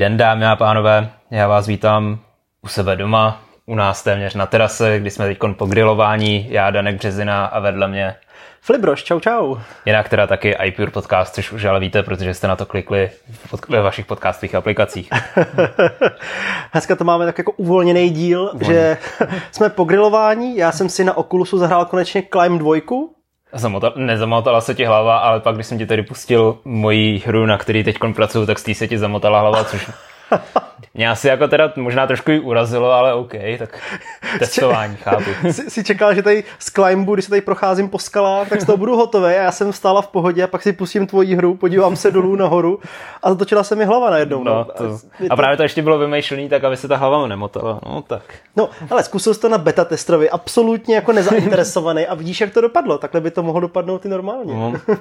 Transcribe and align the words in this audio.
Den, 0.00 0.16
dámy 0.16 0.46
a 0.46 0.56
pánové. 0.56 1.10
Já 1.30 1.48
vás 1.48 1.66
vítám 1.66 2.18
u 2.62 2.68
sebe 2.68 2.96
doma, 2.96 3.42
u 3.66 3.74
nás 3.74 4.02
téměř 4.02 4.34
na 4.34 4.46
terase, 4.46 4.98
kdy 4.98 5.10
jsme 5.10 5.26
teď 5.26 5.38
po 5.56 5.66
grilování, 5.66 6.46
já 6.50 6.70
Danek 6.70 6.96
Březina 6.96 7.46
a 7.46 7.60
vedle 7.60 7.88
mě 7.88 8.14
Flibroš, 8.60 9.04
čau 9.04 9.20
čau. 9.20 9.56
Jinak 9.86 10.08
teda 10.08 10.26
taky 10.26 10.56
iPure 10.64 10.90
podcast, 10.90 11.34
což 11.34 11.52
už 11.52 11.64
ale 11.64 11.80
víte, 11.80 12.02
protože 12.02 12.34
jste 12.34 12.48
na 12.48 12.56
to 12.56 12.66
klikli 12.66 13.10
ve 13.68 13.82
vašich 13.82 14.06
podcastových 14.06 14.54
aplikacích. 14.54 15.10
Dneska 16.72 16.96
to 16.96 17.04
máme 17.04 17.26
tak 17.26 17.38
jako 17.38 17.52
uvolněný 17.52 18.10
díl, 18.10 18.50
Uvolně. 18.54 18.74
že 18.74 18.98
jsme 19.52 19.68
po 19.68 19.84
grilování, 19.84 20.56
já 20.56 20.72
jsem 20.72 20.88
si 20.88 21.04
na 21.04 21.16
Oculusu 21.16 21.58
zahrál 21.58 21.84
konečně 21.84 22.22
Climb 22.32 22.58
2, 22.60 22.76
Zamotal, 23.52 23.92
nezamotala 23.96 24.60
se 24.60 24.74
ti 24.74 24.84
hlava, 24.84 25.18
ale 25.18 25.40
pak, 25.40 25.54
když 25.54 25.66
jsem 25.66 25.78
ti 25.78 25.86
tady 25.86 26.02
pustil 26.02 26.58
moji 26.64 27.18
hru, 27.18 27.46
na 27.46 27.58
který 27.58 27.84
teď 27.84 27.96
pracuju, 28.14 28.46
tak 28.46 28.58
z 28.58 28.62
té 28.62 28.74
se 28.74 28.88
ti 28.88 28.98
zamotala 28.98 29.40
hlava, 29.40 29.64
což 29.64 29.90
mě 30.94 31.10
asi 31.10 31.28
jako 31.28 31.48
teda 31.48 31.72
možná 31.76 32.06
trošku 32.06 32.30
i 32.30 32.40
urazilo, 32.40 32.92
ale 32.92 33.14
OK, 33.14 33.32
tak 33.58 33.78
testování, 34.38 34.96
chápu. 34.96 35.30
Jsi, 35.50 35.70
jsi 35.70 35.84
čekal, 35.84 36.14
že 36.14 36.22
tady 36.22 36.44
z 36.58 36.72
climbu, 36.72 37.14
když 37.14 37.24
se 37.24 37.30
tady 37.30 37.40
procházím 37.40 37.88
po 37.88 37.98
skalách, 37.98 38.48
tak 38.48 38.60
z 38.60 38.66
toho 38.66 38.76
budu 38.76 38.96
hotový 38.96 39.26
a 39.26 39.30
já 39.42 39.52
jsem 39.52 39.72
stála 39.72 40.02
v 40.02 40.08
pohodě 40.08 40.44
a 40.44 40.46
pak 40.46 40.62
si 40.62 40.72
pustím 40.72 41.06
tvoji 41.06 41.34
hru, 41.34 41.54
podívám 41.54 41.96
se 41.96 42.10
dolů 42.10 42.36
nahoru 42.36 42.80
a 43.22 43.30
zatočila 43.30 43.64
se 43.64 43.76
mi 43.76 43.84
hlava 43.84 44.10
najednou. 44.10 44.44
No, 44.44 44.54
no. 44.54 44.64
To, 44.64 44.98
a 45.30 45.36
právě 45.36 45.56
to 45.56 45.62
ještě 45.62 45.82
bylo 45.82 45.98
vymýšlený 45.98 46.48
tak, 46.48 46.64
aby 46.64 46.76
se 46.76 46.88
ta 46.88 46.96
hlava 46.96 47.26
nemotala. 47.26 47.80
No 47.86 48.02
tak. 48.02 48.22
No, 48.56 48.68
ale 48.90 49.02
zkusil 49.02 49.34
jsi 49.34 49.40
to 49.40 49.48
na 49.48 49.58
beta 49.58 49.84
testrovi, 49.84 50.30
absolutně 50.30 50.94
jako 50.94 51.12
nezainteresovaný 51.12 52.06
a 52.06 52.14
vidíš, 52.14 52.40
jak 52.40 52.54
to 52.54 52.60
dopadlo. 52.60 52.98
Takhle 52.98 53.20
by 53.20 53.30
to 53.30 53.42
mohlo 53.42 53.60
dopadnout 53.60 54.04
i 54.04 54.08
normálně. 54.08 54.54
No. 54.54 54.72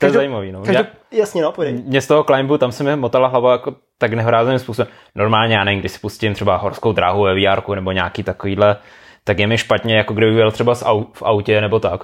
To 0.00 0.06
je 0.06 0.12
zajímavý. 0.12 0.52
No. 0.52 0.62
Každou, 0.62 0.82
jasně, 1.10 1.42
no, 1.42 1.52
pojď. 1.52 1.84
Mě 1.84 2.00
z 2.00 2.06
toho 2.06 2.24
climbu, 2.24 2.58
tam 2.58 2.72
se 2.72 2.84
mi 2.84 2.96
motala 2.96 3.28
hlava 3.28 3.52
jako 3.52 3.74
tak 3.98 4.12
nehorázným 4.12 4.58
způsobem. 4.58 4.92
Normálně, 5.14 5.54
já 5.54 5.64
nevím, 5.64 5.80
když 5.80 5.92
si 5.92 5.98
pustím 5.98 6.34
třeba 6.34 6.56
horskou 6.56 6.92
dráhu 6.92 7.22
ve 7.22 7.34
VR 7.34 7.74
nebo 7.74 7.92
nějaký 7.92 8.22
takovýhle, 8.22 8.76
tak 9.24 9.38
je 9.38 9.46
mi 9.46 9.58
špatně, 9.58 9.96
jako 9.96 10.14
kdyby 10.14 10.32
byl 10.32 10.50
třeba 10.50 10.74
v 11.12 11.22
autě 11.22 11.60
nebo 11.60 11.80
tak. 11.80 12.00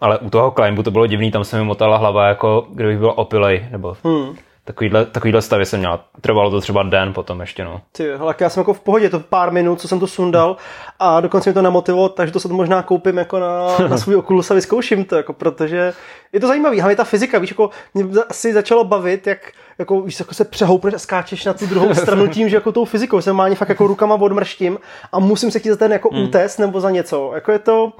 Ale 0.00 0.18
u 0.18 0.30
toho 0.30 0.50
climbu 0.50 0.82
to 0.82 0.90
bylo 0.90 1.06
divný, 1.06 1.30
tam 1.30 1.44
se 1.44 1.58
mi 1.58 1.64
motala 1.64 1.96
hlava, 1.96 2.28
jako 2.28 2.66
kdybych 2.70 2.98
byl 2.98 3.12
opilej, 3.16 3.68
nebo 3.70 3.96
hmm. 4.04 4.36
Takovýhle, 4.64 5.04
takovýhle 5.04 5.42
stavy 5.42 5.66
jsem 5.66 5.80
měl. 5.80 6.00
Trvalo 6.20 6.50
to 6.50 6.60
třeba 6.60 6.82
den 6.82 7.12
potom 7.12 7.40
ještě, 7.40 7.64
no. 7.64 7.80
Ty, 7.92 8.08
hele, 8.16 8.34
já 8.40 8.48
jsem 8.48 8.60
jako 8.60 8.74
v 8.74 8.80
pohodě, 8.80 9.10
to 9.10 9.20
pár 9.20 9.52
minut, 9.52 9.80
co 9.80 9.88
jsem 9.88 10.00
to 10.00 10.06
sundal 10.06 10.56
a 11.00 11.20
dokonce 11.20 11.50
mi 11.50 11.54
to 11.54 11.62
namotivovalo, 11.62 12.08
takže 12.08 12.32
to 12.32 12.40
se 12.40 12.48
to 12.48 12.54
možná 12.54 12.82
koupím 12.82 13.18
jako 13.18 13.38
na, 13.38 13.78
na 13.88 13.98
svůj 13.98 14.16
Oculus 14.16 14.50
a 14.50 14.54
vyzkouším 14.54 15.04
to, 15.04 15.16
jako, 15.16 15.32
protože 15.32 15.92
je 16.32 16.40
to 16.40 16.46
zajímavý, 16.46 16.80
hlavně 16.80 16.96
ta 16.96 17.04
fyzika, 17.04 17.38
víš, 17.38 17.50
jako 17.50 17.70
mě 17.94 18.04
asi 18.28 18.52
začalo 18.52 18.84
bavit, 18.84 19.26
jak 19.26 19.38
jako, 19.80 20.00
víš, 20.00 20.20
jako 20.20 20.34
se 20.34 20.44
přehoupneš 20.44 20.94
a 20.94 20.98
skáčeš 20.98 21.44
na 21.44 21.52
tu 21.52 21.66
druhou 21.66 21.94
stranu 21.94 22.26
tím, 22.32 22.48
že 22.48 22.56
jako 22.56 22.72
tou 22.72 22.84
fyzikou 22.84 23.20
se 23.20 23.32
má 23.32 23.54
fakt 23.54 23.68
jako 23.68 23.86
rukama 23.86 24.14
odmrštím 24.14 24.78
a 25.12 25.18
musím 25.18 25.50
se 25.50 25.58
chtít 25.58 25.70
za 25.70 25.76
ten 25.76 25.92
jako 25.92 26.10
mm. 26.12 26.22
útes 26.22 26.58
nebo 26.58 26.80
za 26.80 26.90
něco. 26.90 27.30
Jako 27.34 27.52
je 27.52 27.58
to, 27.58 27.92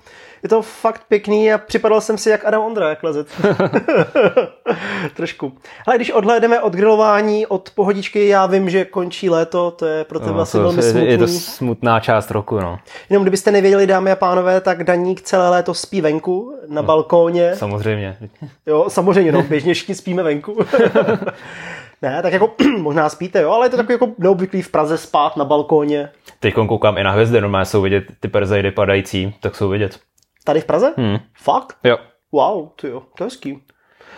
je 0.43 0.49
to 0.49 0.63
fakt 0.63 1.03
pěkný 1.09 1.53
a 1.53 1.59
připadal 1.59 2.01
jsem 2.01 2.19
si 2.19 2.31
jak 2.31 2.45
Adam 2.45 2.63
Ondra, 2.63 2.89
jak 2.89 3.03
lezet. 3.03 3.27
Trošku. 5.17 5.53
Ale 5.87 5.97
když 5.97 6.11
odhlédeme 6.11 6.61
od 6.61 6.73
grilování, 6.73 7.47
od 7.47 7.71
pohodičky, 7.71 8.29
já 8.29 8.47
vím, 8.47 8.71
že 8.71 8.85
končí 8.85 9.31
léto, 9.31 9.71
to 9.71 9.87
je 9.87 10.05
pro 10.05 10.21
tebe 10.21 10.33
no, 10.33 10.41
asi 10.41 10.59
velmi 10.59 10.83
smutný. 10.83 11.07
Je 11.07 11.19
to 11.19 11.29
smutná 11.29 12.01
část 12.01 12.31
roku, 12.31 12.61
no. 12.61 12.79
Jenom 13.11 13.25
kdybyste 13.25 13.51
nevěděli, 13.51 13.87
dámy 13.87 14.13
a 14.13 14.17
pánové, 14.17 14.61
tak 14.61 14.85
Daník 14.85 15.23
celé 15.23 15.49
léto 15.49 15.75
spí 15.75 16.01
venku, 16.01 16.57
na 16.69 16.83
no, 16.83 16.87
balkóně. 16.87 17.57
Samozřejmě. 17.57 18.17
Jo, 18.67 18.85
samozřejmě, 18.89 19.33
no, 19.33 19.43
běžně 19.43 19.75
všichni 19.75 19.95
spíme 19.95 20.23
venku. 20.23 20.59
Ne, 22.03 22.23
tak 22.23 22.33
jako 22.33 22.55
možná 22.79 23.09
spíte, 23.09 23.43
jo, 23.43 23.51
ale 23.51 23.67
je 23.67 23.71
to 23.71 23.77
takový 23.77 23.95
jako 23.95 24.09
neobvyklý 24.19 24.63
v 24.63 24.71
Praze 24.71 24.99
spát 24.99 25.37
na 25.37 25.45
balkóně. 25.45 26.09
Teď 26.41 26.55
koukám 26.55 26.99
i 26.99 27.05
na 27.05 27.11
hvězdy, 27.11 27.41
normálně 27.41 27.65
jsou 27.65 27.83
vidět 27.83 28.05
ty 28.21 28.29
perzejdy 28.29 28.71
padající, 28.71 29.35
tak 29.41 29.57
jsou 29.57 29.69
vidět. 29.69 30.01
Tady 30.45 30.61
v 30.61 30.65
Praze? 30.65 30.95
Hmm. 30.97 31.19
Fakt? 31.35 31.77
Jo. 31.85 31.99
Wow, 32.33 32.69
to 32.77 32.87
jo, 32.87 33.03
to 33.17 33.25
je 33.25 33.27
hezký. 33.27 33.63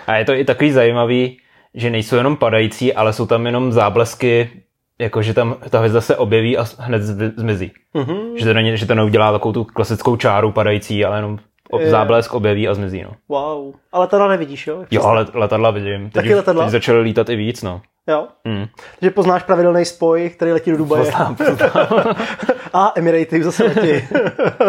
A 0.06 0.16
je 0.16 0.24
to 0.24 0.32
i 0.32 0.44
takový 0.44 0.72
zajímavý, 0.72 1.38
že 1.74 1.90
nejsou 1.90 2.16
jenom 2.16 2.36
padající, 2.36 2.94
ale 2.94 3.12
jsou 3.12 3.26
tam 3.26 3.46
jenom 3.46 3.72
záblesky, 3.72 4.61
jako 5.02 5.22
že 5.22 5.34
tam 5.34 5.56
ta 5.70 5.78
hvězda 5.78 6.00
se 6.00 6.16
objeví 6.16 6.58
a 6.58 6.66
hned 6.78 7.02
zmizí. 7.36 7.72
Mm-hmm. 7.94 8.36
Že, 8.36 8.44
to 8.44 8.54
není, 8.54 8.76
že 8.76 8.86
to 8.86 8.94
neudělá 8.94 9.32
takovou 9.32 9.52
tu 9.52 9.64
klasickou 9.64 10.16
čáru 10.16 10.52
padající, 10.52 11.04
ale 11.04 11.18
jenom 11.18 11.38
ob, 11.70 11.82
záblesk 11.82 12.34
objeví 12.34 12.68
a 12.68 12.74
zmizí. 12.74 13.02
No. 13.02 13.10
Wow. 13.28 13.74
Ale 13.92 14.00
letadla 14.00 14.28
nevidíš, 14.28 14.66
jo? 14.66 14.84
Jo, 14.90 15.02
ale 15.02 15.26
letadla 15.34 15.70
vidím. 15.70 16.04
Teď, 16.04 16.12
Taky 16.12 16.34
letadla? 16.34 16.64
Teď 16.64 16.72
začaly 16.72 17.00
lítat 17.00 17.28
i 17.28 17.36
víc, 17.36 17.62
no. 17.62 17.80
Jo. 18.08 18.28
Mm. 18.44 18.66
Takže 19.00 19.10
poznáš 19.10 19.42
pravidelný 19.42 19.84
spoj, 19.84 20.30
který 20.30 20.52
letí 20.52 20.70
do 20.70 20.76
Dubaje. 20.76 21.04
Poznám, 21.04 21.36
poznám. 21.36 21.70
a 22.72 22.92
Emirates 22.94 23.44
zase 23.44 23.64
letí. 23.64 24.08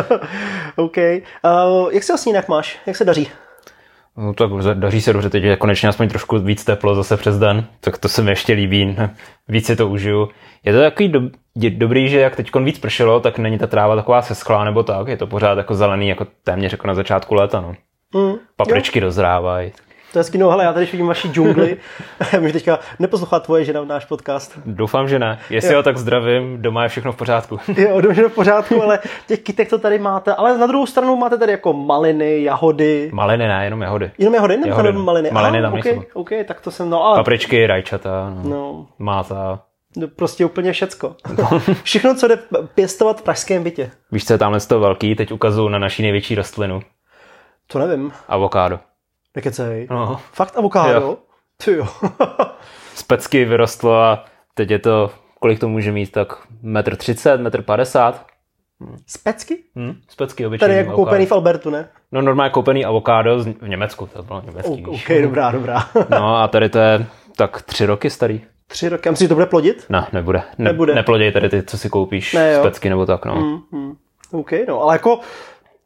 OK. 0.75 0.97
Uh, 0.97 1.93
jak 1.93 2.03
se 2.03 2.13
vlastně 2.13 2.29
jinak 2.29 2.47
máš? 2.47 2.79
Jak 2.85 2.95
se 2.95 3.05
daří? 3.05 3.27
No 4.17 4.33
tak 4.33 4.51
daří 4.73 5.01
se 5.01 5.13
dobře, 5.13 5.29
teď 5.29 5.43
je 5.43 5.55
konečně 5.55 5.89
aspoň 5.89 6.09
trošku 6.09 6.39
víc 6.39 6.65
teplo 6.65 6.95
zase 6.95 7.17
přes 7.17 7.39
den, 7.39 7.65
tak 7.79 7.97
to 7.97 8.09
se 8.09 8.21
mi 8.21 8.31
ještě 8.31 8.53
líbí, 8.53 8.97
víc 9.47 9.65
si 9.65 9.75
to 9.75 9.89
užiju. 9.89 10.29
Je 10.63 10.73
to 10.73 10.79
takový 10.79 11.09
do, 11.09 11.21
je 11.55 11.69
dobrý, 11.69 12.09
že 12.09 12.19
jak 12.19 12.35
teď 12.35 12.55
víc 12.63 12.79
pršelo, 12.79 13.19
tak 13.19 13.37
není 13.37 13.57
ta 13.57 13.67
tráva 13.67 13.95
taková 13.95 14.21
seschlá 14.21 14.63
nebo 14.63 14.83
tak, 14.83 15.07
je 15.07 15.17
to 15.17 15.27
pořád 15.27 15.57
jako 15.57 15.75
zelený, 15.75 16.07
jako 16.07 16.27
téměř 16.43 16.71
jako 16.71 16.87
na 16.87 16.93
začátku 16.93 17.35
léta, 17.35 17.61
no. 17.61 17.75
Mm, 18.15 18.35
Papričky 18.55 18.99
jo. 18.99 19.05
dozrávají. 19.05 19.71
To 20.13 20.19
je 20.19 20.21
hezký, 20.21 20.37
no 20.37 20.49
hele, 20.49 20.63
já 20.63 20.73
tady 20.73 20.85
vidím 20.85 21.07
vaši 21.07 21.27
džungli. 21.27 21.77
Můžu 22.39 22.53
teďka 22.53 22.79
neposlouchat 22.99 23.43
tvoje 23.43 23.65
žena 23.65 23.81
v 23.81 23.85
náš 23.85 24.05
podcast. 24.05 24.59
Doufám, 24.65 25.07
že 25.07 25.19
ne. 25.19 25.39
Jestli 25.49 25.73
jo. 25.73 25.79
ho 25.79 25.83
tak 25.83 25.97
zdravím, 25.97 26.61
doma 26.61 26.83
je 26.83 26.89
všechno 26.89 27.11
v 27.11 27.15
pořádku. 27.15 27.59
jo, 27.77 28.01
doma 28.01 28.15
je 28.17 28.29
v 28.29 28.33
pořádku, 28.33 28.83
ale 28.83 28.99
těch 29.27 29.39
kytek 29.39 29.69
to 29.69 29.77
tady 29.77 29.99
máte. 29.99 30.35
Ale 30.35 30.57
na 30.57 30.67
druhou 30.67 30.85
stranu 30.85 31.15
máte 31.15 31.37
tady 31.37 31.51
jako 31.51 31.73
maliny, 31.73 32.43
jahody. 32.43 33.09
Maliny 33.13 33.47
ne, 33.47 33.63
jenom 33.63 33.81
jahody. 33.81 34.11
Jenom 34.17 34.33
jahody, 34.33 34.57
nebo 34.57 34.67
jahody. 34.67 34.91
maliny? 34.91 35.31
Maliny 35.31 35.61
tam 35.61 35.73
okay, 35.73 35.91
nejsou. 35.91 36.07
OK, 36.13 36.29
tak 36.45 36.61
to 36.61 36.71
jsem, 36.71 36.89
no 36.89 37.03
ale... 37.03 37.17
Papričky, 37.17 37.67
rajčata, 37.67 38.33
no. 38.43 38.49
no. 38.49 38.87
máta. 38.99 39.59
No, 39.97 40.07
prostě 40.07 40.45
úplně 40.45 40.71
všecko. 40.71 41.15
No. 41.37 41.59
Všechno, 41.83 42.15
co 42.15 42.27
jde 42.27 42.39
pěstovat 42.75 43.19
v 43.19 43.23
pražském 43.23 43.63
bytě. 43.63 43.91
Víš, 44.11 44.25
co 44.25 44.33
je 44.33 44.37
tamhle 44.37 44.59
to 44.59 44.79
velký? 44.79 45.15
Teď 45.15 45.31
ukazuju 45.31 45.69
na 45.69 45.79
naší 45.79 46.01
největší 46.01 46.35
rostlinu. 46.35 46.81
To 47.67 47.79
nevím. 47.79 48.11
Avokádo. 48.27 48.79
Nekecej. 49.35 49.87
No. 49.91 50.19
Fakt 50.33 50.57
avokádo? 50.57 50.99
Jo. 50.99 51.17
Ty 51.65 51.71
jo. 51.73 51.87
Z 52.95 53.03
pecky 53.03 53.45
vyrostlo 53.45 54.01
a 54.01 54.25
teď 54.53 54.71
je 54.71 54.79
to, 54.79 55.11
kolik 55.39 55.59
to 55.59 55.69
může 55.69 55.91
mít, 55.91 56.11
tak 56.11 56.33
metr 56.61 56.95
třicet, 56.95 57.41
metr 57.41 57.61
padesát. 57.61 58.25
Z 59.07 59.17
pecky? 59.17 59.57
Hmm, 59.75 59.95
z 60.09 60.15
pecky 60.15 60.45
obyčejný 60.45 60.69
Tady 60.69 60.77
jako 60.77 60.91
avokádo. 60.91 61.05
koupený 61.05 61.25
v 61.25 61.31
Albertu, 61.31 61.69
ne? 61.69 61.89
No 62.11 62.21
normálně 62.21 62.51
koupený 62.51 62.85
avokádo 62.85 63.43
v 63.61 63.67
Německu, 63.67 64.09
to 64.13 64.23
bylo 64.23 64.41
německý. 64.45 64.85
OK, 64.85 64.95
okay 64.95 65.21
dobrá, 65.21 65.51
dobrá. 65.51 65.89
no 66.09 66.37
a 66.37 66.47
tady 66.47 66.69
to 66.69 66.79
je 66.79 67.05
tak 67.35 67.61
tři 67.61 67.85
roky 67.85 68.09
starý. 68.09 68.41
Tři 68.67 68.89
roky. 68.89 69.09
A 69.09 69.11
myslíš, 69.11 69.25
že 69.25 69.29
to 69.29 69.35
bude 69.35 69.45
plodit? 69.45 69.85
Ne, 69.89 70.07
nebude. 70.13 70.43
Ne, 70.57 70.65
nebude. 70.65 70.95
Neploděj 70.95 71.31
tady 71.31 71.49
ty, 71.49 71.63
co 71.63 71.77
si 71.77 71.89
koupíš 71.89 72.33
ne, 72.33 72.55
z 72.55 72.59
pecky 72.59 72.89
nebo 72.89 73.05
tak, 73.05 73.25
no. 73.25 73.35
Mm, 73.35 73.79
mm. 73.79 73.95
OK, 74.31 74.51
no, 74.67 74.81
ale 74.81 74.95
jako 74.95 75.19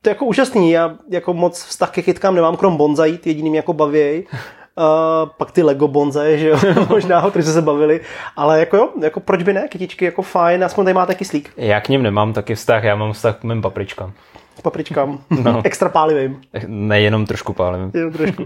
to 0.08 0.12
je 0.12 0.16
jako 0.16 0.26
úžasný. 0.26 0.72
Já 0.72 0.96
jako 1.10 1.34
moc 1.34 1.64
vztah 1.64 1.92
ke 1.92 2.02
chytkám 2.02 2.36
nemám, 2.36 2.58
krom 2.58 2.78
bonzai, 2.78 3.20
jediným 3.26 3.56
jako 3.56 3.74
bavěj. 3.74 4.24
Uh, 4.78 5.30
pak 5.38 5.52
ty 5.52 5.64
Lego 5.64 5.88
bonzaje, 5.88 6.38
že 6.38 6.48
jo, 6.48 6.58
možná 6.90 7.20
ho, 7.20 7.32
kteří 7.32 7.52
se 7.52 7.62
bavili, 7.62 8.02
ale 8.36 8.60
jako 8.60 8.78
jo, 8.78 8.90
jako 9.02 9.20
proč 9.20 9.44
by 9.44 9.54
ne, 9.54 9.68
kytičky 9.68 10.06
jako 10.06 10.22
fajn, 10.22 10.64
aspoň 10.64 10.86
tady 10.86 10.94
máte 10.94 11.16
kyslík. 11.16 11.54
Já 11.58 11.82
k 11.82 11.90
ním 11.90 12.04
nemám 12.04 12.34
taky 12.34 12.56
vztah, 12.56 12.84
já 12.84 12.96
mám 12.96 13.14
vztah 13.14 13.38
k 13.38 13.44
mým 13.44 13.62
papričkám. 13.62 14.14
Papričkám, 14.62 15.20
no. 15.44 15.62
extra 15.64 15.90
pálivým. 15.90 16.42
Nejenom 16.68 17.26
trošku 17.26 17.54
pálivým. 17.54 17.92
Jenom 17.94 18.14
trošku. 18.14 18.44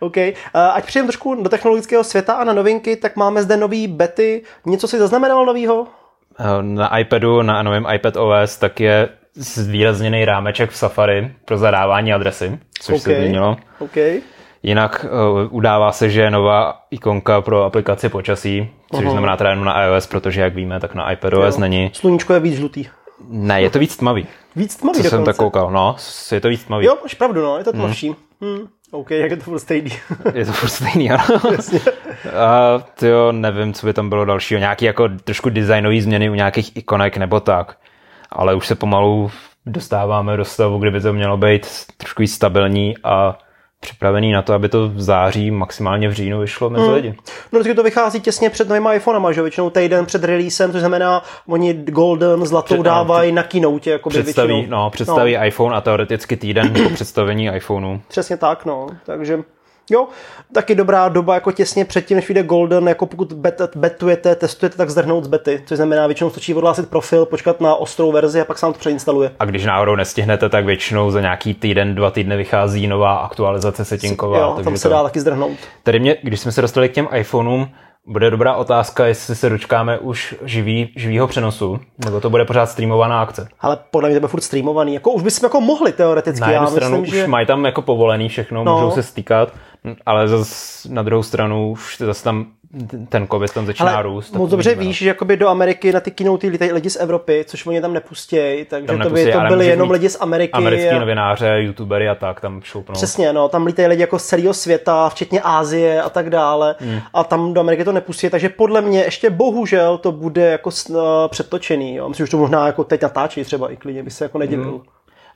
OK, 0.00 0.16
uh, 0.16 0.32
ať 0.72 0.84
přijdem 0.84 1.06
trošku 1.06 1.42
do 1.42 1.48
technologického 1.48 2.04
světa 2.04 2.34
a 2.34 2.44
na 2.44 2.52
novinky, 2.52 2.96
tak 2.96 3.16
máme 3.16 3.42
zde 3.42 3.56
nový 3.56 3.88
bety. 3.88 4.42
Něco 4.66 4.88
si 4.88 4.98
zaznamenalo 4.98 5.44
novýho? 5.44 5.86
Na 6.60 6.98
iPadu, 6.98 7.42
na 7.42 7.62
novém 7.62 7.86
iPad 7.94 8.16
OS, 8.16 8.56
tak 8.56 8.80
je 8.80 9.08
zvýrazněný 9.34 10.24
rámeček 10.24 10.70
v 10.70 10.76
Safari 10.76 11.34
pro 11.44 11.58
zadávání 11.58 12.12
adresy, 12.12 12.58
což 12.80 12.94
okay. 12.94 13.14
se 13.14 13.20
změnilo. 13.20 13.56
Okay. 13.78 14.20
Jinak 14.62 15.06
uh, 15.32 15.56
udává 15.56 15.92
se, 15.92 16.10
že 16.10 16.20
je 16.20 16.30
nová 16.30 16.80
ikonka 16.90 17.40
pro 17.40 17.64
aplikaci 17.64 18.08
počasí, 18.08 18.70
což 18.94 19.04
uh-huh. 19.04 19.10
znamená 19.10 19.36
teda 19.36 19.50
jenom 19.50 19.64
na 19.64 19.84
iOS, 19.84 20.06
protože 20.06 20.40
jak 20.40 20.54
víme, 20.54 20.80
tak 20.80 20.94
na 20.94 21.12
iPadOS 21.12 21.54
jo. 21.54 21.60
není. 21.60 21.90
Sluníčko 21.92 22.34
je 22.34 22.40
víc 22.40 22.54
žlutý. 22.54 22.86
Ne, 23.28 23.62
je 23.62 23.70
to 23.70 23.78
víc 23.78 23.96
tmavý. 23.96 24.26
Víc 24.56 24.76
tmavý 24.76 24.96
Co 24.96 25.02
dokonce. 25.02 25.16
jsem 25.16 25.24
tak 25.24 25.36
koukal, 25.36 25.70
no, 25.70 25.96
je 26.32 26.40
to 26.40 26.48
víc 26.48 26.64
tmavý. 26.64 26.86
Jo, 26.86 26.96
máš 27.02 27.14
pravdu, 27.14 27.42
no, 27.42 27.58
je 27.58 27.64
to 27.64 27.72
tmavší. 27.72 28.08
Hmm. 28.08 28.56
Hmm. 28.56 28.66
OK, 28.90 29.10
jak 29.10 29.30
je 29.30 29.36
to 29.36 29.42
furt 29.42 29.58
stejný. 29.58 29.90
je 30.34 30.44
to 30.46 30.52
furt 30.52 30.68
stejný, 30.68 31.10
ano. 31.10 31.24
A 32.36 32.78
tyjo, 32.94 33.32
nevím, 33.32 33.72
co 33.72 33.86
by 33.86 33.92
tam 33.92 34.08
bylo 34.08 34.24
dalšího. 34.24 34.60
Nějaký 34.60 34.84
jako 34.84 35.08
trošku 35.24 35.50
designové 35.50 36.00
změny 36.00 36.30
u 36.30 36.34
nějakých 36.34 36.76
ikonek 36.76 37.16
nebo 37.16 37.40
tak 37.40 37.76
ale 38.32 38.54
už 38.54 38.66
se 38.66 38.74
pomalu 38.74 39.30
dostáváme 39.66 40.36
do 40.36 40.44
stavu, 40.44 40.78
kdyby 40.78 41.00
to 41.00 41.12
mělo 41.12 41.36
být 41.36 41.66
trošku 41.96 42.26
stabilní 42.26 42.94
a 43.04 43.38
připravený 43.80 44.32
na 44.32 44.42
to, 44.42 44.54
aby 44.54 44.68
to 44.68 44.88
v 44.88 45.00
září, 45.00 45.50
maximálně 45.50 46.08
v 46.08 46.12
říjnu 46.12 46.40
vyšlo 46.40 46.70
mezi 46.70 46.84
hmm. 46.84 46.94
lidi. 46.94 47.14
No 47.52 47.60
vždycky 47.60 47.74
to 47.74 47.82
vychází 47.82 48.20
těsně 48.20 48.50
před 48.50 48.68
novými 48.68 48.88
iPhonema, 48.96 49.32
že 49.32 49.42
většinou 49.42 49.70
týden 49.70 50.06
před 50.06 50.24
releasem, 50.24 50.72
to 50.72 50.78
znamená, 50.78 51.22
oni 51.46 51.74
Golden 51.74 52.46
zlatou 52.46 52.74
před, 52.74 52.82
dávají 52.82 53.32
no, 53.32 53.36
na 53.36 53.42
keynote, 53.42 53.90
jako 53.90 54.10
představí, 54.10 54.54
většinou. 54.54 54.76
No, 54.76 54.90
představí 54.90 55.36
no. 55.36 55.46
iPhone 55.46 55.76
a 55.76 55.80
teoreticky 55.80 56.36
týden 56.36 56.72
po 56.72 56.90
představení 56.94 57.46
iPhoneu. 57.46 57.98
Přesně 58.08 58.36
tak, 58.36 58.64
no, 58.64 58.86
takže 59.06 59.38
Jo, 59.90 60.08
taky 60.52 60.74
dobrá 60.74 61.08
doba 61.08 61.34
jako 61.34 61.52
těsně 61.52 61.84
předtím, 61.84 62.16
než 62.16 62.28
vyjde 62.28 62.42
Golden, 62.42 62.88
jako 62.88 63.06
pokud 63.06 63.32
bet, 63.32 63.62
betujete, 63.76 64.34
testujete, 64.34 64.76
tak 64.76 64.90
zdrhnout 64.90 65.24
z 65.24 65.28
bety, 65.28 65.62
což 65.66 65.76
znamená 65.76 66.06
většinou 66.06 66.30
stačí 66.30 66.54
odhlásit 66.54 66.88
profil, 66.88 67.26
počkat 67.26 67.60
na 67.60 67.74
ostrou 67.74 68.12
verzi 68.12 68.40
a 68.40 68.44
pak 68.44 68.58
se 68.58 68.66
vám 68.66 68.72
to 68.72 68.78
přeinstaluje. 68.78 69.30
A 69.38 69.44
když 69.44 69.64
náhodou 69.64 69.96
nestihnete, 69.96 70.48
tak 70.48 70.64
většinou 70.64 71.10
za 71.10 71.20
nějaký 71.20 71.54
týden, 71.54 71.94
dva 71.94 72.10
týdny 72.10 72.36
vychází 72.36 72.86
nová 72.86 73.16
aktualizace 73.16 73.84
settingová. 73.84 74.38
Jo, 74.38 74.60
tam 74.64 74.76
se 74.76 74.82
to... 74.82 74.94
dá 74.94 75.02
taky 75.02 75.20
zdrhnout. 75.20 75.58
Tady 75.82 76.00
mě, 76.00 76.16
když 76.22 76.40
jsme 76.40 76.52
se 76.52 76.62
dostali 76.62 76.88
k 76.88 76.92
těm 76.92 77.08
iPhoneům, 77.14 77.68
bude 78.06 78.30
dobrá 78.30 78.54
otázka, 78.54 79.06
jestli 79.06 79.34
se 79.34 79.50
dočkáme 79.50 79.98
už 79.98 80.34
živý, 80.44 80.92
živýho 80.96 81.26
přenosu, 81.26 81.80
nebo 82.04 82.20
to 82.20 82.30
bude 82.30 82.44
pořád 82.44 82.66
streamovaná 82.66 83.22
akce. 83.22 83.48
Ale 83.60 83.78
podle 83.90 84.08
mě 84.08 84.16
to 84.16 84.20
bude 84.20 84.30
furt 84.30 84.40
streamovaný. 84.40 84.94
Jako 84.94 85.10
už 85.10 85.22
bychom 85.22 85.46
jako 85.46 85.60
mohli 85.60 85.92
teoreticky. 85.92 86.40
Na 86.40 86.50
jednu 86.50 86.66
Já 86.66 86.70
stranu 86.70 87.00
myslím, 87.00 87.14
už 87.14 87.20
že... 87.20 87.26
mají 87.26 87.46
tam 87.46 87.64
jako 87.64 87.82
povolený 87.82 88.28
všechno, 88.28 88.64
no. 88.64 88.74
můžou 88.74 88.90
se 88.90 89.02
stýkat 89.02 89.52
ale 90.06 90.28
zas 90.28 90.84
na 90.90 91.02
druhou 91.02 91.22
stranu 91.22 91.70
už 91.70 91.98
zase 91.98 92.24
tam 92.24 92.46
ten 93.08 93.26
covid 93.28 93.52
tam 93.52 93.66
začíná 93.66 93.92
ale 93.94 94.02
růst. 94.02 94.34
Moc 94.34 94.50
dobře 94.50 94.74
víš, 94.74 94.98
že 94.98 95.08
jakoby 95.08 95.36
do 95.36 95.48
Ameriky 95.48 95.92
na 95.92 96.00
ty 96.00 96.10
keynote 96.10 96.46
lítají 96.46 96.72
lidi 96.72 96.90
z 96.90 96.96
Evropy, 96.96 97.44
což 97.46 97.66
oni 97.66 97.80
tam 97.80 97.92
nepustějí, 97.92 98.64
takže 98.64 98.86
tam 98.86 99.00
to 99.00 99.10
by 99.10 99.32
to 99.32 99.40
byli 99.48 99.66
jenom 99.66 99.90
lidi 99.90 100.08
z 100.08 100.16
Ameriky. 100.20 100.52
Americký 100.52 100.88
a... 100.88 100.98
novináře, 100.98 101.56
youtubery 101.58 102.08
a 102.08 102.14
tak 102.14 102.40
tam 102.40 102.62
šoupnou. 102.62 102.92
Přesně, 102.92 103.32
no, 103.32 103.48
tam 103.48 103.66
lítají 103.66 103.88
lidi 103.88 104.00
jako 104.00 104.18
z 104.18 104.26
celého 104.26 104.54
světa, 104.54 105.08
včetně 105.08 105.40
Ázie 105.40 106.02
a 106.02 106.10
tak 106.10 106.30
dále. 106.30 106.74
Hmm. 106.78 107.00
A 107.14 107.24
tam 107.24 107.54
do 107.54 107.60
Ameriky 107.60 107.84
to 107.84 107.92
nepustí, 107.92 108.30
takže 108.30 108.48
podle 108.48 108.80
mě 108.80 109.00
ještě 109.00 109.30
bohužel 109.30 109.98
to 109.98 110.12
bude 110.12 110.50
jako 110.50 110.70
uh, 110.88 110.96
přetočený. 111.28 111.94
Jo. 111.94 112.08
Myslím, 112.08 112.26
že 112.26 112.30
to 112.30 112.38
možná 112.38 112.66
jako 112.66 112.84
teď 112.84 113.02
natáčí 113.02 113.44
třeba 113.44 113.72
i 113.72 113.76
klidně, 113.76 114.02
by 114.02 114.10
se 114.10 114.24
jako 114.24 114.38
nedivil. 114.38 114.70
Hmm. 114.70 114.82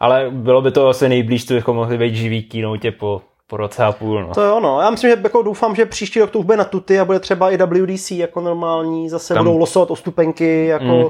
Ale 0.01 0.27
bylo 0.31 0.63
by 0.63 0.71
to 0.71 0.89
asi 0.89 1.09
nejblíž, 1.09 1.47
co 1.47 1.55
bychom 1.55 1.77
mohli 1.77 1.99
být 1.99 2.15
živý 2.15 2.43
keynote 2.43 2.91
po 2.91 3.23
po 3.47 3.57
roce 3.57 3.85
a 3.85 3.93
půl. 3.93 4.23
No. 4.23 4.35
To 4.35 4.43
jo, 4.43 4.61
no. 4.61 4.81
Já 4.81 4.91
myslím, 4.91 5.11
že 5.11 5.21
jako 5.23 5.43
doufám, 5.43 5.75
že 5.75 5.87
příští 5.87 6.21
rok 6.21 6.31
to 6.31 6.39
už 6.39 6.45
bude 6.45 6.57
na 6.57 6.65
tuty 6.65 7.01
a 7.01 7.05
bude 7.05 7.21
třeba 7.21 7.51
i 7.51 7.57
WDC 7.57 8.11
jako 8.11 8.41
normální, 8.41 9.09
zase 9.09 9.35
Tam... 9.35 9.45
budou 9.45 9.59
losovat 9.59 9.91
o 9.91 9.97
stupenky, 9.97 10.67
jako 10.67 10.85
mm. 10.85 11.05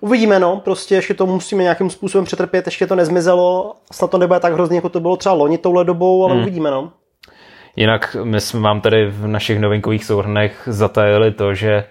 Uvidíme, 0.00 0.38
no, 0.38 0.56
prostě 0.56 0.94
ještě 0.94 1.14
to 1.14 1.26
musíme 1.26 1.62
nějakým 1.62 1.90
způsobem 1.90 2.24
přetrpět, 2.24 2.66
ještě 2.66 2.86
to 2.86 2.94
nezmizelo, 2.94 3.74
snad 3.92 4.10
to 4.10 4.18
nebude 4.18 4.40
tak 4.40 4.52
hrozně, 4.52 4.76
jako 4.76 4.88
to 4.88 5.00
bylo 5.00 5.16
třeba 5.16 5.34
loni 5.34 5.58
touhle 5.58 5.84
dobou, 5.84 6.24
ale 6.24 6.34
mm. 6.34 6.40
uvidíme, 6.40 6.70
no. 6.70 6.92
Jinak 7.76 8.16
my 8.24 8.40
jsme 8.40 8.60
vám 8.60 8.80
tady 8.80 9.06
v 9.06 9.26
našich 9.26 9.58
novinkových 9.58 10.04
souhrnech 10.04 10.62
zatajili 10.66 11.30
to, 11.30 11.54
že 11.54 11.84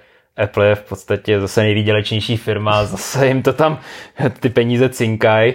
Apple 0.44 0.68
je 0.68 0.76
v 0.76 0.82
podstatě 0.82 1.40
zase 1.40 1.62
nejvýdělečnější 1.62 2.38
firma, 2.38 2.86
zase 2.86 3.28
jim 3.28 3.44
to 3.44 3.54
tam 3.54 3.80
ty 4.40 4.50
peníze 4.50 4.90
cinkají 4.90 5.54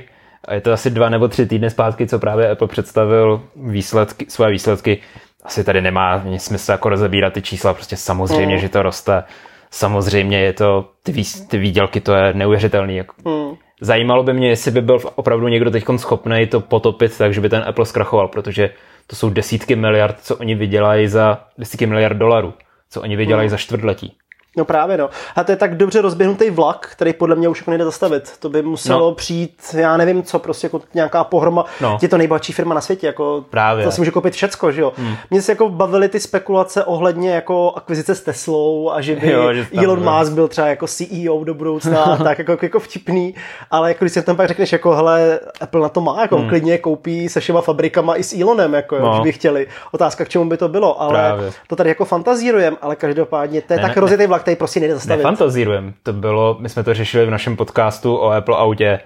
a 0.49 0.55
je 0.55 0.61
to 0.61 0.73
asi 0.73 0.91
dva 0.91 1.09
nebo 1.09 1.29
tři 1.29 1.47
týdny 1.47 1.71
zpátky, 1.71 2.07
co 2.07 2.19
právě 2.19 2.51
Apple 2.51 2.69
představil 2.69 3.43
výsledky, 3.57 4.27
své 4.29 4.51
výsledky. 4.51 5.01
Asi 5.45 5.65
tady 5.65 5.81
nemá 5.81 6.25
smysl 6.37 6.71
jako 6.71 6.89
rozebírat 6.89 7.33
ty 7.33 7.43
čísla, 7.43 7.75
prostě 7.75 7.97
samozřejmě, 7.97 8.55
mm. 8.55 8.61
že 8.61 8.69
to 8.69 8.83
roste. 8.83 9.25
Samozřejmě 9.71 10.41
je 10.41 10.53
to, 10.53 10.91
ty, 11.03 11.13
vý, 11.13 11.25
ty 11.49 11.59
výdělky, 11.59 12.01
to 12.01 12.15
je 12.15 12.35
neuvěřitelný. 12.35 12.97
Jako. 12.97 13.15
Mm. 13.31 13.57
Zajímalo 13.81 14.23
by 14.23 14.33
mě, 14.33 14.49
jestli 14.49 14.71
by 14.71 14.81
byl 14.81 14.99
opravdu 15.15 15.49
někdo 15.49 15.71
teď 15.71 15.85
schopný 15.97 16.47
to 16.47 16.61
potopit 16.61 17.19
tak, 17.19 17.35
že 17.35 17.41
by 17.41 17.49
ten 17.49 17.65
Apple 17.67 17.87
zkrachoval, 17.87 18.29
protože 18.29 18.71
to 19.07 19.17
jsou 19.17 19.31
desítky 19.31 19.77
miliard, 19.77 20.17
co 20.23 20.37
oni 20.37 20.55
vydělají 20.55 21.09
za 21.09 21.45
desítky 21.59 21.87
miliard 21.87 22.17
dolarů, 22.17 22.55
co 22.91 23.03
oni 23.03 23.17
vydělají 23.17 23.47
mm. 23.47 23.51
za 23.51 23.57
čtvrtletí. 23.57 24.17
No 24.57 24.65
právě 24.65 24.97
no. 24.97 25.11
A 25.37 25.45
to 25.45 25.53
je 25.53 25.57
tak 25.57 25.77
dobře 25.77 26.01
rozběhnutý 26.01 26.51
vlak, 26.51 26.89
který 26.93 27.13
podle 27.13 27.37
mě 27.37 27.49
už 27.49 27.61
jako 27.61 27.71
nejde 27.71 27.85
zastavit. 27.85 28.33
To 28.39 28.49
by 28.49 28.63
muselo 28.63 29.09
no. 29.09 29.15
přijít, 29.15 29.63
já 29.77 29.97
nevím 29.97 30.23
co, 30.23 30.39
prostě 30.39 30.67
jako 30.67 30.81
nějaká 30.95 31.25
pohroma. 31.25 31.65
No. 31.81 31.99
Je 32.03 32.09
to 32.09 32.19
nejbohatší 32.19 32.53
firma 32.53 32.75
na 32.75 32.81
světě, 32.81 33.07
jako 33.07 33.45
právě. 33.51 33.85
to 33.85 33.91
si 33.91 34.01
může 34.01 34.11
koupit 34.11 34.35
všecko, 34.35 34.73
že 34.73 34.81
jo. 34.81 34.93
Hmm. 34.97 35.17
Mně 35.31 35.43
se 35.43 35.53
jako 35.53 35.69
bavily 35.69 36.09
ty 36.09 36.21
spekulace 36.21 36.85
ohledně 36.85 37.31
jako 37.31 37.73
akvizice 37.77 38.15
s 38.15 38.21
Teslou 38.21 38.91
a 38.91 39.01
že 39.01 39.17
by 39.17 39.31
jo, 39.31 39.55
že 39.55 39.67
Elon 39.85 40.19
Musk 40.19 40.33
byl 40.33 40.49
třeba 40.49 40.67
jako 40.67 40.87
CEO 40.87 41.45
do 41.45 41.55
budoucna, 41.55 42.17
tak 42.25 42.39
jako, 42.39 42.59
jako, 42.63 42.81
vtipný, 42.81 43.35
ale 43.71 43.89
jako 43.91 44.05
když 44.05 44.13
si 44.13 44.23
tam 44.23 44.37
pak 44.37 44.49
řekneš 44.49 44.73
jako 44.73 44.95
hele, 44.95 45.41
Apple 45.61 45.81
na 45.81 45.89
to 45.89 46.01
má, 46.01 46.23
jako 46.23 46.37
hmm. 46.37 46.49
klidně 46.49 46.79
koupí 46.79 47.29
se 47.29 47.41
všema 47.41 47.61
fabrikama 47.61 48.17
i 48.17 48.23
s 48.23 48.41
Elonem, 48.41 48.75
jako 48.75 48.99
no. 48.99 49.21
by 49.23 49.33
chtěli. 49.33 49.67
Otázka, 49.93 50.25
k 50.25 50.29
čemu 50.29 50.45
by 50.45 50.57
to 50.57 50.69
bylo, 50.69 51.01
ale 51.03 51.13
právě. 51.13 51.53
to 51.67 51.77
tady 51.77 51.89
jako 51.89 52.05
fantazírujeme, 52.05 52.77
ale 52.83 52.97
každopádně 52.97 53.63
to 53.63 53.73
je 53.73 53.77
ne, 53.77 53.83
tak 53.89 53.97
rozjetý 53.97 54.27
vlak, 54.27 54.44
který 54.45 54.57
prostě 54.57 54.81
nejde 54.81 54.95
zastavit. 54.95 55.17
Nefantazírujem. 55.19 55.95
To 56.03 56.13
bylo, 56.13 56.57
my 56.61 56.69
jsme 56.69 56.85
to 56.85 56.95
řešili 56.95 57.27
v 57.27 57.31
našem 57.31 57.57
podcastu 57.57 58.17
o 58.17 58.31
Apple 58.31 58.57
autě. 58.57 59.01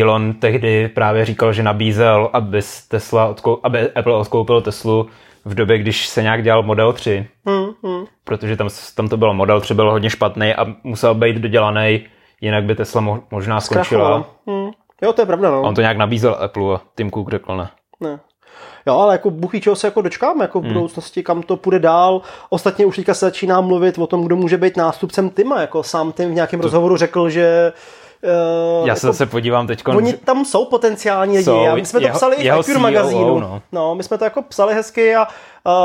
Elon 0.00 0.32
tehdy 0.32 0.88
právě 0.88 1.24
říkal, 1.24 1.52
že 1.52 1.62
nabízel, 1.62 2.30
aby, 2.32 2.60
Tesla 2.88 3.28
odkou- 3.34 3.60
aby 3.62 3.90
Apple 3.92 4.14
odkoupil 4.16 4.60
Teslu 4.60 5.06
v 5.44 5.54
době, 5.54 5.78
když 5.78 6.06
se 6.06 6.22
nějak 6.22 6.42
dělal 6.42 6.62
Model 6.62 6.92
3. 6.92 7.26
Hmm, 7.46 7.66
hmm. 7.84 8.04
Protože 8.24 8.56
tam, 8.56 8.68
tam 8.94 9.08
to 9.08 9.16
bylo 9.16 9.34
Model 9.34 9.60
3 9.60 9.74
byl 9.74 9.90
hodně 9.90 10.10
špatný 10.10 10.54
a 10.54 10.66
musel 10.84 11.14
být 11.14 11.36
dodělaný, 11.36 12.06
jinak 12.40 12.64
by 12.64 12.74
Tesla 12.74 13.02
mo- 13.02 13.22
možná 13.30 13.60
skončila. 13.60 14.24
Hmm. 14.46 14.70
Jo, 15.02 15.12
to 15.12 15.22
je 15.22 15.26
pravda. 15.26 15.50
No. 15.50 15.62
On 15.62 15.74
to 15.74 15.80
nějak 15.80 15.96
nabízel 15.96 16.36
Apple 16.40 16.74
a 16.76 16.80
Tim 16.96 17.10
Cook 17.10 17.30
řekl 17.30 17.56
ne. 17.56 17.68
Ne. 18.00 18.18
Jo, 18.86 18.98
ale 18.98 19.14
jako 19.14 19.30
buchy, 19.30 19.60
čeho 19.60 19.76
se 19.76 19.86
jako 19.86 20.02
dočkáme 20.02 20.44
jako 20.44 20.60
v 20.60 20.64
hmm. 20.64 20.72
budoucnosti, 20.72 21.22
kam 21.22 21.42
to 21.42 21.56
půjde 21.56 21.78
dál. 21.78 22.22
Ostatně 22.50 22.86
už 22.86 22.96
teďka 22.96 23.14
se 23.14 23.26
začíná 23.26 23.60
mluvit 23.60 23.98
o 23.98 24.06
tom, 24.06 24.24
kdo 24.24 24.36
může 24.36 24.56
být 24.56 24.76
nástupcem 24.76 25.30
Tima. 25.30 25.60
Jako 25.60 25.82
sám 25.82 26.12
Tim 26.12 26.30
v 26.30 26.34
nějakém 26.34 26.60
to... 26.60 26.66
rozhovoru 26.66 26.96
řekl, 26.96 27.30
že 27.30 27.72
Uh, 28.22 28.88
Já 28.88 28.94
se 28.94 29.06
jako, 29.06 29.12
zase 29.12 29.26
podívám 29.26 29.66
teď. 29.66 29.82
Oni 29.88 30.12
tam 30.12 30.44
jsou 30.44 30.64
potenciální 30.64 31.38
lidi. 31.38 31.50
my 31.74 31.86
jsme 31.86 32.00
to 32.00 32.06
jeho, 32.06 32.16
psali 32.16 32.36
i 32.36 32.50
v 32.50 32.68
e 32.68 32.78
magazínu. 32.78 33.40
No. 33.40 33.62
no. 33.72 33.94
my 33.94 34.02
jsme 34.02 34.18
to 34.18 34.24
jako 34.24 34.42
psali 34.42 34.74
hezky 34.74 35.16
a 35.16 35.26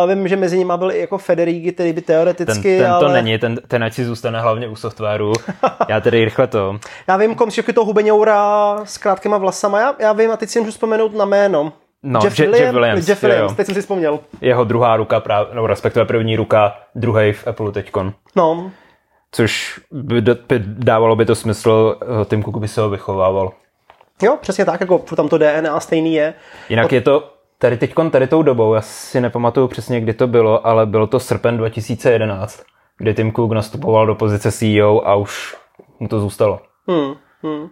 uh, 0.03 0.10
vím, 0.10 0.27
že 0.27 0.36
mezi 0.36 0.57
nimi 0.57 0.74
byl 0.75 0.91
i 0.91 1.00
jako 1.00 1.17
Federigi, 1.17 1.72
který 1.72 1.93
by 1.93 2.01
teoreticky. 2.01 2.77
Ten, 2.77 2.86
ten 2.86 2.91
ale... 2.91 3.05
to 3.05 3.12
není, 3.12 3.38
ten, 3.38 3.60
ten 3.67 3.84
ať 3.84 3.93
si 3.93 4.05
zůstane 4.05 4.41
hlavně 4.41 4.67
u 4.67 4.75
softwaru. 4.75 5.34
já 5.89 6.00
tedy 6.01 6.25
rychle 6.25 6.48
to. 6.48 6.79
Já 7.07 7.17
vím, 7.17 7.36
kom 7.36 7.50
to 7.74 7.86
hubeňoura 7.86 8.77
s 8.84 8.98
krátkýma 8.98 9.38
vlasama. 9.38 9.79
Já, 9.79 9.95
já 10.00 10.13
vím 10.13 10.31
a 10.31 10.38
teď 10.38 10.50
si 10.50 10.60
můžu 10.60 10.72
vzpomenout 10.72 11.13
na 11.13 11.25
jméno. 11.25 11.74
No, 12.03 12.20
Jeff, 12.24 12.39
Je, 12.39 12.46
Williams, 12.46 12.65
Jeff 12.65 12.74
Williams. 12.74 13.08
Jeff 13.08 13.24
Williams, 13.24 13.53
teď 13.53 13.65
jsem 13.65 13.75
si 13.75 13.81
vzpomněl. 13.81 14.20
Jeho 14.41 14.63
druhá 14.63 14.98
ruka, 14.98 15.20
práv, 15.20 15.48
no 15.53 15.67
respektive 15.67 16.05
první 16.05 16.36
ruka, 16.36 16.75
druhý 16.96 17.34
v 17.34 17.48
Apple 17.48 17.72
teďkon. 17.72 18.13
No. 18.36 18.72
Což 19.31 19.79
by, 19.91 20.22
by 20.22 20.36
dávalo 20.60 21.15
by 21.15 21.25
to 21.25 21.36
smysl, 21.36 21.98
eh, 22.01 22.25
Tim 22.25 22.43
Cook 22.43 22.58
by 22.58 22.67
se 22.67 22.81
ho 22.81 22.89
vychovával. 22.89 23.51
Jo, 24.22 24.38
přesně 24.41 24.65
tak, 24.65 24.81
jako 24.81 24.98
tam 25.00 25.29
to 25.29 25.38
DNA 25.38 25.79
stejný 25.79 26.13
je. 26.13 26.34
Jinak 26.70 26.86
Od... 26.86 26.91
je 26.91 27.01
to 27.01 27.34
tady 27.58 27.77
teďkon, 27.77 28.12
tady 28.12 28.27
tou 28.27 28.43
dobou, 28.43 28.74
já 28.74 28.81
si 28.81 29.22
nepamatuju 29.22 29.67
přesně, 29.67 30.01
kdy 30.01 30.13
to 30.13 30.27
bylo, 30.27 30.67
ale 30.67 30.86
bylo 30.86 31.08
to 31.08 31.20
srpen 31.20 31.58
2011, 31.58 32.63
kdy 32.98 33.13
Tim 33.13 33.34
Cook 33.34 33.51
nastupoval 33.51 34.05
do 34.05 34.15
pozice 34.15 34.51
CEO 34.51 35.08
a 35.08 35.15
už 35.15 35.55
mu 36.00 36.08
to 36.08 36.20
zůstalo. 36.20 36.62
Hmm, 36.88 37.13
hmm. 37.43 37.70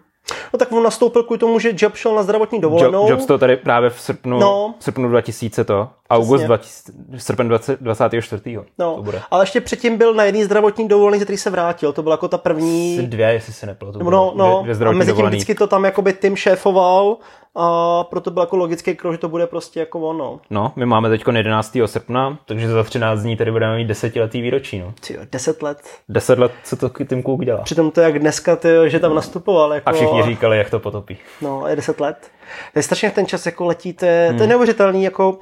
No 0.52 0.58
tak 0.58 0.72
on 0.72 0.82
nastoupil 0.82 1.22
kvůli 1.22 1.38
tomu, 1.38 1.58
že 1.58 1.72
Job 1.76 1.96
šel 1.96 2.14
na 2.14 2.22
zdravotní 2.22 2.60
dovolenou. 2.60 3.00
Job, 3.00 3.10
Jobs 3.10 3.26
to 3.26 3.38
tady 3.38 3.56
právě 3.56 3.90
v 3.90 4.00
srpnu, 4.00 4.38
no. 4.38 4.74
srpnu 4.80 5.08
2000 5.08 5.64
to, 5.64 5.88
august 6.10 6.44
20, 6.44 6.94
srpen 7.16 7.48
20, 7.48 7.80
24. 7.80 8.58
No, 8.78 8.96
to 8.96 9.02
bude. 9.02 9.22
ale 9.30 9.42
ještě 9.42 9.60
předtím 9.60 9.98
byl 9.98 10.14
na 10.14 10.24
jedný 10.24 10.44
zdravotní 10.44 10.88
dovolený, 10.88 11.22
který 11.22 11.38
se 11.38 11.50
vrátil, 11.50 11.92
to 11.92 12.02
byla 12.02 12.12
jako 12.12 12.28
ta 12.28 12.38
první... 12.38 12.96
Jsi 12.96 13.02
dvě, 13.02 13.32
jestli 13.32 13.52
se 13.52 13.66
nepletu. 13.66 13.98
No, 14.10 14.32
no, 14.36 14.60
dvě, 14.62 14.74
dvě 14.74 14.88
a 14.88 14.92
mezi 14.92 15.12
tím 15.12 15.26
vždycky 15.26 15.54
to 15.54 15.66
tam 15.66 15.84
jakoby 15.84 16.12
Tim 16.12 16.36
šéfoval 16.36 17.16
a 17.54 18.04
proto 18.04 18.30
byl 18.30 18.42
jako 18.42 18.56
logický 18.56 18.94
krok, 18.94 19.12
že 19.12 19.18
to 19.18 19.28
bude 19.28 19.46
prostě 19.46 19.80
jako 19.80 20.00
ono. 20.00 20.40
No, 20.50 20.72
my 20.76 20.86
máme 20.86 21.08
teď 21.08 21.24
11. 21.36 21.76
srpna, 21.86 22.38
takže 22.46 22.68
za 22.68 22.82
13 22.82 23.20
dní 23.20 23.36
tady 23.36 23.52
budeme 23.52 23.76
mít 23.76 23.84
desetiletý 23.84 24.40
výročí. 24.40 24.78
No. 24.78 24.94
Tyjo, 25.06 25.20
10 25.32 25.62
let. 25.62 25.78
10 26.08 26.38
let, 26.38 26.52
co 26.64 26.76
to 26.76 26.88
Tim 26.88 27.22
Cook 27.22 27.44
dělá. 27.44 27.62
Přitom 27.62 27.90
to 27.90 28.00
jak 28.00 28.18
dneska, 28.18 28.56
tyjo, 28.56 28.88
že 28.88 28.98
tam 28.98 29.14
nastupoval. 29.14 29.74
Jako... 29.74 29.88
A 29.88 29.92
všichni 29.92 30.22
říkali, 30.22 30.58
jak 30.58 30.70
to 30.70 30.78
potopí. 30.78 31.16
No, 31.40 31.66
je 31.66 31.76
10 31.76 32.00
let. 32.00 32.30
To 32.72 32.78
je 32.78 32.82
strašně 32.82 33.10
ten 33.10 33.26
čas 33.26 33.46
jako 33.46 33.64
letí, 33.64 33.92
to 33.92 34.04
je, 34.04 34.26
hmm. 34.28 34.36
to 34.36 34.42
je 34.42 34.46
hmm. 34.46 34.50
neuvěřitelný, 34.50 35.04
jako 35.04 35.38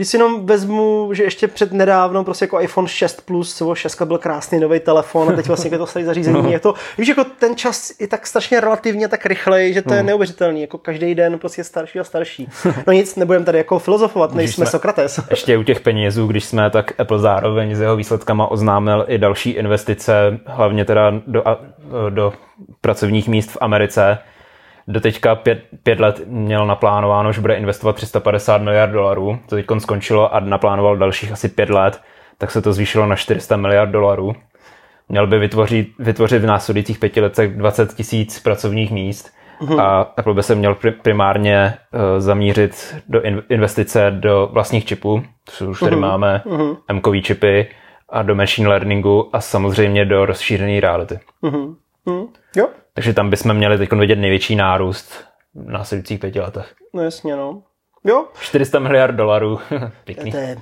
když 0.00 0.08
si 0.08 0.16
jenom 0.16 0.46
vezmu, 0.46 1.10
že 1.12 1.22
ještě 1.22 1.48
před 1.48 1.72
nedávno 1.72 2.24
prostě 2.24 2.44
jako 2.44 2.60
iPhone 2.60 2.88
6 2.88 3.26
Plus 3.26 3.60
nebo 3.60 3.74
6 3.74 4.02
byl 4.02 4.18
krásný 4.18 4.60
nový 4.60 4.80
telefon 4.80 5.28
a 5.28 5.32
teď 5.32 5.46
vlastně 5.46 5.70
je 5.70 5.78
to 5.78 5.86
starý 5.86 6.04
zařízení. 6.04 6.42
No. 6.42 6.50
Je 6.50 6.60
to, 6.60 6.74
víš, 6.98 7.08
jako 7.08 7.24
ten 7.24 7.56
čas 7.56 7.92
je 8.00 8.08
tak 8.08 8.26
strašně 8.26 8.60
relativně 8.60 9.08
tak 9.08 9.26
rychlej, 9.26 9.72
že 9.72 9.82
to 9.82 9.94
je 9.94 10.02
no. 10.02 10.06
neuvěřitelný. 10.06 10.60
Jako 10.60 10.78
každý 10.78 11.14
den 11.14 11.38
prostě 11.38 11.64
starší 11.64 12.00
a 12.00 12.04
starší. 12.04 12.48
No 12.86 12.92
nic, 12.92 13.16
nebudeme 13.16 13.44
tady 13.44 13.58
jako 13.58 13.78
filozofovat, 13.78 14.34
než 14.34 14.54
jsme 14.54 14.66
Sokrates. 14.66 15.20
Ještě 15.30 15.58
u 15.58 15.62
těch 15.62 15.80
penězů, 15.80 16.26
když 16.26 16.44
jsme, 16.44 16.70
tak 16.70 17.00
Apple 17.00 17.18
zároveň 17.18 17.74
s 17.74 17.80
jeho 17.80 17.96
výsledkama 17.96 18.46
oznámil 18.46 19.04
i 19.08 19.18
další 19.18 19.50
investice, 19.50 20.40
hlavně 20.46 20.84
teda 20.84 21.12
do, 21.26 21.44
do 22.10 22.32
pracovních 22.80 23.28
míst 23.28 23.50
v 23.50 23.58
Americe 23.60 24.18
do 24.88 25.00
teďka 25.00 25.34
pět, 25.34 25.64
pět 25.82 26.00
let 26.00 26.20
měl 26.26 26.66
naplánováno, 26.66 27.32
že 27.32 27.40
bude 27.40 27.54
investovat 27.54 27.96
350 27.96 28.62
miliard 28.62 28.90
dolarů, 28.92 29.38
to 29.48 29.56
teď 29.56 29.66
skončilo 29.78 30.34
a 30.34 30.40
naplánoval 30.40 30.96
dalších 30.96 31.32
asi 31.32 31.48
pět 31.48 31.70
let, 31.70 32.00
tak 32.38 32.50
se 32.50 32.62
to 32.62 32.72
zvýšilo 32.72 33.06
na 33.06 33.16
400 33.16 33.56
miliard 33.56 33.90
dolarů. 33.90 34.32
Měl 35.08 35.26
by 35.26 35.38
vytvořit, 35.38 35.88
vytvořit 35.98 36.42
v 36.42 36.46
následujících 36.46 36.98
pěti 36.98 37.20
letech 37.20 37.56
20 37.56 37.94
tisíc 37.94 38.40
pracovních 38.40 38.90
míst 38.90 39.30
mm-hmm. 39.60 39.80
a 39.80 40.00
Apple 40.00 40.34
by 40.34 40.42
se 40.42 40.54
měl 40.54 40.76
primárně 41.02 41.74
uh, 41.92 42.00
zamířit 42.20 42.96
do 43.08 43.22
in, 43.22 43.42
investice 43.48 44.10
do 44.10 44.48
vlastních 44.52 44.84
čipů, 44.84 45.22
což 45.44 45.68
už 45.68 45.80
tady 45.80 45.96
mm-hmm. 45.96 46.00
máme, 46.00 46.42
mm-hmm. 46.46 46.76
m 46.88 47.22
čipy 47.22 47.66
a 48.08 48.22
do 48.22 48.34
machine 48.34 48.68
learningu 48.68 49.30
a 49.32 49.40
samozřejmě 49.40 50.04
do 50.04 50.26
rozšířené 50.26 50.80
reality. 50.80 51.18
Mm-hmm. 51.42 51.74
Mm, 52.06 52.26
jo. 52.56 52.68
Takže 52.94 53.14
tam 53.14 53.30
bychom 53.30 53.54
měli 53.54 53.78
teď 53.78 53.92
vidět 53.92 54.16
největší 54.16 54.56
nárůst 54.56 55.24
v 55.54 55.70
následujících 55.70 56.20
pěti 56.20 56.40
letech. 56.40 56.74
No 56.94 57.02
jasně, 57.02 57.36
no. 57.36 57.62
Jo. 58.04 58.26
400 58.40 58.78
miliard 58.78 59.14
dolarů. 59.14 59.58
Pěkný. 60.04 60.30
To 60.30 60.36
je, 60.36 60.56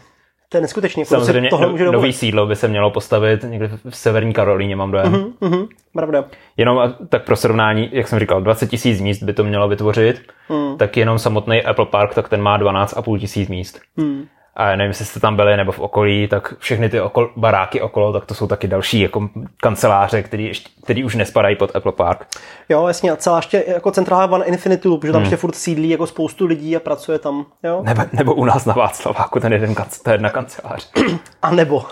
to 0.49 0.57
je 0.57 0.61
neskutečný. 0.61 1.05
Samozřejmě 1.05 1.51
tohle 1.51 1.69
může 1.69 1.85
nový 1.85 2.13
sídlo 2.13 2.47
by 2.47 2.57
se 2.57 2.69
mělo 2.69 2.91
postavit 2.91 3.43
někde 3.43 3.71
v 3.91 3.97
severní 3.97 4.33
Karolíně, 4.33 4.77
mám 4.77 4.91
dojem. 4.91 5.13
Uh-huh, 5.13 5.33
uh-huh, 5.41 5.69
pravda. 5.93 6.25
Jenom 6.57 6.95
tak 7.09 7.25
pro 7.25 7.37
srovnání, 7.37 7.91
jak 7.93 8.09
jsem 8.09 8.19
říkal, 8.19 8.43
20 8.43 8.67
tisíc 8.67 9.01
míst 9.01 9.23
by 9.23 9.33
to 9.33 9.45
mělo 9.45 9.69
vytvořit, 9.69 10.21
uh-huh. 10.49 10.77
tak 10.77 10.97
jenom 10.97 11.19
samotný 11.19 11.63
Apple 11.63 11.87
Park, 11.87 12.15
tak 12.15 12.29
ten 12.29 12.43
má 12.43 12.59
12,5 12.59 13.19
tisíc 13.19 13.49
míst. 13.49 13.81
Uh-huh 13.99 14.27
a 14.59 14.77
nevím, 14.77 14.91
jestli 14.91 15.05
jste 15.05 15.21
tam 15.21 15.37
byli 15.37 15.57
nebo 15.57 15.73
v 15.73 15.79
okolí, 15.79 16.29
tak 16.29 16.55
všechny 16.59 16.89
ty 16.89 17.01
okol, 17.01 17.31
baráky 17.37 17.81
okolo, 17.81 18.13
tak 18.13 18.27
to 18.27 18.35
jsou 18.35 18.47
taky 18.47 18.69
další 18.69 19.01
jako 19.01 19.29
kanceláře, 19.57 20.23
který, 20.23 20.53
který 20.85 21.05
už 21.05 21.15
nespadají 21.15 21.57
pod 21.57 21.77
Apple 21.77 21.93
Park. 21.93 22.27
Jo, 22.69 22.87
jasně, 22.87 23.13
a 23.13 23.17
celá 23.17 23.37
ještě 23.37 23.65
jako 23.67 23.91
centrála 23.91 24.31
One 24.31 24.45
Infinity 24.45 24.89
Loop, 24.89 25.05
že 25.05 25.13
tam 25.13 25.19
hmm. 25.19 25.25
ještě 25.25 25.37
furt 25.37 25.55
sídlí 25.55 25.89
jako 25.89 26.07
spoustu 26.07 26.47
lidí 26.47 26.77
a 26.77 26.81
pracuje 26.81 27.19
tam. 27.19 27.47
Jo? 27.63 27.83
Nebo, 27.83 28.03
nebo 28.13 28.35
u 28.35 28.45
nás 28.45 28.65
na 28.65 28.75
Václaváku 28.75 29.41
ten 29.41 29.53
jeden 29.53 29.75
kanc, 29.75 29.99
ta 29.99 30.13
jedna 30.13 30.31
kancelář. 30.31 30.91
a 31.43 31.51
nebo. 31.51 31.85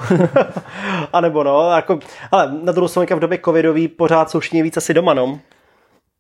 a 1.12 1.20
nebo 1.20 1.44
no, 1.44 1.70
jako, 1.70 1.98
ale 2.30 2.52
na 2.62 2.72
druhou 2.72 2.88
stranu 2.88 3.16
v 3.16 3.20
době 3.20 3.38
covidový 3.44 3.88
pořád 3.88 4.30
jsou 4.30 4.40
všichni 4.40 4.62
víc 4.62 4.76
asi 4.76 4.94
doma, 4.94 5.14
no. 5.14 5.38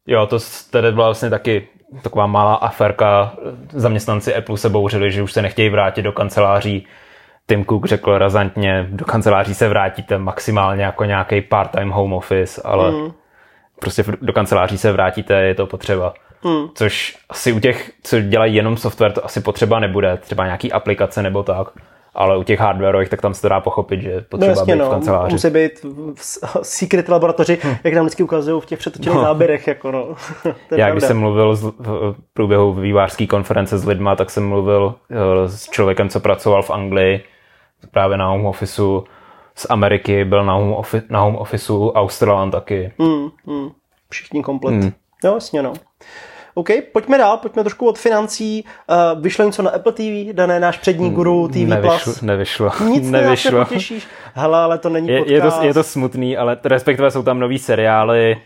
Jo, 0.06 0.26
to 0.26 0.38
tedy 0.70 0.92
byla 0.92 1.06
vlastně 1.06 1.30
taky 1.30 1.68
taková 2.02 2.26
malá 2.26 2.54
aferka. 2.54 3.32
Zaměstnanci 3.72 4.34
Apple 4.34 4.58
se 4.58 4.68
bouřili, 4.68 5.12
že 5.12 5.22
už 5.22 5.32
se 5.32 5.42
nechtějí 5.42 5.68
vrátit 5.68 6.02
do 6.02 6.12
kanceláří. 6.12 6.86
Tim 7.48 7.64
Cook 7.64 7.86
řekl 7.86 8.18
razantně, 8.18 8.86
do 8.90 9.04
kanceláří 9.04 9.54
se 9.54 9.68
vrátíte 9.68 10.18
maximálně 10.18 10.84
jako 10.84 11.04
nějaký 11.04 11.40
part-time 11.40 11.90
home 11.90 12.12
office, 12.12 12.62
ale 12.64 12.90
mm. 12.90 13.12
prostě 13.80 14.04
do 14.22 14.32
kanceláří 14.32 14.78
se 14.78 14.92
vrátíte, 14.92 15.42
je 15.42 15.54
to 15.54 15.66
potřeba. 15.66 16.14
Mm. 16.44 16.68
Což 16.74 17.18
asi 17.28 17.52
u 17.52 17.60
těch, 17.60 17.92
co 18.02 18.20
dělají 18.20 18.54
jenom 18.54 18.76
software, 18.76 19.12
to 19.12 19.24
asi 19.24 19.40
potřeba 19.40 19.80
nebude. 19.80 20.16
Třeba 20.16 20.44
nějaký 20.44 20.72
aplikace 20.72 21.22
nebo 21.22 21.42
tak 21.42 21.68
ale 22.16 22.38
u 22.38 22.42
těch 22.42 22.60
hardwareových, 22.60 23.08
tak 23.08 23.20
tam 23.20 23.34
se 23.34 23.42
to 23.42 23.48
dá 23.48 23.60
pochopit, 23.60 24.00
že 24.00 24.20
potřeba 24.20 24.54
no 24.54 24.60
jasně, 24.60 24.74
být 24.74 24.78
no. 24.78 24.86
v 24.86 24.90
kanceláři. 24.90 25.32
Musí 25.32 25.50
být 25.50 25.86
v 26.14 26.38
secret 26.62 27.08
laboratoři, 27.08 27.58
hm. 27.64 27.74
jak 27.84 27.94
nám 27.94 28.04
vždycky 28.04 28.22
ukazují 28.22 28.60
v 28.60 28.66
těch 28.66 28.78
přetočených 28.78 29.16
no. 29.16 29.22
záběrech. 29.22 29.66
Jako 29.66 29.90
no. 29.90 30.08
Já 30.76 30.90
když 30.90 31.04
jsem 31.04 31.18
mluvil 31.18 31.56
z, 31.56 31.62
v 31.62 32.16
průběhu 32.34 32.72
vývářské 32.72 33.26
konference 33.26 33.78
s 33.78 33.86
lidma, 33.86 34.16
tak 34.16 34.30
jsem 34.30 34.48
mluvil 34.48 34.94
eh, 35.10 35.48
s 35.48 35.70
člověkem, 35.70 36.08
co 36.08 36.20
pracoval 36.20 36.62
v 36.62 36.70
Anglii, 36.70 37.24
právě 37.90 38.16
na 38.16 38.28
home 38.28 38.46
officeu, 38.46 39.04
z 39.54 39.66
Ameriky, 39.70 40.24
byl 40.24 40.44
na 40.44 40.52
home, 40.52 40.72
office, 40.72 41.06
na 41.10 41.20
home 41.20 41.36
officeu, 41.36 41.90
Australan 41.90 42.50
taky. 42.50 42.92
Mm, 42.98 43.28
mm. 43.46 43.70
Všichni 44.10 44.42
komplet. 44.42 44.74
Mm. 44.74 44.92
Jo, 45.24 45.34
jasně 45.34 45.62
no. 45.62 45.72
OK, 46.58 46.68
pojďme 46.92 47.18
dál, 47.18 47.36
pojďme 47.36 47.62
trošku 47.62 47.86
od 47.88 47.98
financí. 47.98 48.64
Uh, 49.14 49.22
vyšlo 49.22 49.44
něco 49.44 49.62
na 49.62 49.70
Apple 49.70 49.92
TV, 49.92 50.32
dané 50.32 50.60
náš 50.60 50.78
přední 50.78 51.10
guru 51.10 51.48
TV+. 51.48 51.56
Nevyšlo, 51.56 52.12
nevyšlo. 52.22 52.70
Nic 52.88 53.10
nevyšlo. 53.10 53.58
nepotěšíš. 53.58 54.06
Hele, 54.34 54.58
ale 54.58 54.78
to 54.78 54.88
není 54.88 55.08
je, 55.08 55.18
podcast. 55.18 55.32
Je 55.32 55.40
to, 55.40 55.66
je 55.66 55.74
to 55.74 55.82
smutný, 55.82 56.36
ale 56.36 56.58
respektive 56.64 57.10
jsou 57.10 57.22
tam 57.22 57.38
nový 57.38 57.58
seriály. 57.58 58.36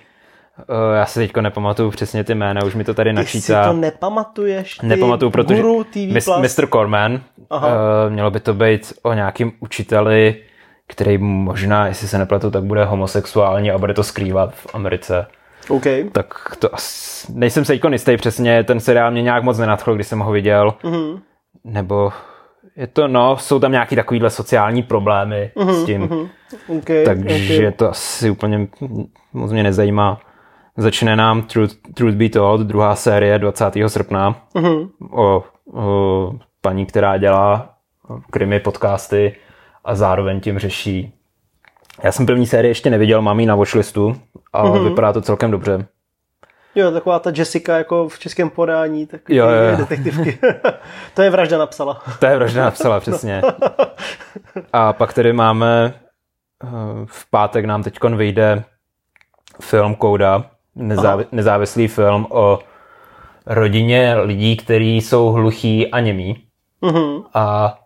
Uh, 0.59 0.97
já 0.97 1.07
si 1.07 1.21
teďko 1.21 1.40
nepamatuju 1.40 1.90
přesně 1.90 2.25
ty 2.25 2.35
jména, 2.35 2.64
už 2.64 2.75
mi 2.75 2.85
to 2.85 2.95
tady 2.95 3.12
načítá. 3.12 3.62
Ty 3.62 3.69
si 3.69 3.71
to 3.71 3.81
nepamatuješ? 3.81 4.75
Ty 4.75 4.87
Nepamatuju, 4.87 5.31
protože 5.31 5.62
Guru 5.62 5.85
TV 5.85 6.29
Mr. 6.38 6.67
Corman, 6.67 7.12
uh, 7.12 7.61
mělo 8.09 8.31
by 8.31 8.40
to 8.40 8.55
být 8.55 8.93
o 9.02 9.12
nějakým 9.12 9.52
učiteli, 9.61 10.37
který 10.87 11.19
možná, 11.19 11.87
jestli 11.87 12.09
se 12.09 12.19
nepletu, 12.19 12.50
tak 12.50 12.64
bude 12.64 12.85
homosexuální 12.85 13.71
a 13.71 13.79
bude 13.79 13.95
to 13.95 14.05
skrývat 14.05 14.55
v 14.55 14.67
Americe. 14.75 15.26
Okay. 15.69 16.05
Tak 16.12 16.57
to 16.59 16.75
asi, 16.75 17.33
nejsem 17.33 17.64
se 17.64 17.75
jistý 17.75 18.17
přesně, 18.17 18.64
ten 18.64 18.81
seriál 18.81 19.11
mě 19.11 19.23
nějak 19.23 19.43
moc 19.43 19.59
nenadchl, 19.59 19.95
když 19.95 20.07
jsem 20.07 20.19
ho 20.19 20.33
viděl. 20.33 20.75
Mm-hmm. 20.83 21.21
Nebo 21.64 22.12
je 22.76 22.87
to, 22.87 23.09
no, 23.09 23.37
jsou 23.37 23.59
tam 23.59 23.73
nějaký 23.73 23.97
takovýhle 23.97 24.31
sociální 24.31 24.83
problémy 24.83 25.50
mm-hmm, 25.57 25.83
s 25.83 25.85
tím. 25.85 26.09
Mm-hmm. 26.09 26.29
Okay, 26.79 27.05
takže 27.05 27.59
okay. 27.59 27.73
to 27.73 27.90
asi 27.90 28.31
úplně 28.31 28.69
moc 29.33 29.52
mě 29.52 29.62
nezajímá. 29.62 30.21
Začne 30.76 31.17
nám 31.17 31.43
Truth, 31.43 31.75
Truth 31.95 32.14
Be 32.14 32.29
Told, 32.29 32.61
druhá 32.61 32.95
série 32.95 33.38
20. 33.38 33.64
srpna 33.87 34.43
mm-hmm. 34.55 34.88
o, 35.11 35.45
o 35.73 36.33
paní, 36.61 36.87
která 36.87 37.17
dělá 37.17 37.75
krimi 38.31 38.61
podcasty 38.61 39.37
a 39.85 39.95
zároveň 39.95 40.40
tím 40.40 40.59
řeší 40.59 41.20
já 42.02 42.12
jsem 42.12 42.26
první 42.26 42.47
sérii 42.47 42.71
ještě 42.71 42.90
neviděl, 42.90 43.23
mám 43.23 43.40
ji 43.40 43.47
na 43.47 43.54
watchlistu 43.54 44.16
a 44.52 44.64
mm-hmm. 44.64 44.88
vypadá 44.88 45.12
to 45.12 45.23
celkem 45.23 45.50
dobře. 45.50 45.87
Jo, 46.75 46.90
taková 46.90 47.19
ta 47.19 47.33
Jessica 47.35 47.78
jako 47.78 48.09
v 48.09 48.19
českém 48.19 48.50
podání, 48.50 49.07
tak 49.07 49.21
jo, 49.28 49.47
jo. 49.49 49.76
detektivky. 49.76 50.38
to 51.14 51.23
je 51.23 51.30
vražda 51.30 51.59
napsala. 51.59 52.02
to 52.19 52.26
je 52.26 52.37
vražda 52.37 52.64
napsala, 52.64 53.00
přesně. 53.00 53.42
a 54.73 54.92
pak 54.92 55.12
tady 55.12 55.33
máme, 55.33 55.95
eh, 56.64 56.69
v 57.07 57.30
pátek 57.30 57.64
nám 57.64 57.83
teď 57.83 57.99
vyjde 58.16 58.64
film 59.61 59.95
Kouda, 59.95 60.45
nezávi- 60.76 61.26
nezávislý 61.33 61.88
film 61.88 62.26
o 62.30 62.59
rodině 63.47 64.14
lidí, 64.14 64.57
kteří 64.57 64.97
jsou 64.97 65.26
hluchí 65.26 65.90
a 65.90 66.00
němí. 66.00 66.37
Mm-hmm. 66.83 67.25
A 67.35 67.78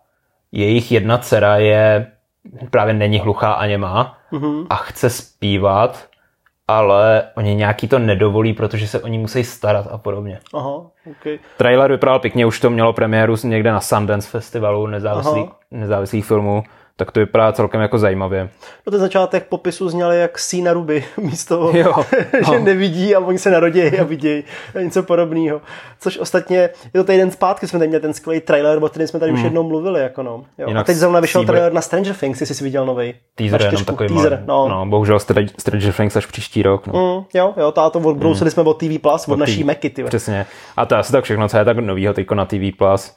jejich 0.51 0.91
jedna 0.91 1.17
dcera 1.17 1.57
je 1.57 2.11
právě 2.69 2.93
není 2.93 3.19
hluchá 3.19 3.53
a 3.53 3.65
nemá 3.65 4.17
mm-hmm. 4.31 4.67
a 4.69 4.75
chce 4.75 5.09
zpívat, 5.09 6.07
ale 6.67 7.23
oni 7.35 7.55
nějaký 7.55 7.87
to 7.87 7.99
nedovolí, 7.99 8.53
protože 8.53 8.87
se 8.87 9.01
oni 9.01 9.17
musí 9.17 9.43
starat 9.43 9.87
a 9.91 9.97
podobně. 9.97 10.39
Aha, 10.53 10.81
okay. 11.11 11.39
Trailer 11.57 11.91
vypadal 11.91 12.19
pěkně, 12.19 12.45
už 12.45 12.59
to 12.59 12.69
mělo 12.69 12.93
premiéru 12.93 13.35
někde 13.43 13.71
na 13.71 13.81
Sundance 13.81 14.29
Festivalu 14.29 14.87
nezávislých, 14.87 15.49
nezávislých 15.71 16.25
filmů 16.25 16.63
tak 16.97 17.11
to 17.11 17.19
vypadá 17.19 17.51
celkem 17.51 17.81
jako 17.81 17.97
zajímavě. 17.97 18.49
No 18.87 18.91
ten 18.91 18.99
začátek 18.99 19.47
popisu 19.47 19.89
zněl 19.89 20.11
jak 20.11 20.39
sína 20.39 20.73
ruby, 20.73 21.03
místo 21.17 21.71
jo, 21.73 21.93
že 22.45 22.51
no. 22.51 22.59
nevidí 22.59 23.15
a 23.15 23.19
oni 23.19 23.39
se 23.39 23.51
narodí 23.51 23.81
a 23.81 24.03
vidí 24.03 24.43
něco 24.81 25.03
podobného. 25.03 25.61
Což 25.99 26.17
ostatně, 26.17 26.57
je 26.57 26.69
to 26.93 27.03
týden 27.03 27.31
zpátky, 27.31 27.67
jsme 27.67 27.79
tady 27.79 27.89
měli 27.89 28.01
ten 28.01 28.13
skvělý 28.13 28.41
trailer, 28.41 28.83
o 28.83 28.89
kterém 28.89 29.07
jsme 29.07 29.19
tady 29.19 29.31
mm. 29.31 29.35
už 29.35 29.39
hmm. 29.39 29.45
jednou 29.45 29.63
mluvili. 29.63 30.01
Jako 30.01 30.23
no. 30.23 30.43
jo. 30.57 30.77
a 30.77 30.83
teď 30.83 30.97
zrovna 30.97 31.19
vyšel 31.19 31.45
trailer 31.45 31.73
na 31.73 31.81
Stranger 31.81 32.15
Things, 32.15 32.41
jestli 32.41 32.55
jsi 32.55 32.63
viděl 32.63 32.85
nový. 32.85 33.13
Teaser, 33.35 33.61
jenom 33.61 33.85
takový 33.85 34.09
teaser, 34.09 34.43
no. 34.45 34.69
no. 34.69 34.85
bohužel 34.85 35.19
Stranger 35.19 35.93
Things 35.93 36.15
až 36.15 36.25
příští 36.25 36.63
rok. 36.63 36.87
No. 36.87 36.93
Mm, 36.93 37.25
jo, 37.33 37.53
jo, 37.57 37.71
to, 37.71 37.89
to 37.89 37.99
odbrousili 37.99 38.47
mm. 38.47 38.51
jsme 38.51 38.63
od 38.63 38.77
TV 38.77 39.01
Plus, 39.01 39.27
od, 39.27 39.33
od 39.33 39.39
naší 39.39 39.63
Meky. 39.63 39.89
Přesně. 39.89 40.45
A 40.77 40.85
to 40.85 40.95
je 40.95 40.99
asi 40.99 41.11
tak 41.11 41.23
všechno, 41.23 41.49
co 41.49 41.57
je 41.57 41.65
tak 41.65 41.77
novýho 41.77 42.13
teďko 42.13 42.35
na 42.35 42.45
TV 42.45 42.77
Plus. 42.77 43.13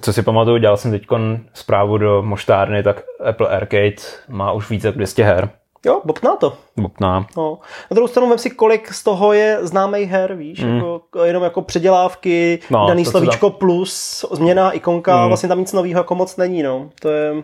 Co 0.00 0.12
si 0.12 0.22
pamatuju, 0.22 0.56
dělal 0.56 0.76
jsem 0.76 0.90
teď 0.90 1.06
zprávu 1.54 1.98
do 1.98 2.22
moštárny, 2.22 2.82
tak 2.82 3.02
Apple 3.24 3.48
Arcade 3.48 3.96
má 4.28 4.52
už 4.52 4.70
více 4.70 4.88
jak 4.88 4.96
200 4.96 5.24
her. 5.24 5.50
Jo, 5.86 6.00
bobná 6.04 6.36
to. 6.36 6.56
Bobná. 6.76 7.26
No. 7.36 7.58
Na 7.90 7.94
druhou 7.94 8.08
stranu 8.08 8.28
vem 8.28 8.38
si, 8.38 8.50
kolik 8.50 8.92
z 8.92 9.04
toho 9.04 9.32
je 9.32 9.58
známých 9.62 10.10
her, 10.10 10.34
víš, 10.34 10.64
mm. 10.64 10.76
jako, 10.76 11.24
jenom 11.24 11.42
jako 11.42 11.62
předělávky, 11.62 12.58
no, 12.70 12.86
daný 12.88 13.04
to, 13.04 13.10
slovíčko 13.10 13.50
tam... 13.50 13.58
plus, 13.58 14.24
změna 14.32 14.70
ikonka, 14.70 15.20
mm. 15.20 15.28
vlastně 15.28 15.48
tam 15.48 15.58
nic 15.58 15.72
nového 15.72 16.00
jako 16.00 16.14
moc 16.14 16.36
není, 16.36 16.62
no. 16.62 16.90
To 17.00 17.08
je... 17.08 17.34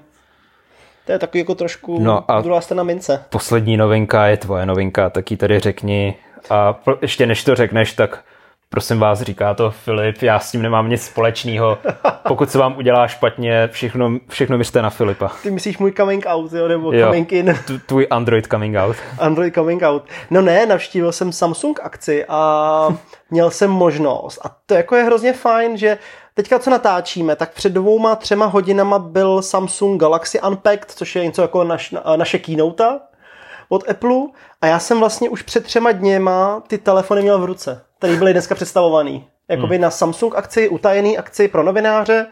To 1.07 1.13
je 1.13 1.19
takový 1.19 1.39
jako 1.39 1.55
trošku 1.55 1.99
no 2.01 2.31
a 2.31 2.41
druhá 2.41 2.61
strana 2.61 2.83
mince. 2.83 3.25
Poslední 3.31 3.77
novinka 3.77 4.27
je 4.27 4.37
tvoje 4.37 4.67
novinka, 4.67 5.11
tak 5.11 5.31
ji 5.31 5.37
tady 5.37 5.59
řekni. 5.59 6.17
A 6.51 6.81
ještě 7.03 7.27
než 7.27 7.45
to 7.45 7.55
řekneš, 7.55 7.93
tak 7.93 8.25
Prosím 8.75 8.99
vás, 8.99 9.21
říká 9.21 9.55
to 9.55 9.71
Filip, 9.71 10.23
já 10.23 10.39
s 10.39 10.51
tím 10.51 10.63
nemám 10.63 10.89
nic 10.89 11.03
společného. 11.03 11.79
Pokud 12.29 12.51
se 12.51 12.59
vám 12.59 12.77
udělá 12.77 13.09
špatně, 13.09 13.69
všechno, 13.73 14.19
všechno 14.29 14.59
myšte 14.59 14.83
na 14.83 14.91
Filipa. 14.91 15.31
Ty 15.43 15.51
myslíš 15.51 15.79
můj 15.79 15.93
coming 15.93 16.25
out, 16.27 16.53
jo, 16.53 16.69
nebo 16.69 16.93
jo, 16.93 17.07
coming 17.07 17.33
in? 17.33 17.59
tvůj 17.87 18.07
Android 18.11 18.47
coming 18.47 18.77
out. 18.77 18.97
Android 19.19 19.55
coming 19.55 19.83
out. 19.83 20.03
No 20.31 20.43
ne, 20.43 20.67
navštívil 20.67 21.13
jsem 21.13 21.33
Samsung 21.33 21.81
akci 21.83 22.25
a 22.29 22.89
měl 23.31 23.51
jsem 23.51 23.71
možnost. 23.71 24.39
A 24.45 24.57
to 24.67 24.75
jako 24.75 24.97
je 24.97 25.05
hrozně 25.05 25.33
fajn, 25.33 25.77
že 25.77 25.99
teďka 26.35 26.59
co 26.59 26.71
natáčíme, 26.71 27.37
tak 27.37 27.53
před 27.53 27.73
dvouma, 27.73 28.17
třema 28.17 28.47
hodinama 28.47 28.99
byl 28.99 29.43
Samsung 29.43 30.01
Galaxy 30.01 30.41
Unpacked, 30.41 30.91
což 30.91 31.17
je 31.17 31.25
něco 31.25 31.43
jako 31.43 31.65
naš, 31.65 31.95
naše 32.17 32.39
keynote 32.39 33.01
od 33.69 33.91
Apple 33.91 34.17
a 34.61 34.67
já 34.67 34.79
jsem 34.79 35.01
vlastně 35.01 35.29
už 35.29 35.43
před 35.43 35.65
třema 35.65 35.93
dněma 35.93 36.63
ty 36.67 36.79
telefony 36.79 37.23
měl 37.23 37.39
v 37.39 37.45
ruce 37.45 37.85
které 38.05 38.19
byly 38.19 38.33
dneska 38.33 38.55
představovaný. 38.55 39.25
Jakoby 39.49 39.75
hmm. 39.75 39.83
na 39.83 39.91
Samsung 39.91 40.35
akci, 40.35 40.69
utajený 40.69 41.19
akci 41.19 41.49
pro 41.49 41.63
novináře, 41.63 42.27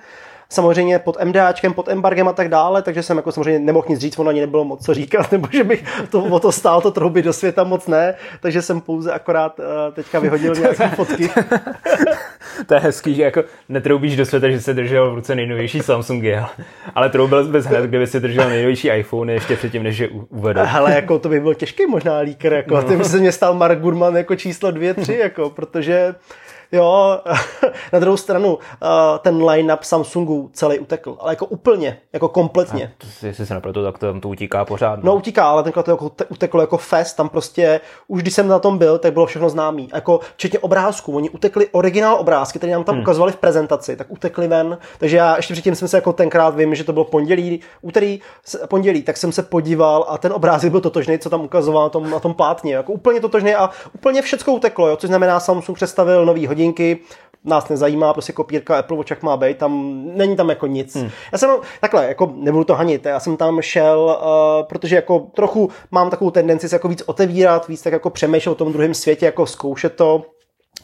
samozřejmě 0.49 0.99
pod 0.99 1.25
MDAčkem, 1.25 1.75
pod 1.75 1.89
embargem 1.89 2.29
a 2.29 2.33
tak 2.33 2.49
dále, 2.49 2.83
takže 2.83 3.03
jsem 3.03 3.17
jako 3.17 3.33
samozřejmě 3.33 3.59
nemohl 3.59 3.87
nic 3.89 4.01
říct, 4.01 4.19
ono 4.19 4.29
ani 4.29 4.41
nebylo 4.41 4.65
moc 4.65 4.85
co 4.85 4.95
říkat, 4.95 5.33
nebo 5.33 5.49
že 5.53 5.65
bych 5.65 5.85
to, 6.11 6.25
o 6.25 6.41
to 6.41 6.53
stál 6.53 6.81
to 6.81 6.91
trouby 6.91 7.23
do 7.23 7.33
světa 7.33 7.65
moc 7.65 7.87
ne, 7.87 8.15
takže 8.41 8.63
jsem 8.63 8.81
pouze 8.81 9.13
akorát 9.13 9.59
uh, 9.59 9.65
teďka 9.95 10.19
vyhodil 10.19 10.55
nějaké 10.55 10.89
fotky. 10.89 11.31
to 12.67 12.75
je 12.75 12.81
hezký, 12.81 13.15
že 13.15 13.23
jako 13.23 13.45
netroubíš 13.69 14.17
do 14.17 14.27
světa, 14.27 14.49
že 14.49 14.61
se 14.61 14.75
držel 14.75 15.11
v 15.11 15.15
ruce 15.15 15.35
nejnovější 15.35 15.81
Samsungy, 15.81 16.37
ale 16.95 17.09
troubil 17.11 17.45
bys 17.45 17.65
hned, 17.65 17.85
kdyby 17.85 18.07
si 18.07 18.21
držel 18.21 18.49
nejnovější 18.49 18.89
iPhone 18.89 19.33
ještě 19.33 19.57
předtím, 19.57 19.83
než 19.83 19.99
je 19.99 20.09
uvedl. 20.09 20.61
Hele, 20.65 20.95
jako 20.95 21.19
to 21.19 21.29
by 21.29 21.41
byl 21.41 21.55
těžký 21.55 21.87
možná 21.87 22.19
líker, 22.19 22.53
jako, 22.53 22.81
no. 22.81 22.97
by 22.97 23.05
se 23.05 23.19
mě 23.19 23.33
stal 23.33 23.55
Mark 23.55 23.79
Gurman 23.79 24.17
jako 24.17 24.37
číslo 24.37 24.71
dvě, 24.71 24.95
tři, 24.95 25.15
jako, 25.15 25.51
protože 25.51 26.15
Jo, 26.73 27.21
na 27.93 27.99
druhou 27.99 28.17
stranu 28.17 28.59
eh, 28.83 28.87
ten 29.19 29.45
line-up 29.45 29.83
Samsungu 29.83 30.51
celý 30.53 30.79
utekl, 30.79 31.17
ale 31.21 31.33
jako 31.33 31.47
úplně, 31.47 31.99
jako 32.13 32.29
kompletně. 32.29 32.93
A 33.01 33.05
to, 33.21 33.27
jestli 33.27 33.47
se 33.47 33.55
nepletu, 33.55 33.85
tak 33.85 33.99
to 33.99 34.07
tam 34.07 34.21
to 34.21 34.29
utíká 34.29 34.65
pořád. 34.65 34.97
No, 34.97 35.13
no 35.13 35.17
utíká, 35.17 35.49
ale 35.49 35.63
tenkrát 35.63 35.83
to 35.83 35.91
jako 35.91 36.11
uteklo 36.29 36.61
jako 36.61 36.77
fest, 36.77 37.17
tam 37.17 37.29
prostě, 37.29 37.81
už 38.09 38.23
když 38.23 38.35
jsem 38.35 38.49
na 38.49 38.59
tom 38.59 38.79
byl, 38.79 38.99
tak 38.99 39.13
bylo 39.13 39.27
všechno 39.27 39.51
známý. 39.51 39.89
Jako 39.95 40.21
včetně 40.37 40.59
obrázků, 40.59 41.17
oni 41.17 41.31
utekli 41.31 41.69
originál 41.73 42.15
obrázky, 42.15 42.59
které 42.59 42.73
nám 42.73 42.85
tam 42.85 42.95
hmm. 42.95 43.03
ukazovali 43.03 43.33
v 43.33 43.37
prezentaci, 43.37 43.97
tak 43.97 44.07
utekli 44.11 44.49
ven. 44.49 44.79
Takže 44.99 45.17
já 45.17 45.37
ještě 45.37 45.55
předtím 45.55 45.75
jsem 45.75 45.89
se 45.89 45.97
jako 45.97 46.13
tenkrát 46.13 46.57
vím, 46.57 46.75
že 46.75 46.85
to 46.85 46.93
bylo 46.93 47.05
pondělí, 47.05 47.61
úterý, 47.83 48.21
pondělí, 48.69 49.03
tak 49.03 49.17
jsem 49.17 49.33
se 49.33 49.43
podíval 49.43 50.07
a 50.09 50.19
ten 50.19 50.33
obrázek 50.33 50.71
byl 50.71 50.81
totožný, 50.81 51.19
co 51.19 51.31
tam 51.31 51.41
ukazoval 51.41 51.83
na 51.83 51.89
tom, 51.89 52.11
na 52.11 52.21
tom 52.21 52.35
plátně. 52.35 52.75
Jako 52.75 52.93
úplně 52.93 53.21
totožný 53.21 53.55
a 53.55 53.71
úplně 53.95 54.23
všechno 54.23 54.53
uteklo, 54.53 54.89
jo, 54.89 54.97
což 54.97 55.09
znamená, 55.09 55.41
Samsung 55.41 55.77
představil 55.77 56.27
nový 56.27 56.47
hodinky 56.47 56.62
hodinky, 56.63 56.99
nás 57.45 57.69
nezajímá, 57.69 58.13
prostě 58.13 58.33
kopírka 58.33 58.79
Apple 58.79 58.97
Watch 58.97 59.11
jak 59.11 59.23
má 59.23 59.37
být, 59.37 59.59
tam 59.59 60.03
není 60.17 60.37
tam 60.37 60.49
jako 60.49 60.67
nic. 60.67 60.97
Hmm. 60.97 61.11
Já 61.33 61.39
jsem 61.39 61.51
takhle, 61.81 62.09
jako 62.09 62.33
nebudu 62.37 62.65
to 62.65 62.75
hanit, 62.75 63.07
já 63.07 63.21
jsem 63.21 63.37
tam 63.37 63.63
šel, 63.63 64.19
uh, 64.23 64.67
protože 64.67 64.97
jako 64.97 65.19
trochu 65.19 65.71
mám 65.91 66.11
takovou 66.11 66.31
tendenci 66.31 66.69
se 66.69 66.75
jako 66.75 66.89
víc 66.89 67.03
otevírat, 67.07 67.69
víc 67.69 67.83
tak 67.83 67.93
jako 67.93 68.11
přemýšlet 68.11 68.53
o 68.53 68.55
tom 68.55 68.73
druhém 68.73 68.95
světě, 68.95 69.27
jako 69.27 69.47
zkoušet 69.47 69.97
to, 69.97 70.23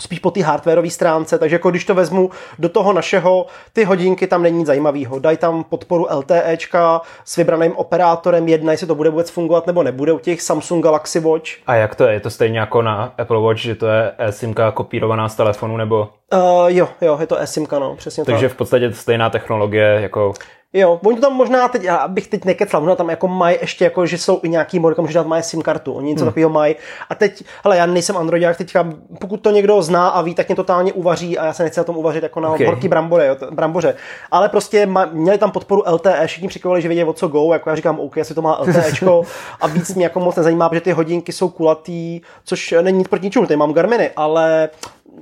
spíš 0.01 0.19
po 0.19 0.31
té 0.31 0.43
hardwareové 0.43 0.91
stránce, 0.91 1.39
takže 1.39 1.55
jako 1.55 1.71
když 1.71 1.85
to 1.85 1.95
vezmu 1.95 2.31
do 2.59 2.69
toho 2.69 2.93
našeho, 2.93 3.47
ty 3.73 3.85
hodinky 3.85 4.27
tam 4.27 4.43
není 4.43 4.59
nic 4.59 4.67
zajímavého. 4.67 5.19
Dají 5.19 5.37
tam 5.37 5.65
podporu 5.65 6.07
LTEčka 6.15 7.01
s 7.25 7.37
vybraným 7.37 7.77
operátorem, 7.77 8.49
jedna, 8.49 8.73
jestli 8.73 8.87
to 8.87 8.95
bude 8.95 9.11
vůbec 9.11 9.31
fungovat 9.31 9.67
nebo 9.67 9.83
nebude 9.83 10.13
u 10.13 10.19
těch 10.19 10.43
Samsung 10.43 10.85
Galaxy 10.85 11.21
Watch. 11.21 11.51
A 11.67 11.75
jak 11.75 11.95
to 11.95 12.05
je? 12.05 12.13
Je 12.13 12.21
to 12.21 12.31
stejně 12.31 12.59
jako 12.59 12.83
na 12.83 13.13
Apple 13.19 13.41
Watch, 13.41 13.61
že 13.61 13.75
to 13.75 13.87
je 13.87 14.13
eSIMka 14.19 14.71
kopírovaná 14.71 15.29
z 15.29 15.37
telefonu 15.37 15.77
nebo? 15.77 16.09
Uh, 16.35 16.67
jo, 16.67 16.89
jo, 17.01 17.17
je 17.21 17.27
to 17.27 17.37
eSIMka, 17.37 17.79
no, 17.79 17.97
přesně 17.97 18.25
Takže 18.25 18.49
tak. 18.49 18.55
v 18.55 18.57
podstatě 18.57 18.93
stejná 18.93 19.31
technologie 19.31 19.99
jako 20.01 20.33
Jo, 20.73 21.01
oni 21.05 21.17
to 21.17 21.23
tam 21.23 21.33
možná 21.33 21.69
teď, 21.69 21.87
abych 21.87 22.29
teď 22.29 22.45
nekecal, 22.45 22.81
možná 22.81 22.97
tam 22.97 23.11
jako 23.11 23.29
mají 23.29 23.57
ještě 23.61 23.85
jako, 23.85 24.07
že 24.07 24.19
jsou 24.19 24.41
i 24.43 24.49
nějaký 24.49 24.79
mody, 24.79 24.95
může 24.99 25.15
dát 25.15 25.27
mají 25.27 25.43
SIM 25.43 25.63
kartu, 25.63 25.93
oni 25.93 26.09
něco 26.09 26.25
hmm. 26.25 26.31
takového 26.31 26.51
mají. 26.51 26.77
A 27.09 27.15
teď, 27.15 27.45
hele, 27.65 27.77
já 27.77 27.87
nejsem 27.87 28.17
Androidák, 28.17 28.57
teďka, 28.57 28.93
pokud 29.21 29.37
to 29.37 29.51
někdo 29.51 29.83
zná 29.83 30.09
a 30.09 30.23
ví, 30.23 30.35
tak 30.35 30.49
mě 30.49 30.57
totálně 30.57 30.93
uvaří 30.93 31.39
a 31.39 31.47
já 31.47 31.53
se 31.53 31.63
nechci 31.63 31.81
na 31.81 31.85
tom 31.85 31.97
uvařit 31.97 32.23
jako 32.23 32.41
na 32.41 32.51
okay. 32.51 32.67
horký 32.67 32.89
bramboře, 32.89 33.27
jo, 33.27 33.37
bramboře. 33.51 33.95
Ale 34.31 34.49
prostě 34.49 34.87
ma, 34.87 35.05
měli 35.13 35.39
tam 35.39 35.51
podporu 35.51 35.83
LTE, 35.91 36.27
všichni 36.27 36.49
přikovali, 36.49 36.83
že 36.83 36.89
vědí 36.89 37.05
o 37.05 37.13
co 37.13 37.29
go, 37.29 37.53
jako 37.53 37.71
já 37.71 37.77
říkám, 37.77 38.01
OK, 38.01 38.17
jestli 38.17 38.35
to 38.35 38.43
má 38.43 38.61
LTEčko 38.61 39.23
a 39.61 39.67
víc 39.67 39.95
mě 39.95 40.05
jako 40.05 40.21
moc 40.21 40.37
nezajímá, 40.37 40.69
protože 40.69 40.81
ty 40.81 40.93
hodinky 40.93 41.33
jsou 41.33 41.49
kulatý, 41.49 42.21
což 42.45 42.75
není 42.83 42.99
nic 42.99 43.09
proti 43.09 43.27
ničemu, 43.27 43.47
tady 43.47 43.57
mám 43.57 43.73
Garminy, 43.73 44.11
ale 44.17 44.69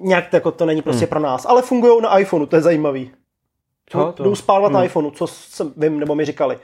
nějak 0.01 0.33
jako 0.33 0.51
to 0.51 0.67
není 0.67 0.83
prostě 0.83 1.05
hmm. 1.05 1.11
pro 1.11 1.21
nás. 1.21 1.47
Ale 1.47 1.63
fungují 1.63 2.03
na 2.03 2.19
iPhoneu, 2.19 2.47
to 2.47 2.57
je 2.57 2.63
zajímavý. 2.63 3.11
Co? 3.91 4.13
To? 4.13 4.25
Jdou 4.25 4.35
spárovat 4.35 4.73
hmm. 4.73 4.79
na 4.79 4.85
iPhoneu, 4.85 5.11
co 5.11 5.27
jsem, 5.27 5.73
vím, 5.77 6.01
nebo 6.01 6.15
mi 6.15 6.25
říkali. 6.25 6.59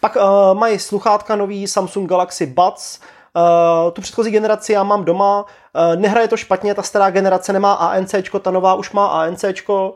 Pak 0.00 0.16
uh, 0.16 0.22
mají 0.58 0.78
sluchátka 0.78 1.36
nový 1.36 1.66
Samsung 1.66 2.08
Galaxy 2.08 2.46
Buds, 2.46 3.00
Uh, 3.36 3.90
tu 3.90 4.00
předchozí 4.00 4.30
generaci 4.30 4.72
já 4.72 4.82
mám 4.82 5.04
doma, 5.04 5.44
uh, 5.44 6.00
nehraje 6.00 6.28
to 6.28 6.36
špatně, 6.36 6.74
ta 6.74 6.82
stará 6.82 7.10
generace 7.10 7.52
nemá 7.52 7.72
ANC, 7.72 8.14
ta 8.42 8.50
nová 8.50 8.74
už 8.74 8.92
má 8.92 9.06
ANC. 9.06 9.44
Uh, 9.68 9.90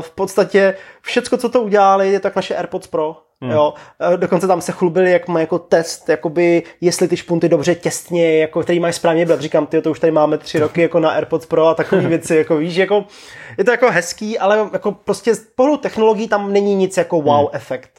v 0.00 0.10
podstatě 0.10 0.76
všecko, 1.02 1.36
co 1.36 1.48
to 1.48 1.62
udělali, 1.62 2.12
je 2.12 2.20
tak 2.20 2.36
naše 2.36 2.56
AirPods 2.56 2.86
Pro. 2.86 3.16
Hmm. 3.42 3.50
Jo, 3.50 3.74
dokonce 4.16 4.46
tam 4.46 4.60
se 4.60 4.72
chlubili, 4.72 5.10
jak 5.10 5.28
má 5.28 5.40
jako 5.40 5.58
test, 5.58 6.08
jakoby, 6.08 6.62
jestli 6.80 7.08
ty 7.08 7.16
špunty 7.16 7.48
dobře 7.48 7.74
těstně, 7.74 8.38
jako, 8.38 8.62
který 8.62 8.80
mají 8.80 8.92
správně 8.92 9.26
brat. 9.26 9.40
Říkám, 9.40 9.66
ty 9.66 9.82
to 9.82 9.90
už 9.90 10.00
tady 10.00 10.10
máme 10.10 10.38
tři 10.38 10.58
roky 10.58 10.82
jako 10.82 11.00
na 11.00 11.10
AirPods 11.10 11.46
Pro 11.46 11.66
a 11.66 11.74
takové 11.74 12.02
věci, 12.08 12.36
jako 12.36 12.56
víš, 12.56 12.76
jako, 12.76 13.04
je 13.58 13.64
to 13.64 13.70
jako 13.70 13.90
hezký, 13.90 14.38
ale 14.38 14.68
jako 14.72 14.92
prostě 14.92 15.34
z 15.34 15.46
pohledu 15.54 15.76
technologií 15.76 16.28
tam 16.28 16.52
není 16.52 16.74
nic 16.74 16.96
jako 16.96 17.22
wow 17.22 17.38
hmm. 17.38 17.48
efekt. 17.52 17.90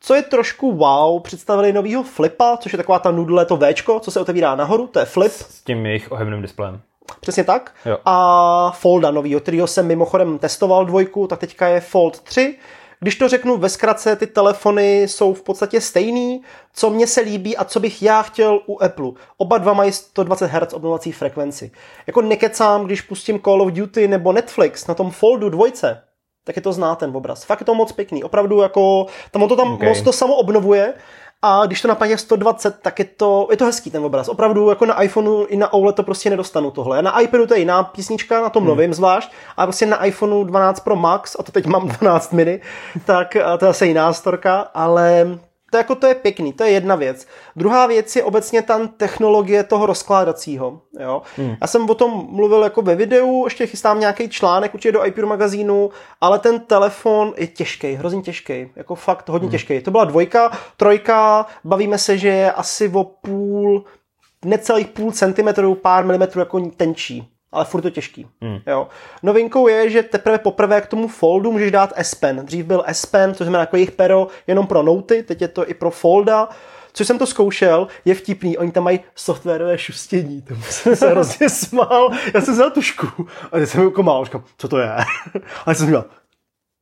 Co 0.00 0.14
je 0.14 0.22
trošku 0.22 0.72
wow, 0.72 1.22
představili 1.22 1.72
novýho 1.72 2.02
Flipa, 2.02 2.56
což 2.56 2.72
je 2.72 2.76
taková 2.76 2.98
ta 2.98 3.10
nudle, 3.10 3.46
to 3.46 3.56
Včko, 3.56 4.00
co 4.00 4.10
se 4.10 4.20
otevírá 4.20 4.54
nahoru, 4.54 4.86
to 4.86 4.98
je 4.98 5.04
Flip. 5.04 5.32
S 5.32 5.62
tím 5.62 5.86
jejich 5.86 6.12
ohebným 6.12 6.42
displejem. 6.42 6.80
Přesně 7.20 7.44
tak. 7.44 7.72
Jo. 7.86 7.98
A 8.04 8.70
Folda 8.70 9.10
novýho, 9.10 9.40
kterýho 9.40 9.66
jsem 9.66 9.86
mimochodem 9.86 10.38
testoval 10.38 10.84
dvojku, 10.84 11.26
tak 11.26 11.38
teďka 11.38 11.68
je 11.68 11.80
Fold 11.80 12.20
3 12.20 12.56
když 13.04 13.16
to 13.16 13.28
řeknu 13.28 13.56
ve 13.56 13.68
zkratce, 13.68 14.16
ty 14.16 14.26
telefony 14.26 15.02
jsou 15.02 15.34
v 15.34 15.42
podstatě 15.42 15.80
stejný, 15.80 16.42
co 16.74 16.90
mně 16.90 17.06
se 17.06 17.20
líbí 17.20 17.56
a 17.56 17.64
co 17.64 17.80
bych 17.80 18.02
já 18.02 18.22
chtěl 18.22 18.60
u 18.66 18.82
Apple. 18.82 19.10
Oba 19.36 19.58
dva 19.58 19.72
mají 19.72 19.92
120 19.92 20.46
Hz 20.46 20.72
obnovací 20.72 21.12
frekvenci. 21.12 21.70
Jako 22.06 22.22
nekecám, 22.22 22.84
když 22.84 23.00
pustím 23.00 23.40
Call 23.40 23.62
of 23.62 23.72
Duty 23.72 24.08
nebo 24.08 24.32
Netflix 24.32 24.86
na 24.86 24.94
tom 24.94 25.10
Foldu 25.10 25.48
dvojce, 25.48 26.02
tak 26.44 26.56
je 26.56 26.62
to 26.62 26.72
zná 26.72 26.94
ten 26.94 27.16
obraz. 27.16 27.44
Fakt 27.44 27.60
je 27.60 27.66
to 27.66 27.74
moc 27.74 27.92
pěkný. 27.92 28.24
Opravdu 28.24 28.60
jako, 28.60 29.06
tam 29.30 29.48
to 29.48 29.56
tam 29.56 29.72
okay. 29.72 29.88
moc 29.88 30.02
to 30.02 30.12
samo 30.12 30.34
obnovuje 30.34 30.94
a 31.46 31.66
když 31.66 31.80
to 31.80 31.88
napadne 31.88 32.18
120, 32.18 32.80
tak 32.82 32.98
je 32.98 33.04
to, 33.04 33.48
je 33.50 33.56
to 33.56 33.64
hezký 33.64 33.90
ten 33.90 34.04
obraz. 34.04 34.28
Opravdu 34.28 34.68
jako 34.68 34.86
na 34.86 35.02
iPhoneu 35.02 35.44
i 35.44 35.56
na 35.56 35.72
OLED 35.72 35.96
to 35.96 36.02
prostě 36.02 36.30
nedostanu 36.30 36.70
tohle. 36.70 37.02
Na 37.02 37.20
iPadu 37.20 37.46
to 37.46 37.54
je 37.54 37.60
jiná 37.60 37.82
písnička, 37.82 38.42
na 38.42 38.48
tom 38.48 38.62
hmm. 38.62 38.68
novém 38.68 38.94
zvlášť, 38.94 39.32
a 39.56 39.66
prostě 39.66 39.86
na 39.86 40.04
iPhoneu 40.04 40.44
12 40.44 40.80
Pro 40.80 40.96
Max, 40.96 41.36
a 41.38 41.42
to 41.42 41.52
teď 41.52 41.66
mám 41.66 41.88
12 42.00 42.32
mini, 42.32 42.60
tak 43.04 43.36
to 43.58 43.64
je 43.64 43.68
zase 43.68 43.86
jiná 43.86 44.12
storka, 44.12 44.60
ale 44.74 45.26
to, 45.74 45.78
jako 45.78 45.94
to 45.94 46.06
je 46.06 46.14
pěkný, 46.14 46.52
to 46.52 46.64
je 46.64 46.70
jedna 46.70 46.94
věc. 46.94 47.26
Druhá 47.56 47.86
věc 47.86 48.16
je 48.16 48.24
obecně 48.24 48.62
ta 48.62 48.86
technologie 48.86 49.64
toho 49.64 49.86
rozkládacího. 49.86 50.80
Jo? 51.00 51.22
Hmm. 51.36 51.56
Já 51.60 51.66
jsem 51.66 51.90
o 51.90 51.94
tom 51.94 52.26
mluvil 52.30 52.62
jako 52.62 52.82
ve 52.82 52.94
videu, 52.94 53.44
ještě 53.44 53.66
chystám 53.66 54.00
nějaký 54.00 54.28
článek 54.28 54.74
určitě 54.74 54.92
do 54.92 55.06
iPure 55.06 55.26
magazínu, 55.26 55.90
ale 56.20 56.38
ten 56.38 56.60
telefon 56.60 57.34
je 57.36 57.46
těžký, 57.46 57.92
hrozně 57.94 58.22
těžký, 58.22 58.70
jako 58.76 58.94
fakt 58.94 59.28
hodně 59.28 59.46
hmm. 59.46 59.52
těžký. 59.52 59.80
To 59.80 59.90
byla 59.90 60.04
dvojka, 60.04 60.58
trojka, 60.76 61.46
bavíme 61.64 61.98
se, 61.98 62.18
že 62.18 62.28
je 62.28 62.52
asi 62.52 62.88
o 62.88 63.04
půl, 63.04 63.84
necelých 64.44 64.86
půl 64.86 65.12
centimetru, 65.12 65.74
pár 65.74 66.04
milimetrů 66.04 66.40
jako 66.40 66.60
tenčí 66.76 67.33
ale 67.54 67.64
furt 67.64 67.82
to 67.82 67.90
těžký. 67.90 68.26
Hmm. 68.40 68.58
Jo. 68.66 68.88
Novinkou 69.22 69.68
je, 69.68 69.90
že 69.90 70.02
teprve 70.02 70.38
poprvé 70.38 70.80
k 70.80 70.86
tomu 70.86 71.08
foldu 71.08 71.52
můžeš 71.52 71.70
dát 71.70 71.92
S 71.96 72.14
Pen. 72.14 72.46
Dřív 72.46 72.66
byl 72.66 72.84
S 72.86 73.06
Pen, 73.06 73.34
což 73.34 73.44
znamená 73.44 73.60
jako 73.60 73.76
jejich 73.76 73.90
pero 73.90 74.28
jenom 74.46 74.66
pro 74.66 74.82
noty, 74.82 75.22
teď 75.22 75.40
je 75.40 75.48
to 75.48 75.68
i 75.68 75.74
pro 75.74 75.90
folda. 75.90 76.48
Co 76.96 77.04
jsem 77.04 77.18
to 77.18 77.26
zkoušel, 77.26 77.88
je 78.04 78.14
vtipný, 78.14 78.58
oni 78.58 78.72
tam 78.72 78.84
mají 78.84 79.00
softwarové 79.14 79.78
šustění, 79.78 80.42
tomu 80.42 80.62
jsem 80.70 80.96
se 80.96 81.08
hrozně 81.08 81.48
smál, 81.48 82.10
já 82.34 82.40
jsem 82.40 82.54
vzal 82.54 82.70
tušku 82.70 83.26
a 83.52 83.58
teď 83.58 83.68
jsem 83.68 83.84
jako 83.84 84.24
říkám, 84.24 84.44
co 84.58 84.68
to 84.68 84.78
je? 84.78 84.90
A 85.66 85.74
jsem 85.74 85.86
říkal, 85.86 86.04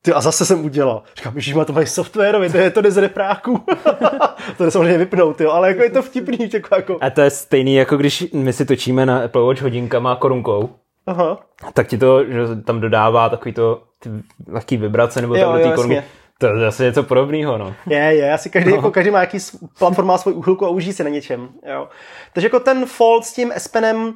ty 0.03 0.13
a 0.13 0.21
zase 0.21 0.47
jsem 0.47 0.65
udělal. 0.65 1.03
Říkám, 1.17 1.33
že 1.37 1.55
má 1.55 1.65
to 1.65 1.73
mají 1.73 1.87
softwarově, 1.87 2.51
to 2.51 2.59
je 2.59 2.71
to 2.71 2.81
jde 2.81 2.91
z 2.91 2.97
repráku. 2.97 3.65
to 4.57 4.65
jde 4.65 4.71
samozřejmě 4.71 4.99
vypnout, 4.99 5.41
jo, 5.41 5.51
ale 5.51 5.69
jako 5.69 5.83
je 5.83 5.91
to 5.91 6.03
vtipný. 6.03 6.39
Jako, 6.53 6.75
jako. 6.75 6.99
A 7.01 7.11
to 7.11 7.21
je 7.21 7.31
stejný, 7.31 7.75
jako 7.75 7.97
když 7.97 8.25
my 8.33 8.53
si 8.53 8.65
točíme 8.65 9.07
na 9.07 9.25
Apple 9.25 9.43
Watch 9.43 9.63
hodinkama 9.63 10.13
a 10.13 10.17
korunkou. 10.17 10.71
Aha. 11.07 11.41
Tak 11.73 11.87
ti 11.87 11.99
to, 11.99 12.25
že 12.25 12.57
tam 12.65 12.81
dodává 12.81 13.29
takový 13.29 13.53
to 13.53 13.83
ty 13.99 14.11
lehký 14.49 14.77
vibrace 14.77 15.21
nebo 15.21 15.37
jo, 15.37 15.43
tam 15.43 15.59
do 15.59 15.65
té 15.65 15.75
korunky. 15.75 16.03
To 16.43 16.49
je 16.49 16.61
zase 16.61 16.85
něco 16.85 17.03
podobného, 17.03 17.59
no. 17.59 17.75
Je, 17.87 17.99
je, 17.99 18.33
asi 18.33 18.51
každý, 18.51 18.71
no. 18.71 18.77
jako 18.77 18.91
každý 18.91 19.11
má 19.11 19.21
jaký 19.21 19.39
platform, 19.79 20.07
má 20.09 20.19
svůj 20.19 20.35
úchylku 20.35 20.67
a 20.67 20.69
uží 20.69 20.93
si 20.93 21.05
na 21.05 21.11
něčem, 21.11 21.49
jo. 21.67 21.89
Takže 22.33 22.47
jako 22.47 22.61
ten 22.61 22.87
Fold 22.87 23.25
s 23.25 23.33
tím 23.33 23.53
S 23.53 23.69
Penem, 23.69 24.05
uh, 24.05 24.15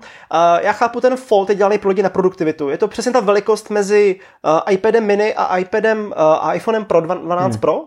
já 0.61 0.73
chápu, 0.73 1.01
ten 1.01 1.17
Fold 1.17 1.49
je 1.49 1.55
dělaný 1.55 1.79
pro 1.79 1.89
lidi 1.89 2.03
na 2.03 2.09
produktivitu. 2.09 2.69
Je 2.69 2.79
to 2.79 2.89
přesně 2.89 3.13
ta 3.13 3.21
velikost 3.21 3.71
mezi 3.71 4.17
uh, 4.45 4.73
iPadem 4.73 5.05
mini 5.05 5.35
a 5.35 5.59
iPadem 5.59 6.07
uh, 6.07 6.13
a 6.17 6.55
iPhonem 6.55 6.85
Pro 6.85 7.01
12 7.01 7.53
hmm. 7.53 7.61
Pro, 7.61 7.85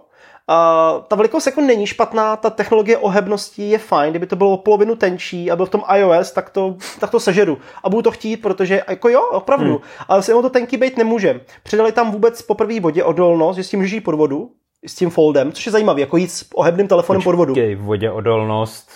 Uh, 0.49 1.03
ta 1.07 1.15
velikost 1.15 1.45
jako 1.45 1.61
není 1.61 1.87
špatná, 1.87 2.35
ta 2.35 2.49
technologie 2.49 2.97
ohebnosti 2.97 3.69
je 3.69 3.77
fajn, 3.77 4.09
kdyby 4.09 4.27
to 4.27 4.35
bylo 4.35 4.57
polovinu 4.57 4.95
tenčí 4.95 5.51
a 5.51 5.55
byl 5.55 5.65
v 5.65 5.69
tom 5.69 5.83
iOS, 5.95 6.31
tak 6.31 6.49
to, 6.49 6.75
tak 6.99 7.11
to 7.11 7.19
sežeru. 7.19 7.57
A 7.83 7.89
budu 7.89 8.01
to 8.01 8.11
chtít, 8.11 8.37
protože 8.37 8.81
jako 8.89 9.09
jo, 9.09 9.21
opravdu, 9.21 9.69
hmm. 9.69 9.81
ale 10.07 10.23
se 10.23 10.31
to 10.31 10.49
tenký 10.49 10.77
být 10.77 10.97
nemůže. 10.97 11.41
Přidali 11.63 11.91
tam 11.91 12.11
vůbec 12.11 12.41
po 12.41 12.55
první 12.55 12.79
vodě 12.79 13.03
odolnost, 13.03 13.57
že 13.57 13.63
s 13.63 13.69
tím 13.69 13.79
můžeš 13.79 13.91
jít 13.91 14.01
pod 14.01 14.15
vodu, 14.15 14.51
s 14.85 14.95
tím 14.95 15.09
foldem, 15.09 15.51
což 15.51 15.65
je 15.65 15.71
zajímavé, 15.71 16.01
jako 16.01 16.17
jít 16.17 16.31
s 16.31 16.45
ohebným 16.55 16.87
telefonem 16.87 17.21
Počkej, 17.21 17.31
pod 17.31 17.37
vodu. 17.37 17.85
vodě 17.85 18.11
odolnost. 18.11 18.89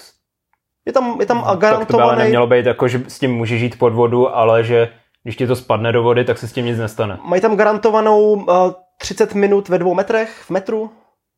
Je 0.85 0.93
tam, 0.93 1.17
je 1.19 1.25
tam 1.25 1.37
no, 1.37 1.55
garantovaný... 1.55 1.79
Tak 1.79 1.87
to 1.87 1.97
by 1.97 2.03
ale 2.03 2.15
nemělo 2.15 2.47
být 2.47 2.65
jako, 2.65 2.87
že 2.87 3.03
s 3.07 3.19
tím 3.19 3.35
můžeš 3.35 3.61
jít 3.61 3.79
pod 3.79 3.93
vodu, 3.93 4.35
ale 4.35 4.63
že 4.63 4.89
když 5.23 5.35
ti 5.35 5.47
to 5.47 5.55
spadne 5.55 5.91
do 5.91 6.03
vody, 6.03 6.25
tak 6.25 6.37
se 6.37 6.47
s 6.47 6.53
tím 6.53 6.65
nic 6.65 6.77
nestane. 6.77 7.19
Mají 7.23 7.41
tam 7.41 7.55
garantovanou 7.55 8.33
uh, 8.33 8.45
30 8.97 9.33
minut 9.33 9.69
ve 9.69 9.79
dvou 9.79 9.93
metrech 9.93 10.41
v 10.45 10.49
metru. 10.49 10.91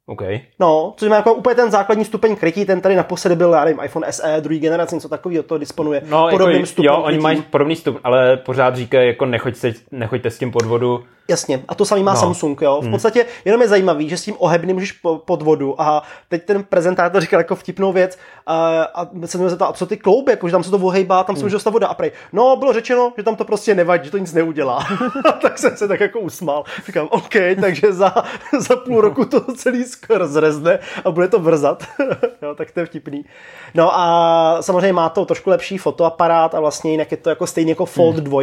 OK. 0.08 0.22
No, 0.60 0.94
což 0.98 1.10
má 1.10 1.16
jako 1.16 1.34
úplně 1.34 1.56
ten 1.56 1.72
základní 1.72 2.06
stupeň 2.06 2.36
krytí, 2.36 2.66
ten 2.66 2.82
tady 2.82 2.96
naposledy 2.96 3.36
byl, 3.36 3.54
já 3.54 3.66
nevím, 3.66 3.80
iPhone 3.84 4.12
SE, 4.12 4.38
druhý 4.42 4.60
generace, 4.60 4.96
něco 4.96 5.10
takového, 5.10 5.44
to 5.44 5.58
disponuje 5.58 6.02
No, 6.10 6.28
podobným 6.30 6.56
jako, 6.56 6.68
stupněm 6.68 6.94
jo, 6.94 7.00
oni 7.00 7.08
krytí. 7.08 7.24
mají 7.24 7.42
podobný 7.42 7.76
stup, 7.76 8.00
ale 8.04 8.38
pořád 8.38 8.76
říkají, 8.76 9.08
jako 9.08 9.26
nechoďte, 9.26 9.74
nechoďte 9.92 10.30
s 10.30 10.38
tím 10.40 10.52
pod 10.52 10.66
vodu. 10.66 11.04
Jasně, 11.28 11.64
a 11.68 11.76
to 11.76 11.86
samý 11.86 12.04
má 12.04 12.14
No. 12.14 12.20
Samsung, 12.20 12.62
jo. 12.62 12.82
V 12.82 12.90
podstatě 12.90 13.26
jenom 13.46 13.62
je 13.62 13.68
zajímavý, 13.68 14.10
že 14.10 14.18
s 14.18 14.24
tím 14.24 14.36
ohebným 14.38 14.76
můžeš 14.76 14.92
po, 14.92 15.18
pod 15.18 15.42
vodu 15.42 15.82
a 15.82 16.04
teď 16.30 16.46
ten 16.46 16.64
prezentátor 16.64 17.22
říkal 17.22 17.40
jako 17.40 17.56
vtipnou 17.56 17.94
věc 17.94 18.18
a, 18.48 18.84
a 18.96 19.08
se 19.26 19.38
mě 19.38 19.50
zeptal, 19.50 19.70
a 19.70 19.74
co 19.74 19.86
ty 19.86 19.98
klouby, 19.98 20.32
jako, 20.32 20.48
že 20.48 20.52
tam 20.52 20.64
se 20.64 20.72
to 20.72 20.78
ohejbá, 20.78 21.24
tam 21.24 21.36
se 21.36 21.44
může 21.44 21.56
dostat 21.56 21.70
voda 21.70 21.88
a 21.88 21.94
prej, 21.94 22.12
no 22.34 22.56
bylo 22.56 22.74
řečeno, 22.74 23.14
že 23.18 23.24
tam 23.24 23.36
to 23.36 23.46
prostě 23.46 23.76
nevadí, 23.76 24.06
že 24.06 24.12
to 24.12 24.18
nic 24.18 24.34
neudělá. 24.34 24.86
tak 25.42 25.58
jsem 25.58 25.78
se 25.78 25.88
tak 25.88 26.00
jako 26.00 26.20
usmál. 26.20 26.64
Říkám, 26.86 27.08
OK, 27.12 27.34
takže 27.62 27.94
za, 27.94 28.14
za 28.60 28.76
půl 28.76 29.02
roku 29.02 29.26
to 29.26 29.42
celý 29.42 29.84
skoro 29.84 30.28
zrezne 30.28 30.80
a 31.06 31.12
bude 31.12 31.28
to 31.28 31.40
vrzat. 31.40 31.84
jo, 32.42 32.56
tak 32.56 32.72
to 32.72 32.80
je 32.80 32.86
vtipný. 32.86 33.26
No 33.74 33.98
a 33.98 34.58
samozřejmě 34.62 34.94
má 34.94 35.10
to 35.10 35.26
trošku 35.26 35.50
lepší 35.50 35.78
fotoaparát 35.78 36.56
a 36.56 36.60
vlastně 36.60 36.92
jinak 36.92 37.12
je 37.12 37.18
to 37.18 37.30
jako 37.30 37.48
stejně 37.48 37.72
jako 37.72 37.86
Fold 37.86 38.16
2. 38.16 38.42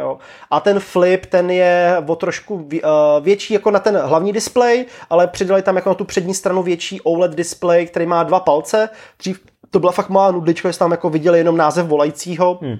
Jo. 0.00 0.18
A 0.50 0.60
ten 0.60 0.80
flip, 0.80 1.26
ten 1.26 1.50
je 1.50 1.96
o 2.16 2.18
trošku 2.18 2.68
eh, 2.72 2.80
větší 3.20 3.54
jako 3.54 3.70
na 3.70 3.78
ten 3.78 3.96
hlavní 3.96 4.32
displej, 4.32 4.86
ale 5.10 5.26
přidali 5.26 5.62
tam 5.62 5.76
jako 5.76 5.88
na 5.88 5.94
tu 5.94 6.04
přední 6.04 6.34
stranu 6.34 6.62
větší 6.62 7.00
OLED 7.00 7.34
displej, 7.34 7.86
který 7.86 8.06
má 8.06 8.22
dva 8.22 8.40
palce. 8.40 8.88
Dřív 9.18 9.40
to 9.70 9.80
byla 9.80 9.92
fakt 9.92 10.08
malá 10.08 10.30
nudlička, 10.30 10.70
že 10.70 10.78
tam 10.78 10.90
jako 10.90 11.10
viděli 11.10 11.38
jenom 11.38 11.56
název 11.56 11.86
volajícího. 11.86 12.58
Hmm. 12.62 12.76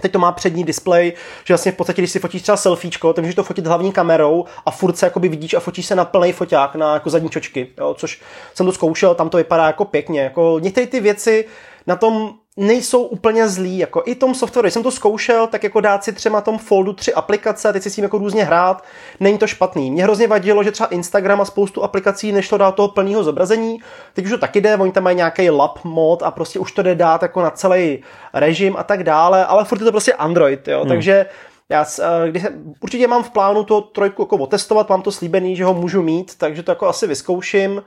Teď 0.00 0.12
to 0.12 0.18
má 0.18 0.32
přední 0.32 0.64
displej, 0.64 1.12
že 1.44 1.54
vlastně 1.54 1.72
v 1.72 1.76
podstatě, 1.76 2.02
když 2.02 2.10
si 2.10 2.18
fotíš 2.18 2.42
třeba 2.42 2.56
selfiečko, 2.56 3.12
tak 3.12 3.22
můžeš 3.22 3.34
to 3.34 3.44
fotit 3.44 3.66
hlavní 3.66 3.92
kamerou 3.92 4.44
a 4.66 4.70
furt 4.70 4.98
se 4.98 5.06
jakoby 5.06 5.28
vidíš 5.28 5.54
a 5.54 5.60
fotíš 5.60 5.86
se 5.86 5.94
na 5.94 6.04
plný 6.04 6.32
foťák, 6.32 6.74
na 6.74 6.94
jako 6.94 7.10
zadní 7.10 7.28
čočky, 7.28 7.68
jo, 7.78 7.94
což 7.98 8.20
jsem 8.54 8.66
to 8.66 8.72
zkoušel, 8.72 9.14
tam 9.14 9.28
to 9.28 9.36
vypadá 9.36 9.66
jako 9.66 9.84
pěkně. 9.84 10.20
Jako 10.20 10.58
některé 10.62 10.86
ty 10.86 11.00
věci 11.00 11.44
na 11.86 11.96
tom 11.96 12.34
nejsou 12.56 13.02
úplně 13.02 13.48
zlý, 13.48 13.78
jako 13.78 14.02
i 14.06 14.14
tom 14.14 14.34
softwaru, 14.34 14.64
když 14.64 14.74
jsem 14.74 14.82
to 14.82 14.90
zkoušel, 14.90 15.46
tak 15.46 15.64
jako 15.64 15.80
dát 15.80 16.04
si 16.04 16.12
třeba 16.12 16.40
tom 16.40 16.58
foldu 16.58 16.92
tři 16.92 17.14
aplikace 17.14 17.68
a 17.68 17.72
teď 17.72 17.82
si 17.82 17.90
s 17.90 17.94
tím 17.94 18.04
jako 18.04 18.18
různě 18.18 18.44
hrát, 18.44 18.84
není 19.20 19.38
to 19.38 19.46
špatný. 19.46 19.90
Mě 19.90 20.02
hrozně 20.02 20.28
vadilo, 20.28 20.62
že 20.62 20.70
třeba 20.70 20.86
Instagram 20.86 21.40
a 21.40 21.44
spoustu 21.44 21.82
aplikací 21.82 22.32
nešlo 22.32 22.58
dát 22.58 22.74
toho 22.74 22.88
plného 22.88 23.24
zobrazení, 23.24 23.78
teď 24.12 24.24
už 24.24 24.30
to 24.30 24.38
taky 24.38 24.60
jde, 24.60 24.76
oni 24.76 24.92
tam 24.92 25.04
mají 25.04 25.16
nějaký 25.16 25.50
lab 25.50 25.84
mod 25.84 26.22
a 26.22 26.30
prostě 26.30 26.58
už 26.58 26.72
to 26.72 26.82
jde 26.82 26.94
dát 26.94 27.22
jako 27.22 27.42
na 27.42 27.50
celý 27.50 28.02
režim 28.34 28.74
a 28.78 28.84
tak 28.84 29.04
dále, 29.04 29.46
ale 29.46 29.64
furt 29.64 29.78
je 29.78 29.84
to 29.84 29.92
prostě 29.92 30.12
Android, 30.12 30.68
jo, 30.68 30.80
hmm. 30.80 30.88
takže 30.88 31.26
já 31.68 31.86
eh, 32.00 32.30
když, 32.30 32.42
určitě 32.80 33.08
mám 33.08 33.22
v 33.22 33.30
plánu 33.30 33.64
to 33.64 33.80
trojku 33.80 34.22
jako 34.22 34.36
otestovat, 34.36 34.88
mám 34.88 35.02
to 35.02 35.12
slíbený, 35.12 35.56
že 35.56 35.64
ho 35.64 35.74
můžu 35.74 36.02
mít, 36.02 36.38
takže 36.38 36.62
to 36.62 36.70
jako 36.70 36.88
asi 36.88 37.06
vyzkouším. 37.06 37.82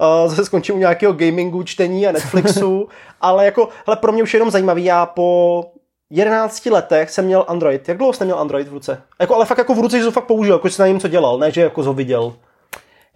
Uh, 0.00 0.28
zase 0.30 0.44
skončím 0.44 0.74
u 0.74 0.78
nějakého 0.78 1.12
gamingu, 1.12 1.62
čtení 1.62 2.06
a 2.06 2.12
Netflixu, 2.12 2.88
ale 3.20 3.44
jako, 3.44 3.68
hele, 3.86 3.96
pro 3.96 4.12
mě 4.12 4.22
už 4.22 4.34
je 4.34 4.38
jenom 4.38 4.50
zajímavý, 4.50 4.84
já 4.84 5.06
po 5.06 5.64
11 6.10 6.66
letech 6.66 7.10
jsem 7.10 7.24
měl 7.24 7.44
Android. 7.48 7.88
Jak 7.88 7.98
dlouho 7.98 8.12
jsi 8.12 8.20
neměl 8.20 8.38
Android 8.38 8.68
v 8.68 8.72
ruce? 8.72 9.02
Jako, 9.20 9.34
ale 9.34 9.44
fakt 9.46 9.58
jako 9.58 9.74
v 9.74 9.78
ruce, 9.78 9.98
že 9.98 10.04
to 10.04 10.10
fakt 10.10 10.24
použil, 10.26 10.54
jako 10.54 10.68
jsi 10.70 10.82
na 10.82 10.88
něm 10.88 11.00
co 11.00 11.08
dělal, 11.08 11.38
ne, 11.38 11.50
že 11.50 11.60
jako 11.60 11.82
ho 11.82 11.92
viděl. 11.92 12.32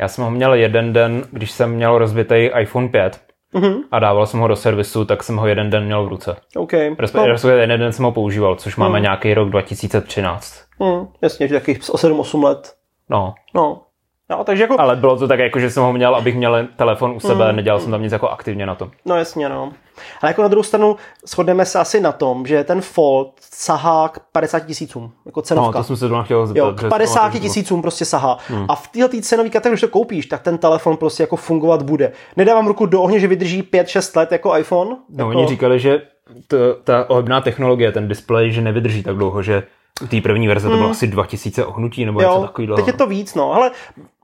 Já 0.00 0.08
jsem 0.08 0.24
ho 0.24 0.30
měl 0.30 0.54
jeden 0.54 0.92
den, 0.92 1.24
když 1.30 1.50
jsem 1.50 1.70
měl 1.72 1.98
rozbitý 1.98 2.34
iPhone 2.60 2.88
5 2.88 3.20
Mhm. 3.56 3.74
a 3.90 3.98
dával 3.98 4.26
jsem 4.26 4.40
ho 4.40 4.48
do 4.48 4.56
servisu, 4.56 5.04
tak 5.04 5.22
jsem 5.22 5.36
ho 5.36 5.46
jeden 5.46 5.70
den 5.70 5.84
měl 5.84 6.04
v 6.04 6.08
ruce. 6.08 6.36
OK. 6.56 6.72
Respektive 6.72 7.26
No, 7.26 7.32
respektive 7.32 7.60
jeden 7.60 7.80
den 7.80 7.92
jsem 7.92 8.04
ho 8.04 8.12
používal, 8.12 8.56
což 8.56 8.76
máme 8.76 9.00
nějaký 9.00 9.34
rok 9.34 9.48
2013. 9.50 10.54
hm, 10.82 11.06
jasně, 11.22 11.48
že 11.48 11.54
takových 11.54 11.82
7-8 11.82 12.42
let. 12.44 12.74
No, 13.08 13.34
No. 13.54 13.80
No, 14.30 14.44
takže 14.44 14.62
jako, 14.62 14.80
ale 14.80 14.96
bylo 14.96 15.16
to 15.16 15.28
tak 15.28 15.38
jako, 15.38 15.58
že 15.60 15.70
jsem 15.70 15.82
ho 15.82 15.92
měl, 15.92 16.14
abych 16.16 16.36
měl 16.36 16.66
telefon 16.76 17.10
u 17.10 17.20
sebe, 17.20 17.44
Hmm. 17.46 17.56
nedělal 17.56 17.80
jsem 17.80 17.90
tam 17.90 18.02
nic 18.02 18.12
jako 18.12 18.28
aktivně 18.28 18.66
na 18.66 18.74
to. 18.74 18.90
no 19.04 19.16
jasně, 19.16 19.48
no. 19.48 19.72
Ale 20.22 20.30
jako 20.30 20.42
na 20.42 20.48
druhou 20.48 20.62
stranu 20.62 20.96
shodneme 21.26 21.66
se 21.66 21.78
asi 21.78 22.00
na 22.00 22.12
tom, 22.12 22.46
že 22.46 22.64
ten 22.64 22.80
Fold 22.80 23.32
sahá 23.40 24.08
k 24.08 24.18
50 24.32 24.60
tisícům, 24.60 25.12
jako 25.26 25.40
No, 25.40 25.42
cenovka. 25.42 25.78
to 25.78 25.84
jsem 25.84 25.96
se 25.96 26.06
zrovna 26.08 26.24
chtěl 26.24 26.46
zeptat. 26.46 26.58
Jo, 26.66 26.72
k 26.72 26.80
to 26.80 26.88
50 26.88 27.22
máte- 27.24 27.38
tisícům 27.40 27.82
prostě 27.82 28.04
sahá. 28.04 28.38
Hmm. 28.48 28.66
A 28.68 28.74
v 28.74 28.88
této 28.88 29.20
cenové 29.22 29.50
kategorii, 29.50 29.72
když 29.74 29.80
to 29.80 29.88
koupíš, 29.88 30.26
tak 30.26 30.42
ten 30.42 30.58
telefon 30.58 30.96
prostě 30.96 31.22
jako 31.22 31.36
fungovat 31.36 31.82
bude. 31.82 32.12
Nedávám 32.36 32.66
ruku 32.66 32.86
do 32.86 33.02
ohně, 33.02 33.20
že 33.20 33.26
vydrží 33.26 33.62
5-6 33.62 34.16
let 34.16 34.32
jako 34.32 34.56
iPhone. 34.58 34.90
No, 34.90 35.28
jako... 35.28 35.38
oni 35.38 35.46
říkali, 35.48 35.80
že 35.80 36.02
to, 36.48 36.56
ta 36.84 37.10
ohebná 37.10 37.40
technologie, 37.40 37.92
ten 37.92 38.08
displej, 38.08 38.52
že 38.52 38.60
nevydrží 38.60 39.02
tak 39.02 39.16
dlouho, 39.16 39.42
že 39.42 39.62
té 40.08 40.20
první 40.20 40.48
verze 40.48 40.68
to 40.68 40.76
bylo 40.76 40.90
asi 40.90 41.06
2000 41.06 41.64
ohnutí 41.66 42.04
nebo 42.04 42.20
něco 42.20 42.32
Jo, 42.32 42.42
takového. 42.42 42.76
teď 42.76 42.86
je 42.86 42.92
to 42.92 43.06
víc, 43.06 43.34
no. 43.34 43.52
Ale 43.52 43.70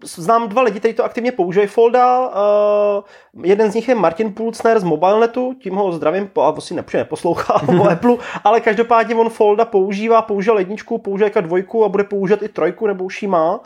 znám 0.05 0.49
dva 0.49 0.63
lidi, 0.63 0.79
kteří 0.79 0.95
to 0.95 1.05
aktivně 1.05 1.33
používají 1.33 1.69
Folda. 1.69 2.29
Uh, 2.29 3.45
jeden 3.45 3.73
z 3.73 3.75
nich 3.75 3.89
je 3.89 3.95
Martin 3.95 4.33
Pulcner 4.33 4.81
z 4.81 4.85
Mobilenetu, 4.85 5.55
tím 5.63 5.75
ho 5.75 5.93
zdravím, 5.93 6.29
po, 6.29 6.43
a 6.43 6.49
asi 6.49 6.75
nepřijde, 6.75 7.05
neposlouchá 7.05 7.55
o 7.81 7.89
Apple, 7.91 8.17
ale 8.45 8.61
každopádně 8.61 9.15
on 9.15 9.29
Folda 9.29 9.65
používá, 9.65 10.23
použil 10.23 10.59
jedničku, 10.59 10.99
použil 10.99 11.27
jako 11.27 11.41
dvojku 11.41 11.85
a 11.85 11.89
bude 11.89 12.05
používat 12.05 12.43
i 12.43 12.49
trojku, 12.49 12.87
nebo 12.87 13.05
už 13.05 13.23
ji 13.23 13.29
má. 13.29 13.61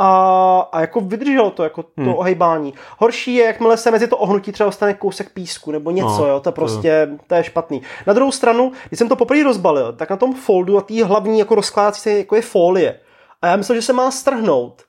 A, 0.00 0.68
a 0.72 0.80
jako 0.80 1.00
vydrželo 1.00 1.50
to, 1.50 1.62
jako 1.62 1.82
to 1.82 2.16
ohejbání. 2.16 2.74
Horší 2.98 3.34
je, 3.34 3.44
jakmile 3.46 3.76
se 3.76 3.90
mezi 3.90 4.06
to 4.08 4.16
ohnutí 4.16 4.52
třeba 4.52 4.68
dostane 4.68 4.94
kousek 4.94 5.32
písku 5.32 5.70
nebo 5.72 5.90
něco, 5.90 6.18
No, 6.18 6.26
jo, 6.26 6.40
to 6.40 6.48
je 6.48 6.52
prostě, 6.52 7.08
to 7.26 7.34
je 7.34 7.44
špatný. 7.44 7.82
Na 8.06 8.12
druhou 8.12 8.32
stranu, 8.32 8.72
když 8.88 8.98
jsem 8.98 9.08
to 9.08 9.16
poprvé 9.16 9.42
rozbalil, 9.42 9.92
tak 9.92 10.10
na 10.10 10.16
tom 10.16 10.34
foldu, 10.34 10.74
na 10.74 10.80
té 10.80 11.04
hlavní 11.04 11.38
jako 11.38 11.54
rozkládací 11.54 12.00
se 12.00 12.10
jako 12.12 12.36
je 12.36 12.42
folie. 12.42 13.00
A 13.42 13.46
já 13.46 13.56
myslel, 13.56 13.76
že 13.76 13.82
se 13.82 13.92
má 13.92 14.10
strhnout. 14.10 14.82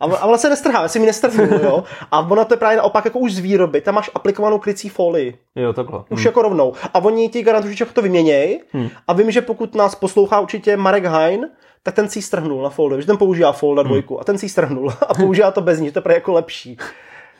A 0.00 0.04
a 0.16 0.26
ona 0.26 0.38
se 0.38 0.48
nestrhá, 0.50 0.82
já 0.82 0.88
si 0.88 0.98
mi 0.98 1.06
nestrhnul, 1.06 1.60
jo. 1.62 1.84
A 2.10 2.20
ona 2.20 2.44
to 2.44 2.54
je 2.54 2.58
právě 2.58 2.76
naopak 2.76 3.04
jako 3.04 3.18
už 3.18 3.34
z 3.34 3.38
výroby, 3.38 3.80
tam 3.80 3.94
máš 3.94 4.10
aplikovanou 4.14 4.58
krycí 4.58 4.88
folii. 4.88 5.38
Jo, 5.56 5.72
takhle. 5.72 6.04
Už 6.10 6.24
jako 6.24 6.42
rovnou. 6.42 6.72
A 6.94 6.98
oni 6.98 7.28
ti 7.28 7.42
garantují, 7.42 7.76
že 7.76 7.84
to 7.84 8.02
vyměněj. 8.02 8.60
Hmm. 8.72 8.88
A 9.08 9.12
vím, 9.12 9.30
že 9.30 9.40
pokud 9.40 9.74
nás 9.74 9.94
poslouchá 9.94 10.40
určitě 10.40 10.76
Marek 10.76 11.04
Hein, 11.04 11.50
tak 11.82 11.94
ten 11.94 12.08
si 12.08 12.18
ji 12.18 12.22
strhnul 12.22 12.62
na 12.62 12.70
folder, 12.70 13.00
že 13.00 13.06
ten 13.06 13.16
používá 13.16 13.52
folder 13.52 13.86
dvojku 13.86 14.20
a 14.20 14.24
ten 14.24 14.38
si 14.38 14.46
ji 14.46 14.50
strhnul 14.50 14.92
a 15.08 15.14
používá 15.14 15.50
to 15.50 15.60
bez 15.60 15.80
ní, 15.80 15.86
že 15.86 15.92
to 15.92 16.08
je 16.08 16.14
jako 16.14 16.32
lepší. 16.32 16.76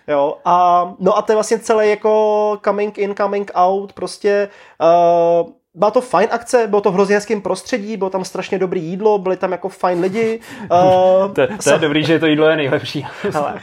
Jo, 0.08 0.36
a, 0.44 0.94
no 0.98 1.16
a 1.16 1.22
to 1.22 1.32
je 1.32 1.36
vlastně 1.36 1.58
celé 1.58 1.86
jako 1.86 2.58
coming 2.64 2.98
in, 2.98 3.14
coming 3.14 3.50
out, 3.54 3.92
prostě 3.92 4.48
uh, 4.80 5.52
byla 5.74 5.90
to 5.90 6.00
fajn 6.00 6.28
akce, 6.30 6.66
bylo 6.66 6.80
to 6.80 6.90
v 6.90 6.94
hrozně 6.94 7.14
hezkém 7.14 7.40
prostředí, 7.40 7.96
bylo 7.96 8.10
tam 8.10 8.24
strašně 8.24 8.58
dobré 8.58 8.80
jídlo, 8.80 9.18
byli 9.18 9.36
tam 9.36 9.52
jako 9.52 9.68
fajn 9.68 10.00
lidi. 10.00 10.40
Uh, 10.60 11.32
To, 11.34 11.46
to 11.64 11.70
je 11.70 11.78
dobrý, 11.78 12.04
že 12.04 12.18
to 12.18 12.26
jídlo 12.26 12.46
je 12.46 12.56
nejlepší. 12.56 13.06
ale, 13.34 13.60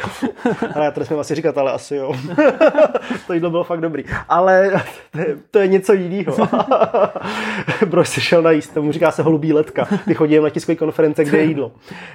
ale 0.76 0.92
to 0.92 1.00
nesmím 1.00 1.20
asi 1.20 1.36
říkat, 1.36 1.58
ale 1.58 1.72
asi 1.72 1.96
jo. 1.96 2.14
to 3.28 3.34
jídlo 3.34 3.50
bylo 3.50 3.64
fakt 3.64 3.82
dobrý. 3.82 4.04
Ale 4.30 4.84
to 5.12 5.20
je, 5.20 5.38
to 5.52 5.60
je 5.60 5.68
něco 5.68 5.94
jiného. 5.94 6.36
Brož 7.86 8.10
se 8.10 8.22
šel 8.22 8.42
najíst, 8.42 8.74
tomu 8.74 8.92
říká 8.92 9.12
se 9.12 9.24
holubí 9.24 9.54
letka, 9.54 9.88
kdy 10.06 10.16
chodím 10.16 10.44
na 10.44 10.50
tiskové 10.50 10.76
konference, 10.76 11.24
kde 11.24 11.38
je 11.38 11.44
jídlo. 11.44 11.72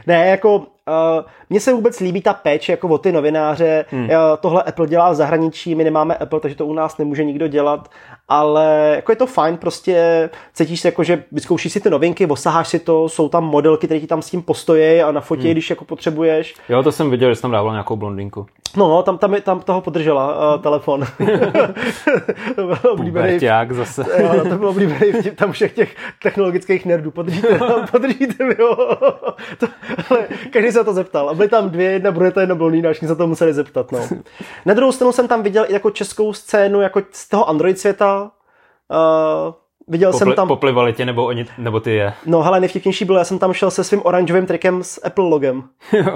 Ne, 0.07 0.27
jako 0.27 0.67
uh, 0.89 1.25
mně 1.51 1.61
se 1.61 1.73
vůbec 1.73 2.01
líbí 2.01 2.23
ta 2.23 2.35
péče 2.35 2.73
jako 2.73 2.89
o 2.89 2.99
ty 2.99 3.13
novináře. 3.13 3.85
Hmm. 3.91 4.09
Tohle 4.41 4.63
Apple 4.63 4.87
dělá 4.87 5.11
v 5.11 5.15
zahraničí, 5.15 5.75
my 5.75 5.85
nemáme 5.85 6.17
Apple, 6.17 6.41
takže 6.41 6.57
to 6.57 6.67
u 6.67 6.73
nás 6.73 6.99
nemůže 6.99 7.25
nikdo 7.25 7.49
dělat, 7.49 7.89
ale 8.29 8.93
jako 8.97 9.13
je 9.13 9.17
to 9.17 9.27
fajn, 9.27 9.57
prostě 9.57 10.31
cítíš 10.55 10.81
se 10.81 10.89
jako, 10.89 11.05
že 11.05 11.25
vyzkoušíš 11.33 11.73
si 11.73 11.81
ty 11.81 11.91
novinky, 11.91 12.27
osaháš 12.27 12.69
si 12.69 12.79
to, 12.79 13.09
jsou 13.09 13.29
tam 13.29 13.45
modelky, 13.45 13.87
které 13.87 14.01
ti 14.01 14.07
tam 14.07 14.23
s 14.23 14.31
tím 14.31 14.43
postojí 14.43 15.03
a 15.03 15.13
na 15.13 15.21
fotě, 15.21 15.43
hmm. 15.43 15.51
když 15.51 15.71
jako 15.71 15.85
potřebuješ. 15.85 16.55
Jo, 16.69 16.83
to 16.83 16.93
jsem 16.93 17.11
viděl, 17.11 17.31
že 17.31 17.37
jsi 17.37 17.43
tam 17.43 17.51
dával 17.51 17.73
nějakou 17.73 17.97
blondinku. 17.97 18.47
No, 18.77 18.89
no, 18.89 19.03
tam, 19.03 19.19
tam, 19.19 19.35
tam 19.43 19.61
toho 19.61 19.81
podržela 19.81 20.55
uh, 20.55 20.63
telefon. 20.63 21.05
to 22.55 22.63
bylo 22.63 22.93
oblíbený, 22.93 23.27
Puberťák 23.27 23.73
zase. 23.73 24.05
jo, 24.19 24.45
to 24.49 24.59
bylo 24.59 24.71
oblíbený 24.71 25.13
vtip 25.13 25.37
tam 25.37 25.53
všech 25.53 25.73
těch 25.73 25.97
technologických 26.23 26.87
nerdů. 26.87 27.11
Podržíte, 27.11 27.59
podržíte 27.91 28.45
mi 28.45 28.55
ho. 28.55 28.77
To, 29.59 29.67
ale 30.11 30.27
každý 30.51 30.71
se 30.75 30.81
na 30.81 30.85
to 30.85 30.93
zeptal. 30.93 31.31
A 31.31 31.35
byly 31.35 31.49
tam 31.49 31.71
dvě, 31.71 31.91
jedna 31.91 32.13
bruneta, 32.13 32.41
jedna 32.41 32.55
blondýna, 32.55 32.93
všichni 32.93 33.09
se 33.09 33.17
to 33.17 33.27
museli 33.27 33.55
zeptat. 33.55 33.93
No. 33.93 34.09
Na 34.67 34.75
druhou 34.75 34.93
stranu 34.93 35.13
jsem 35.13 35.29
tam 35.29 35.43
viděl 35.43 35.65
i 35.69 35.73
jako 35.73 35.91
českou 35.91 36.33
scénu 36.33 36.81
jako 36.81 37.03
z 37.13 37.29
toho 37.29 37.49
Android 37.49 37.79
světa. 37.79 38.31
Uh, 38.91 39.55
viděl 39.89 40.13
Popli, 40.13 40.19
jsem 40.19 40.33
tam... 40.33 40.49
Poplivali 40.49 40.93
tě, 40.93 41.05
nebo, 41.05 41.25
oni, 41.25 41.47
nebo 41.59 41.81
ty 41.81 41.95
je. 41.95 42.13
No 42.27 42.43
hele, 42.43 42.61
nejvtipnější 42.61 43.05
bylo, 43.05 43.19
já 43.19 43.25
jsem 43.25 43.39
tam 43.39 43.53
šel 43.53 43.71
se 43.71 43.85
svým 43.85 44.01
oranžovým 44.05 44.47
trikem 44.47 44.83
s 44.83 45.07
Apple 45.07 45.25
logem. 45.25 45.63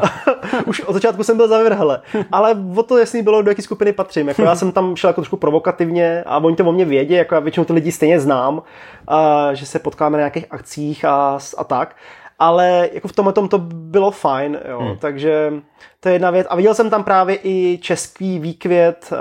Už 0.67 0.81
od 0.81 0.93
začátku 0.93 1.23
jsem 1.23 1.37
byl 1.37 1.49
zavrhle, 1.49 2.03
ale 2.33 2.57
o 2.77 2.83
to 2.83 2.99
jasný 2.99 3.23
bylo, 3.23 3.43
do 3.43 3.51
jaké 3.51 3.63
skupiny 3.63 3.93
patřím. 3.93 4.29
Jako 4.29 4.43
já 4.43 4.57
jsem 4.57 4.73
tam 4.73 4.97
šel 4.97 5.09
jako 5.09 5.21
trošku 5.21 5.37
provokativně 5.37 6.23
a 6.27 6.39
oni 6.39 6.57
to 6.57 6.65
o 6.65 6.73
mě 6.73 6.85
vědí, 6.85 7.15
jako 7.15 7.35
já 7.35 7.41
většinou 7.41 7.65
ty 7.65 7.73
lidi 7.73 7.93
stejně 7.93 8.21
znám, 8.21 8.63
a, 9.09 9.55
že 9.55 9.67
se 9.67 9.79
potkáme 9.79 10.13
na 10.13 10.21
nějakých 10.21 10.47
akcích 10.51 11.05
a, 11.05 11.39
a 11.59 11.65
tak. 11.65 11.97
Ale 12.39 12.89
jako 12.93 13.09
v 13.09 13.13
tomhle 13.13 13.33
tom 13.33 13.49
to 13.49 13.59
bylo 13.73 14.11
fajn, 14.11 14.59
jo. 14.69 14.79
Hmm. 14.81 14.97
takže 14.99 15.53
to 16.01 16.09
je 16.09 16.15
jedna 16.15 16.31
věc. 16.31 16.47
A 16.51 16.57
viděl 16.57 16.75
jsem 16.75 16.91
tam 16.91 17.05
právě 17.05 17.39
i 17.43 17.79
český 17.83 18.39
výkvět 18.39 19.09
uh, 19.13 19.19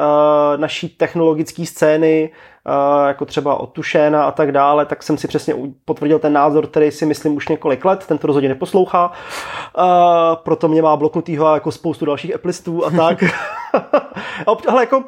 naší 0.60 0.90
technologické 0.90 1.66
scény, 1.66 2.30
uh, 2.68 3.08
jako 3.08 3.26
třeba 3.26 3.56
od 3.56 3.66
Tušéna 3.66 4.24
a 4.24 4.32
tak 4.32 4.52
dále, 4.52 4.86
tak 4.86 5.04
jsem 5.04 5.18
si 5.18 5.28
přesně 5.28 5.56
potvrdil 5.86 6.20
ten 6.20 6.34
názor, 6.34 6.68
který 6.68 6.92
si 6.92 7.06
myslím 7.06 7.36
už 7.36 7.48
několik 7.48 7.86
let, 7.86 8.06
ten 8.08 8.18
to 8.18 8.28
rozhodně 8.28 8.50
neposlouchá, 8.50 9.12
uh, 9.78 9.84
proto 10.36 10.68
mě 10.68 10.82
má 10.82 10.96
bloknutýho 10.96 11.54
jako 11.54 11.72
spoustu 11.72 12.06
dalších 12.06 12.36
Applistů 12.36 12.86
a 12.86 12.92
tak. 12.92 13.24
ale 14.68 14.82
jako 14.82 15.04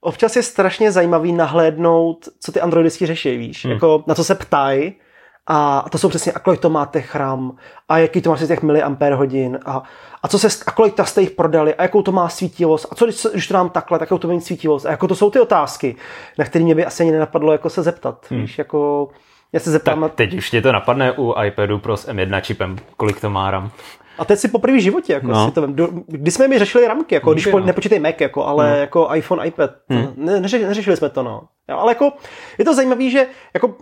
občas 0.00 0.36
je 0.36 0.42
strašně 0.42 0.92
zajímavý 0.92 1.32
nahlédnout, 1.32 2.28
co 2.40 2.52
ty 2.52 2.60
androidisti 2.60 3.06
řeší, 3.06 3.36
víš, 3.36 3.64
hmm. 3.64 3.72
jako 3.72 4.04
na 4.06 4.14
co 4.14 4.24
se 4.24 4.34
ptají, 4.34 4.94
a 5.46 5.84
to 5.90 5.98
jsou 5.98 6.08
přesně, 6.08 6.32
a 6.32 6.38
kolik 6.38 6.60
to 6.60 6.70
máte 6.70 7.00
chram, 7.00 7.56
a 7.88 7.98
jaký 7.98 8.22
to 8.22 8.30
má 8.30 8.36
těch 8.36 8.62
miliampere 8.62 9.14
hodin, 9.14 9.58
a, 9.66 9.82
a, 10.22 10.28
co 10.28 10.38
se, 10.38 10.48
a 10.66 10.70
kolik 10.70 10.94
ta 10.94 11.04
jste 11.04 11.20
jich 11.20 11.30
prodali, 11.30 11.74
a 11.74 11.82
jakou 11.82 12.02
to 12.02 12.12
má 12.12 12.28
svítivost, 12.28 12.86
a 12.90 12.94
co 12.94 13.04
když, 13.04 13.26
když 13.32 13.48
to 13.48 13.54
dám 13.54 13.70
takhle, 13.70 13.98
tak 13.98 14.10
jakou 14.10 14.18
to 14.18 14.28
má 14.28 14.40
svítivost, 14.40 14.86
a 14.86 14.90
jako 14.90 15.08
to 15.08 15.14
jsou 15.14 15.30
ty 15.30 15.40
otázky, 15.40 15.96
na 16.38 16.44
které 16.44 16.64
mě 16.64 16.74
by 16.74 16.84
asi 16.84 17.02
ani 17.02 17.12
nenapadlo 17.12 17.52
jako 17.52 17.70
se 17.70 17.82
zeptat, 17.82 18.26
hmm. 18.30 18.40
víš, 18.40 18.58
jako... 18.58 19.08
Já 19.52 19.60
se 19.60 19.70
zeptám. 19.70 20.00
Tak 20.00 20.14
teď 20.14 20.34
už 20.34 20.50
tě 20.50 20.62
to 20.62 20.72
napadne 20.72 21.12
u 21.12 21.34
iPadu 21.44 21.78
Pro 21.78 21.96
s 21.96 22.08
M1 22.08 22.40
čipem, 22.40 22.76
kolik 22.96 23.20
to 23.20 23.30
má 23.30 23.50
RAM. 23.50 23.70
A 24.18 24.24
teď 24.24 24.38
si 24.38 24.48
po 24.48 24.58
první 24.58 24.80
životě, 24.80 25.12
jako 25.12 25.26
no. 25.26 25.46
si 25.46 25.52
to 25.52 25.66
vím. 25.66 26.04
Kdy 26.06 26.30
jsme 26.30 26.48
mi 26.48 26.58
řešili 26.58 26.86
ramky, 26.86 27.14
jako, 27.14 27.32
když 27.32 27.46
no. 27.46 27.58
nepočítej 27.58 27.98
Mac, 27.98 28.14
jako, 28.20 28.46
ale 28.46 28.70
no. 28.70 28.76
jako 28.76 29.08
iPhone, 29.14 29.46
iPad, 29.46 29.70
hmm. 29.88 30.12
ne, 30.16 30.40
neřešili 30.40 30.96
jsme 30.96 31.08
to, 31.08 31.22
no. 31.22 31.42
Jo, 31.68 31.78
ale 31.78 31.90
jako, 31.92 32.12
je 32.58 32.64
to 32.64 32.74
zajímavé, 32.74 33.10
že 33.10 33.26
jako, 33.54 33.66
uh, 33.66 33.74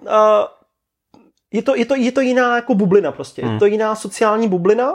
je 1.52 1.62
to, 1.62 1.76
je, 1.76 1.86
to, 1.86 1.94
je 1.94 2.12
to 2.12 2.20
jiná 2.20 2.56
jako 2.56 2.74
bublina 2.74 3.12
prostě. 3.12 3.42
Hmm. 3.42 3.52
Je 3.52 3.58
to 3.58 3.66
jiná 3.66 3.94
sociální 3.94 4.48
bublina. 4.48 4.92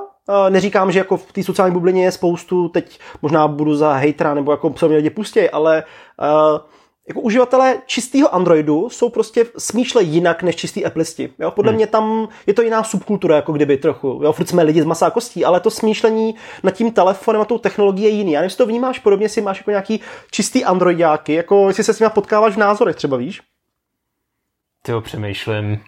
Neříkám, 0.49 0.91
že 0.91 0.99
jako 0.99 1.17
v 1.17 1.31
té 1.31 1.43
sociální 1.43 1.73
bublině 1.73 2.03
je 2.03 2.11
spoustu, 2.11 2.69
teď 2.69 2.99
možná 3.21 3.47
budu 3.47 3.75
za 3.75 3.93
hejtra, 3.93 4.33
nebo 4.33 4.51
jako 4.51 4.73
se 4.77 4.87
mě 4.87 4.97
lidi 4.97 5.09
pustěj, 5.09 5.49
ale 5.53 5.83
uh, 6.21 6.59
jako 7.07 7.21
uživatelé 7.21 7.77
čistého 7.85 8.35
Androidu 8.35 8.89
jsou 8.89 9.09
prostě 9.09 9.45
smýšle 9.57 10.03
jinak 10.03 10.43
než 10.43 10.55
čistý 10.55 10.85
Appleisti. 10.85 11.33
Jo? 11.39 11.51
Podle 11.51 11.71
hmm. 11.71 11.77
mě 11.77 11.87
tam 11.87 12.27
je 12.47 12.53
to 12.53 12.61
jiná 12.61 12.83
subkultura, 12.83 13.35
jako 13.35 13.51
kdyby 13.51 13.77
trochu. 13.77 14.19
Jo? 14.23 14.31
Furt 14.31 14.49
jsme 14.49 14.63
lidi 14.63 14.81
z 14.81 14.85
masa 14.85 15.07
a 15.07 15.09
kostí, 15.09 15.45
ale 15.45 15.59
to 15.59 15.71
smýšlení 15.71 16.35
nad 16.63 16.71
tím 16.71 16.91
telefonem 16.91 17.41
a 17.41 17.45
tou 17.45 17.57
technologií 17.57 18.03
je 18.03 18.09
jiný. 18.09 18.31
Já 18.31 18.39
nevím, 18.39 18.45
jestli 18.45 18.57
to 18.57 18.65
vnímáš 18.65 18.99
podobně, 18.99 19.29
si 19.29 19.41
máš 19.41 19.57
jako 19.57 19.71
nějaký 19.71 19.99
čistý 20.31 20.65
Androidáky, 20.65 21.33
jako 21.33 21.67
jestli 21.67 21.83
se 21.83 21.93
s 21.93 21.99
nimi 21.99 22.09
potkáváš 22.13 22.53
v 22.53 22.59
názorech 22.59 22.95
třeba, 22.95 23.17
víš? 23.17 23.41
Ty 24.85 24.91
přemýšlím. 25.01 25.79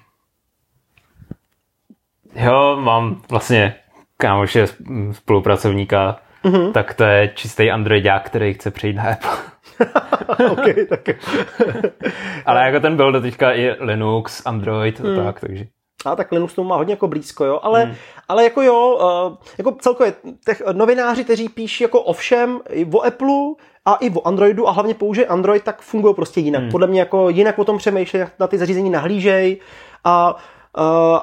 Jo, 2.36 2.78
mám 2.80 3.22
vlastně 3.30 3.76
kámoše 4.18 4.68
spolupracovníka, 5.12 6.20
mm-hmm. 6.44 6.72
tak 6.72 6.94
to 6.94 7.04
je 7.04 7.32
čistý 7.36 7.72
Androidák, 7.72 8.26
který 8.26 8.54
chce 8.54 8.72
přejít 8.72 8.94
na 8.94 9.04
Apple. 9.04 9.56
ok, 10.52 10.90
tak. 10.90 11.10
Ale 12.46 12.66
jako 12.66 12.80
ten 12.80 12.96
byl 12.96 13.12
do 13.12 13.22
teďka 13.22 13.54
i 13.54 13.76
Linux, 13.80 14.46
Android 14.46 15.02
a 15.02 15.04
hmm. 15.04 15.26
tak, 15.26 15.40
takže. 15.40 15.66
A 16.06 16.16
tak 16.16 16.32
Linux 16.32 16.54
tomu 16.54 16.70
má 16.70 16.76
hodně 16.76 16.94
jako 16.94 17.08
blízko, 17.08 17.46
jo. 17.46 17.60
Ale, 17.64 17.84
hmm. 17.84 17.96
ale 18.28 18.44
jako 18.44 18.62
jo, 18.62 19.00
uh, 19.30 19.38
jako 19.58 19.72
celkově 19.72 20.14
těch 20.46 20.62
novináři, 20.72 21.24
kteří 21.24 21.50
píší 21.50 21.84
jako 21.84 22.02
o 22.02 22.14
všem, 22.14 22.60
i 22.70 22.86
o 22.86 23.02
Apple, 23.02 23.28
a 23.86 23.96
i 23.96 24.10
o 24.10 24.28
Androidu 24.28 24.68
a 24.68 24.72
hlavně 24.72 24.94
použije 24.94 25.28
Android, 25.28 25.64
tak 25.64 25.82
fungují 25.82 26.16
prostě 26.16 26.40
jinak. 26.40 26.62
Hmm. 26.62 26.72
Podle 26.72 26.88
mě 26.88 27.00
jako 27.00 27.30
jinak 27.30 27.60
o 27.60 27.66
tom 27.66 27.78
přemýšlej, 27.78 28.26
na 28.40 28.48
ty 28.48 28.58
zařízení 28.58 28.90
nahlížej 28.90 29.60
a 30.04 30.36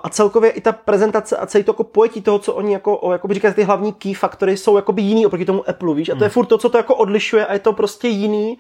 a 0.02 0.08
celkově 0.08 0.50
i 0.50 0.60
ta 0.60 0.72
prezentace 0.72 1.36
a 1.36 1.46
celý 1.46 1.64
to 1.64 1.70
jako 1.70 1.84
pojetí 1.84 2.22
toho, 2.22 2.38
co 2.38 2.54
oni 2.54 2.72
jako, 2.72 3.08
jako 3.12 3.28
by 3.28 3.34
říkají, 3.34 3.54
ty 3.54 3.62
hlavní 3.62 3.92
key 3.92 4.14
faktory 4.14 4.56
jsou 4.56 4.76
jako 4.76 4.92
by 4.92 5.02
jiný 5.02 5.26
oproti 5.26 5.44
tomu 5.44 5.68
Apple, 5.68 5.94
víš? 5.94 6.08
A 6.08 6.14
to 6.14 6.24
je 6.24 6.28
hmm. 6.28 6.32
furt 6.32 6.46
to, 6.46 6.58
co 6.58 6.68
to 6.68 6.76
jako 6.76 6.94
odlišuje 6.94 7.46
a 7.46 7.52
je 7.52 7.58
to 7.58 7.72
prostě 7.72 8.08
jiný 8.08 8.58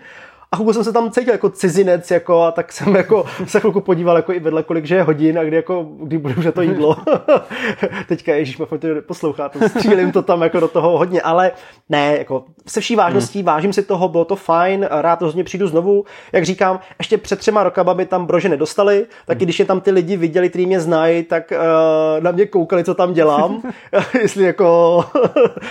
a 0.52 0.56
chvilku 0.56 0.72
jsem 0.72 0.84
se 0.84 0.92
tam 0.92 1.10
cítil 1.10 1.32
jako 1.32 1.50
cizinec, 1.50 2.10
jako, 2.10 2.42
a 2.42 2.50
tak 2.50 2.72
jsem 2.72 2.96
jako 2.96 3.24
se 3.46 3.60
chvilku 3.60 3.80
podíval 3.80 4.16
jako 4.16 4.32
i 4.32 4.40
vedle, 4.40 4.62
kolik 4.62 4.84
že 4.84 4.94
je 4.94 5.02
hodin 5.02 5.38
a 5.38 5.44
kdy, 5.44 5.56
jako, 5.56 5.86
kdy 6.02 6.18
bude 6.18 6.34
už 6.34 6.46
to 6.54 6.62
jídlo. 6.62 6.96
Teďka, 8.08 8.34
ježíš, 8.34 8.56
to 8.56 8.88
poslouchá, 9.06 9.48
to 9.48 9.68
střílím 9.68 10.12
to 10.12 10.22
tam 10.22 10.42
jako 10.42 10.60
do 10.60 10.68
toho 10.68 10.98
hodně, 10.98 11.22
ale 11.22 11.52
ne, 11.88 12.18
jako 12.18 12.44
se 12.66 12.80
vší 12.80 12.96
vážností, 12.96 13.38
hmm. 13.38 13.46
vážím 13.46 13.72
si 13.72 13.82
toho, 13.82 14.08
bylo 14.08 14.24
to 14.24 14.36
fajn, 14.36 14.88
rád 14.90 15.22
rozhodně 15.22 15.44
přijdu 15.44 15.66
znovu. 15.66 16.04
Jak 16.32 16.44
říkám, 16.44 16.80
ještě 16.98 17.18
před 17.18 17.38
třema 17.38 17.64
rokama 17.64 17.94
by 17.94 18.06
tam 18.06 18.26
brože 18.26 18.48
nedostali, 18.48 19.06
tak 19.26 19.38
hmm. 19.38 19.44
když 19.44 19.58
je 19.58 19.64
tam 19.64 19.80
ty 19.80 19.90
lidi 19.90 20.16
viděli, 20.16 20.48
kteří 20.48 20.66
mě 20.66 20.80
znají, 20.80 21.22
tak 21.22 21.52
uh, 21.52 22.22
na 22.22 22.30
mě 22.30 22.46
koukali, 22.46 22.84
co 22.84 22.94
tam 22.94 23.12
dělám, 23.12 23.62
jestli 24.22 24.44
jako 24.44 25.04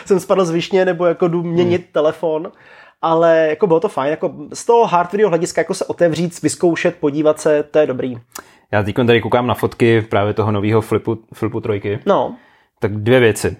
jsem 0.05 0.19
spadl 0.19 0.45
z 0.45 0.51
višně, 0.51 0.85
nebo 0.85 1.05
jako 1.05 1.27
jdu 1.27 1.43
měnit 1.43 1.81
hmm. 1.81 1.91
telefon 1.91 2.51
ale 3.01 3.47
jako 3.49 3.67
bylo 3.67 3.79
to 3.79 3.89
fajn, 3.89 4.11
jako 4.11 4.33
z 4.53 4.65
toho 4.65 4.85
hardware 4.85 5.25
hlediska 5.25 5.61
jako 5.61 5.73
se 5.73 5.85
otevřít, 5.85 6.41
vyzkoušet, 6.41 6.95
podívat 6.99 7.39
se, 7.39 7.63
to 7.63 7.79
je 7.79 7.87
dobrý. 7.87 8.17
Já 8.71 8.83
teď 8.83 8.95
tady 8.95 9.21
koukám 9.21 9.47
na 9.47 9.53
fotky 9.53 10.01
právě 10.01 10.33
toho 10.33 10.51
nového 10.51 10.81
flipu, 10.81 11.17
flipu 11.33 11.59
trojky. 11.59 11.99
No. 12.05 12.35
Tak 12.79 12.95
dvě 12.95 13.19
věci. 13.19 13.57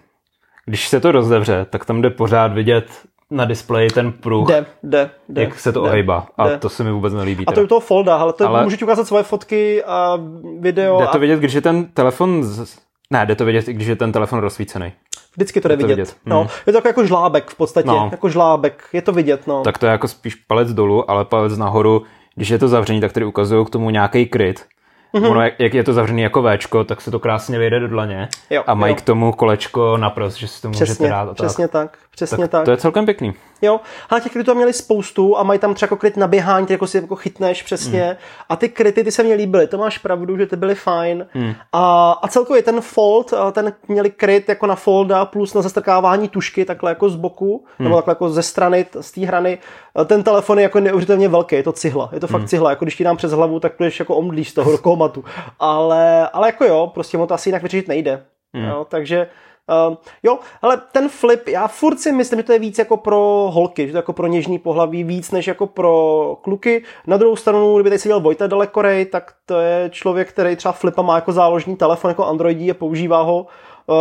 Když 0.66 0.88
se 0.88 1.00
to 1.00 1.12
rozdevře, 1.12 1.66
tak 1.70 1.86
tam 1.86 2.02
jde 2.02 2.10
pořád 2.10 2.54
vidět 2.54 2.86
na 3.32 3.46
displeji 3.46 3.90
ten 3.90 4.12
pruh, 4.12 4.48
jde, 4.48 4.66
jde, 4.84 5.10
jde, 5.30 5.42
jak 5.42 5.60
se 5.60 5.72
to 5.72 5.84
ohejbá. 5.84 6.28
A 6.38 6.48
jde. 6.48 6.58
to 6.58 6.70
se 6.70 6.84
mi 6.84 6.92
vůbec 6.92 7.14
nelíbí. 7.14 7.46
A 7.46 7.52
to 7.52 7.60
je 7.60 7.68
toho 7.68 7.80
folda, 7.80 8.18
ale 8.18 8.34
to 8.34 8.48
ale 8.48 8.64
můžu 8.64 8.78
ti 8.78 8.84
ukázat 8.84 9.08
svoje 9.08 9.24
fotky 9.24 9.84
a 9.84 10.20
video. 10.60 11.00
Jde 11.00 11.08
to 11.08 11.16
a... 11.16 11.18
vidět, 11.18 11.40
když 11.40 11.54
je 11.54 11.62
ten 11.62 11.86
telefon... 11.86 12.44
Z... 12.44 12.78
Ne, 13.12 13.26
jde 13.26 13.36
to 13.36 13.46
vidět, 13.46 13.68
i 13.68 13.74
když 13.74 13.88
je 13.88 13.96
ten 13.96 14.12
telefon 14.12 14.40
rozsvícený. 14.40 14.92
Vždycky 15.36 15.62
to 15.62 15.68
jde 15.68 15.76
vidět. 15.76 15.88
vidět. 15.88 16.16
No, 16.26 16.40
hmm. 16.40 16.50
Je 16.68 16.74
to 16.74 16.78
jako, 16.78 16.88
jako 16.88 17.06
žlábek 17.06 17.50
v 17.50 17.56
podstatě, 17.56 17.88
no. 17.88 18.10
jako 18.12 18.30
žlábek, 18.30 18.84
je 18.94 19.02
to 19.02 19.12
vidět. 19.12 19.48
No. 19.48 19.64
Tak 19.64 19.78
to 19.78 19.86
je 19.86 19.92
jako 19.92 20.08
spíš 20.08 20.36
palec 20.36 20.74
dolů, 20.74 21.12
ale 21.12 21.26
palec 21.26 21.58
nahoru, 21.58 22.04
když 22.36 22.50
je 22.50 22.60
to 22.60 22.68
zavřený, 22.68 23.02
tak 23.02 23.14
tady 23.14 23.26
ukazují 23.26 23.66
k 23.66 23.70
tomu 23.70 23.90
nějaký 23.90 24.26
kryt. 24.26 24.66
Mm-hmm. 25.14 25.32
Ono, 25.32 25.42
jak, 25.42 25.60
jak 25.60 25.74
je 25.74 25.84
to 25.84 25.94
zavřený 25.94 26.22
jako 26.22 26.44
Včko, 26.44 26.84
tak 26.84 27.02
se 27.02 27.12
to 27.12 27.20
krásně 27.20 27.60
vyjde 27.60 27.80
do 27.80 27.88
dlaně. 27.88 28.30
Jo, 28.50 28.64
a 28.68 28.74
mají 28.74 28.92
jo. 28.92 28.96
k 28.96 29.02
tomu 29.02 29.32
kolečko 29.32 29.98
naprost, 29.98 30.38
že 30.38 30.48
si 30.48 30.62
to 30.62 30.70
přesně, 30.70 30.92
můžete 30.92 31.10
dát. 31.10 31.30
A 31.30 31.34
přesně 31.34 31.68
tak. 31.68 31.92
tak. 31.92 32.00
Přesně 32.12 32.38
tak, 32.38 32.52
tak. 32.52 32.66
To 32.66 32.72
je 32.72 32.78
celkem 32.78 33.06
pěkný. 33.06 33.34
Jo, 33.62 33.80
ale 34.10 34.22
těch 34.22 34.32
krytů 34.32 34.56
měli 34.56 34.74
spoustu 34.74 35.38
a 35.38 35.44
mají 35.44 35.60
tam 35.60 35.74
třeba 35.74 35.88
jako 35.88 35.96
kryt 35.96 36.18
na 36.18 36.28
běhání, 36.28 36.68
ty 36.68 36.74
jako 36.74 36.88
si 36.88 36.98
jako 36.98 37.16
chytneš 37.16 37.64
přesně. 37.64 38.08
Mm. 38.10 38.16
A 38.50 38.56
ty 38.56 38.70
kryty, 38.70 39.04
ty 39.04 39.12
se 39.12 39.24
mě 39.24 39.36
líbily, 39.36 39.68
to 39.68 39.78
máš 39.78 39.98
pravdu, 39.98 40.38
že 40.38 40.46
ty 40.46 40.56
byly 40.56 40.76
fajn. 40.76 41.28
Mm. 41.34 41.54
A, 41.72 42.12
a 42.12 42.28
celkově 42.28 42.64
ten 42.64 42.82
fold, 42.82 43.34
ten 43.52 43.74
měli 43.88 44.10
kryt 44.10 44.50
jako 44.50 44.68
na 44.68 44.76
folda 44.76 45.26
plus 45.26 45.54
na 45.54 45.62
zastrkávání 45.62 46.30
tušky 46.30 46.66
takhle 46.66 46.92
jako 46.92 47.10
z 47.10 47.16
boku, 47.16 47.66
mm. 47.80 47.84
nebo 47.84 47.96
takhle 47.96 48.12
jako 48.12 48.30
ze 48.30 48.44
strany, 48.44 48.86
z 49.02 49.12
té 49.12 49.22
hrany. 49.22 49.58
Ten 50.06 50.24
telefon 50.24 50.58
je 50.60 50.64
jako 50.64 50.80
neuvěřitelně 50.80 51.30
velký, 51.30 51.56
je 51.56 51.64
to 51.64 51.72
cihla, 51.72 52.10
je 52.14 52.20
to 52.20 52.28
fakt 52.28 52.42
mm. 52.42 52.48
cihla, 52.48 52.70
jako 52.70 52.86
když 52.86 52.96
ti 52.96 53.04
dám 53.04 53.18
přes 53.18 53.32
hlavu, 53.32 53.60
tak 53.60 53.74
budeš 53.78 54.00
jako 54.00 54.16
omdlíš 54.16 54.50
z 54.50 54.54
toho 54.54 54.72
do 54.72 54.78
komatu. 54.78 55.24
Ale, 55.60 56.30
ale 56.30 56.48
jako 56.48 56.66
jo, 56.66 56.92
prostě 56.94 57.18
mu 57.18 57.28
to 57.28 57.34
asi 57.34 57.50
jinak 57.50 57.62
vyřešit 57.62 57.88
nejde. 57.88 58.24
Mm. 58.54 58.64
Jo, 58.64 58.86
takže 58.90 59.28
Uh, 59.90 59.96
jo, 60.24 60.40
ale 60.62 60.82
ten 60.92 61.10
flip, 61.10 61.48
já 61.48 61.68
furt 61.68 62.00
si 62.00 62.12
myslím, 62.12 62.40
že 62.40 62.44
to 62.44 62.54
je 62.54 62.60
víc 62.60 62.78
jako 62.78 62.98
pro 62.98 63.50
holky, 63.54 63.88
že 63.88 63.92
to 63.92 63.98
je 63.98 64.00
jako 64.00 64.14
pro 64.14 64.28
něžný 64.28 64.60
pohlaví, 64.60 65.04
víc 65.04 65.32
než 65.32 65.48
jako 65.48 65.68
pro 65.68 66.38
kluky. 66.42 66.84
Na 67.08 67.18
druhou 67.18 67.36
stranu, 67.36 67.76
kdyby 67.76 67.90
tady 67.90 68.00
seděl 68.00 68.20
Vojta 68.20 68.48
Dalekorej, 68.48 69.06
tak 69.06 69.34
to 69.46 69.60
je 69.60 69.90
člověk, 69.90 70.30
který 70.30 70.56
třeba 70.56 70.72
flipa 70.72 71.02
má 71.02 71.16
jako 71.16 71.32
záložní 71.32 71.76
telefon, 71.76 72.10
jako 72.12 72.26
Androidí 72.26 72.72
a 72.72 72.74
používá 72.74 73.22
ho 73.22 73.48
uh, 73.88 73.96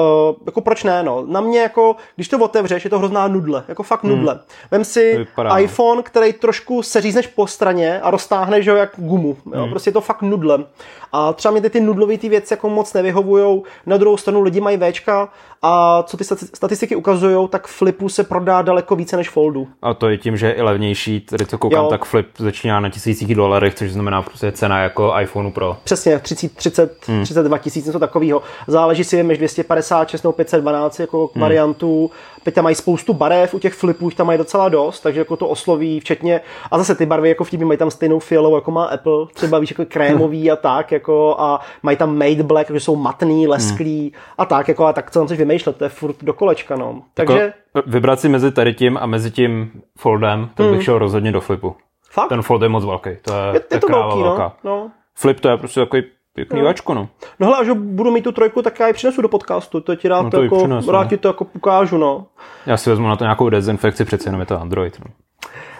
jako 0.46 0.60
proč 0.60 0.84
ne, 0.84 1.02
no. 1.02 1.24
Na 1.26 1.40
mě 1.40 1.60
jako, 1.60 1.96
když 2.16 2.28
to 2.28 2.38
otevřeš, 2.38 2.84
je 2.84 2.90
to 2.90 2.98
hrozná 2.98 3.28
nudle, 3.28 3.64
jako 3.68 3.82
fakt 3.82 4.04
hmm. 4.04 4.16
nudle. 4.16 4.32
Hmm. 4.32 4.42
Vem 4.70 4.84
si 4.84 5.18
Vypadá. 5.18 5.58
iPhone, 5.58 6.02
který 6.02 6.32
trošku 6.32 6.82
seřízneš 6.82 7.26
po 7.26 7.46
straně 7.46 8.00
a 8.00 8.10
roztáhneš 8.10 8.68
ho 8.68 8.76
jak 8.76 8.90
gumu, 8.96 9.36
jo. 9.46 9.60
Hmm. 9.60 9.70
Prostě 9.70 9.88
je 9.88 9.92
to 9.92 10.00
fakt 10.00 10.22
nudle. 10.22 10.64
A 11.12 11.32
třeba 11.32 11.52
mě 11.52 11.60
ty, 11.60 11.70
ty 11.70 11.80
nudlové 11.80 12.18
ty 12.18 12.28
věci 12.28 12.52
jako 12.52 12.70
moc 12.70 12.92
nevyhovujou. 12.92 13.62
Na 13.86 13.96
druhou 13.96 14.16
stranu 14.16 14.40
lidi 14.40 14.60
mají 14.60 14.78
Včka 14.90 15.28
a 15.62 16.02
co 16.02 16.16
ty 16.16 16.24
statistiky 16.24 16.96
ukazují, 16.96 17.48
tak 17.48 17.66
flipu 17.66 18.08
se 18.08 18.24
prodá 18.24 18.62
daleko 18.62 18.96
více 18.96 19.16
než 19.16 19.30
foldu. 19.30 19.68
A 19.82 19.94
to 19.94 20.08
je 20.08 20.18
tím, 20.18 20.36
že 20.36 20.46
je 20.46 20.52
i 20.52 20.62
levnější, 20.62 21.20
tady 21.20 21.46
co 21.46 21.58
koukám, 21.58 21.84
jo. 21.84 21.90
tak 21.90 22.04
flip 22.04 22.26
začíná 22.38 22.80
na 22.80 22.88
tisících 22.88 23.34
dolarech, 23.34 23.74
což 23.74 23.92
znamená 23.92 24.22
prostě 24.22 24.52
cena 24.52 24.82
jako 24.82 25.14
iPhoneu 25.20 25.50
Pro. 25.50 25.76
Přesně, 25.84 26.18
30, 26.18 26.56
30, 26.56 27.08
hmm. 27.08 27.24
32 27.24 27.58
tisíc, 27.58 27.86
něco 27.86 27.98
takového. 27.98 28.42
Záleží 28.66 29.04
si, 29.04 29.16
vemeš 29.16 29.38
200 29.38 29.64
556 29.74 30.22
nebo 30.22 30.33
512 30.33 31.00
jako 31.00 31.30
hmm. 31.35 31.42
variantů. 31.42 32.11
Teď 32.42 32.54
tam 32.54 32.64
mají 32.64 32.76
spoustu 32.76 33.14
barev, 33.14 33.54
u 33.54 33.59
těch 33.59 33.74
flipů 33.74 34.04
jich 34.04 34.14
tam 34.14 34.26
mají 34.26 34.38
docela 34.38 34.68
dost, 34.68 35.00
takže 35.00 35.20
jako 35.20 35.37
to 35.37 35.48
osloví 35.48 36.00
včetně. 36.00 36.40
A 36.70 36.78
zase 36.78 36.94
ty 36.94 37.06
barvy 37.06 37.28
jako 37.28 37.44
vtipně 37.44 37.66
mají 37.66 37.78
tam 37.78 37.90
stejnou 37.90 38.18
fialovou, 38.18 38.54
jako 38.54 38.70
má 38.70 38.85
Apple, 38.85 39.26
třeba 39.35 39.59
víš, 39.59 39.70
jako 39.70 39.85
krémový 39.88 40.42
hmm. 40.42 40.52
a 40.52 40.56
tak, 40.56 40.92
jako 40.92 41.37
a 41.38 41.61
mají 41.83 41.96
tam 41.96 42.18
made 42.18 42.42
black, 42.42 42.70
že 42.70 42.80
jsou 42.80 42.96
matný, 42.96 43.42
hmm. 43.42 43.50
lesklý 43.50 44.00
hmm. 44.00 44.11
a 44.38 44.44
tak, 44.44 44.68
jako 44.68 44.87
a 44.87 44.92
tak 44.92 45.11
co 45.11 45.18
tam 45.18 45.26
chceš 45.26 45.38
vymýšlet, 45.38 45.76
to 45.76 45.85
je 45.85 45.90
furt 45.90 46.16
do 46.22 46.33
kolečka, 46.33 46.76
no. 46.76 46.87
Jako, 46.87 47.02
takže... 47.14 47.52
Jako, 47.74 47.90
vybrat 47.90 48.20
si 48.20 48.28
mezi 48.28 48.52
tady 48.52 48.74
tím 48.74 48.98
a 49.00 49.06
mezi 49.06 49.30
tím 49.30 49.70
foldem, 49.98 50.50
tak 50.54 50.66
hmm. 50.66 50.76
bych 50.76 50.85
šel 50.85 50.98
rozhodně 50.98 51.33
do 51.33 51.40
flipu. 51.40 51.76
Fakt? 52.11 52.28
Ten 52.28 52.42
fold 52.42 52.62
je 52.62 52.68
moc 52.68 52.85
velký, 52.85 53.11
to 53.22 53.33
je, 53.33 53.54
je, 53.54 53.61
je 53.72 53.80
to 53.80 53.87
velký, 53.87 54.18
no, 54.18 54.22
velká. 54.22 54.56
no. 54.64 54.70
no. 54.70 54.90
Flip 55.14 55.40
to 55.40 55.48
je 55.48 55.56
prostě 55.56 55.80
takový 55.80 56.02
Pěkný 56.40 56.61
no. 56.61 56.66
vačko, 56.66 56.94
no. 56.94 57.09
No 57.40 57.46
hele, 57.46 57.59
až 57.59 57.68
budu 57.74 58.11
mít 58.11 58.22
tu 58.22 58.33
trojku, 58.33 58.62
tak 58.62 58.81
já 58.81 58.87
ji 58.87 58.92
přinesu 58.92 59.22
do 59.22 59.29
podcastu, 59.29 59.81
to 59.81 59.96
ti 59.96 60.09
rád, 60.09 60.22
no 60.22 60.31
to 60.31 60.42
jako, 60.42 60.57
přinesu, 60.57 60.90
rád 60.90 61.03
no. 61.03 61.09
ti 61.09 61.16
to 61.16 61.29
jako 61.29 61.46
ukážu, 61.55 61.98
no. 61.98 62.26
Já 62.66 62.76
si 62.76 62.90
vezmu 62.90 63.09
na 63.09 63.16
to 63.16 63.24
nějakou 63.24 63.48
dezinfekci, 63.48 64.05
přece 64.05 64.29
jenom 64.29 64.40
je 64.40 64.46
to 64.46 64.61
Android, 64.61 64.98
no. 64.98 65.14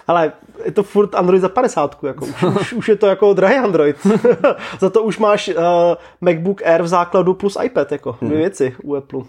Ale 0.07 0.33
je 0.65 0.73
to 0.73 0.83
furt 0.83 1.15
Android 1.15 1.43
za 1.43 1.49
50, 1.49 1.99
jako 2.03 2.25
už, 2.25 2.43
už, 2.43 2.73
už 2.73 2.89
je 2.89 2.97
to 2.97 3.07
jako 3.07 3.35
drahý 3.35 3.57
Android. 3.57 3.97
za 4.81 4.91
to 4.91 5.03
už 5.03 5.19
máš 5.19 5.49
uh, 5.49 5.55
MacBook 6.21 6.63
Air 6.63 6.83
v 6.83 6.89
základu 6.89 7.35
plus 7.35 7.59
iPad, 7.63 7.93
jako 7.93 8.17
dvě 8.23 8.39
věci 8.39 8.77
u 8.83 8.95
Apple. 8.95 9.21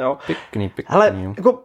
Jo. 0.00 0.18
Pěkný, 0.26 0.68
pěkný. 0.68 0.92
Hele, 0.92 1.16
jako 1.36 1.62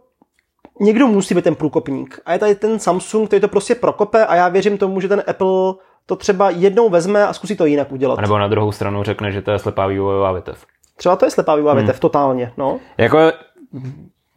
někdo 0.79 1.07
musí 1.07 1.35
být 1.35 1.43
ten 1.43 1.55
průkopník. 1.55 2.19
A 2.25 2.33
je 2.33 2.39
tady 2.39 2.55
ten 2.55 2.79
Samsung, 2.79 3.27
který 3.27 3.41
to 3.41 3.47
prostě 3.47 3.75
prokope 3.75 4.25
a 4.25 4.35
já 4.35 4.49
věřím 4.49 4.77
tomu, 4.77 5.01
že 5.01 5.07
ten 5.07 5.23
Apple 5.27 5.73
to 6.05 6.15
třeba 6.15 6.49
jednou 6.49 6.89
vezme 6.89 7.27
a 7.27 7.33
zkusí 7.33 7.55
to 7.55 7.65
jinak 7.65 7.91
udělat. 7.91 8.19
A 8.19 8.21
nebo 8.21 8.37
na 8.37 8.47
druhou 8.47 8.71
stranu 8.71 9.03
řekne, 9.03 9.31
že 9.31 9.41
to 9.41 9.51
je 9.51 9.59
slepá 9.59 9.87
vývojová 9.87 10.31
větev. 10.31 10.65
Třeba 10.97 11.15
to 11.15 11.25
je 11.25 11.31
slepá 11.31 11.55
vývojová 11.55 11.73
větev, 11.73 11.99
totálně, 11.99 12.51
no. 12.57 12.79
Jako 12.97 13.31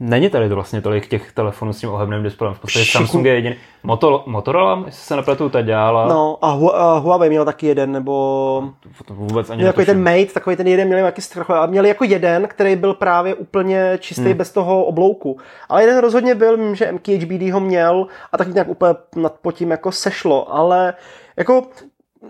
Není 0.00 0.30
tady 0.30 0.48
to 0.48 0.54
vlastně 0.54 0.80
tolik 0.80 1.08
těch 1.08 1.32
telefonů 1.32 1.72
s 1.72 1.78
tím 1.78 1.90
ohebným 1.90 2.22
displejem. 2.22 2.54
V 2.54 2.60
podstatě 2.60 2.82
Všichni- 2.84 2.98
Samsung 2.98 3.26
je 3.26 3.34
jediný. 3.34 3.56
Moto, 3.82 4.22
Motorola, 4.26 4.82
jestli 4.86 5.02
se 5.02 5.16
nepletu, 5.16 5.48
ta 5.48 5.62
dělala. 5.62 6.06
No 6.06 6.38
a 6.42 6.56
Hu- 6.56 6.74
a 6.74 6.98
Huawei 6.98 7.30
měl 7.30 7.44
taky 7.44 7.66
jeden, 7.66 7.92
nebo 7.92 8.64
To 9.04 9.14
vůbec 9.14 9.50
ani 9.50 9.56
měl 9.56 9.72
takový 9.72 9.86
ten. 9.86 10.02
Mate, 10.02 10.26
takový 10.34 10.56
ten 10.56 10.66
jeden 10.66 10.86
měli 10.86 11.02
jaký 11.02 11.22
strach, 11.22 11.50
a 11.50 11.66
měli 11.66 11.88
jako 11.88 12.04
jeden, 12.04 12.48
který 12.48 12.76
byl 12.76 12.94
právě 12.94 13.34
úplně 13.34 13.98
čistý 14.00 14.24
hmm. 14.24 14.34
bez 14.34 14.52
toho 14.52 14.84
oblouku. 14.84 15.38
Ale 15.68 15.82
jeden 15.82 15.98
rozhodně 15.98 16.34
byl, 16.34 16.56
vím, 16.56 16.74
že 16.74 16.92
MKHBD 16.92 17.50
ho 17.52 17.60
měl 17.60 18.06
a 18.32 18.38
taky 18.38 18.52
nějak 18.52 18.68
úplně 18.68 18.94
nad 19.16 19.34
pod 19.42 19.52
tím 19.52 19.70
jako 19.70 19.92
sešlo, 19.92 20.54
ale 20.54 20.94
jako 21.36 21.68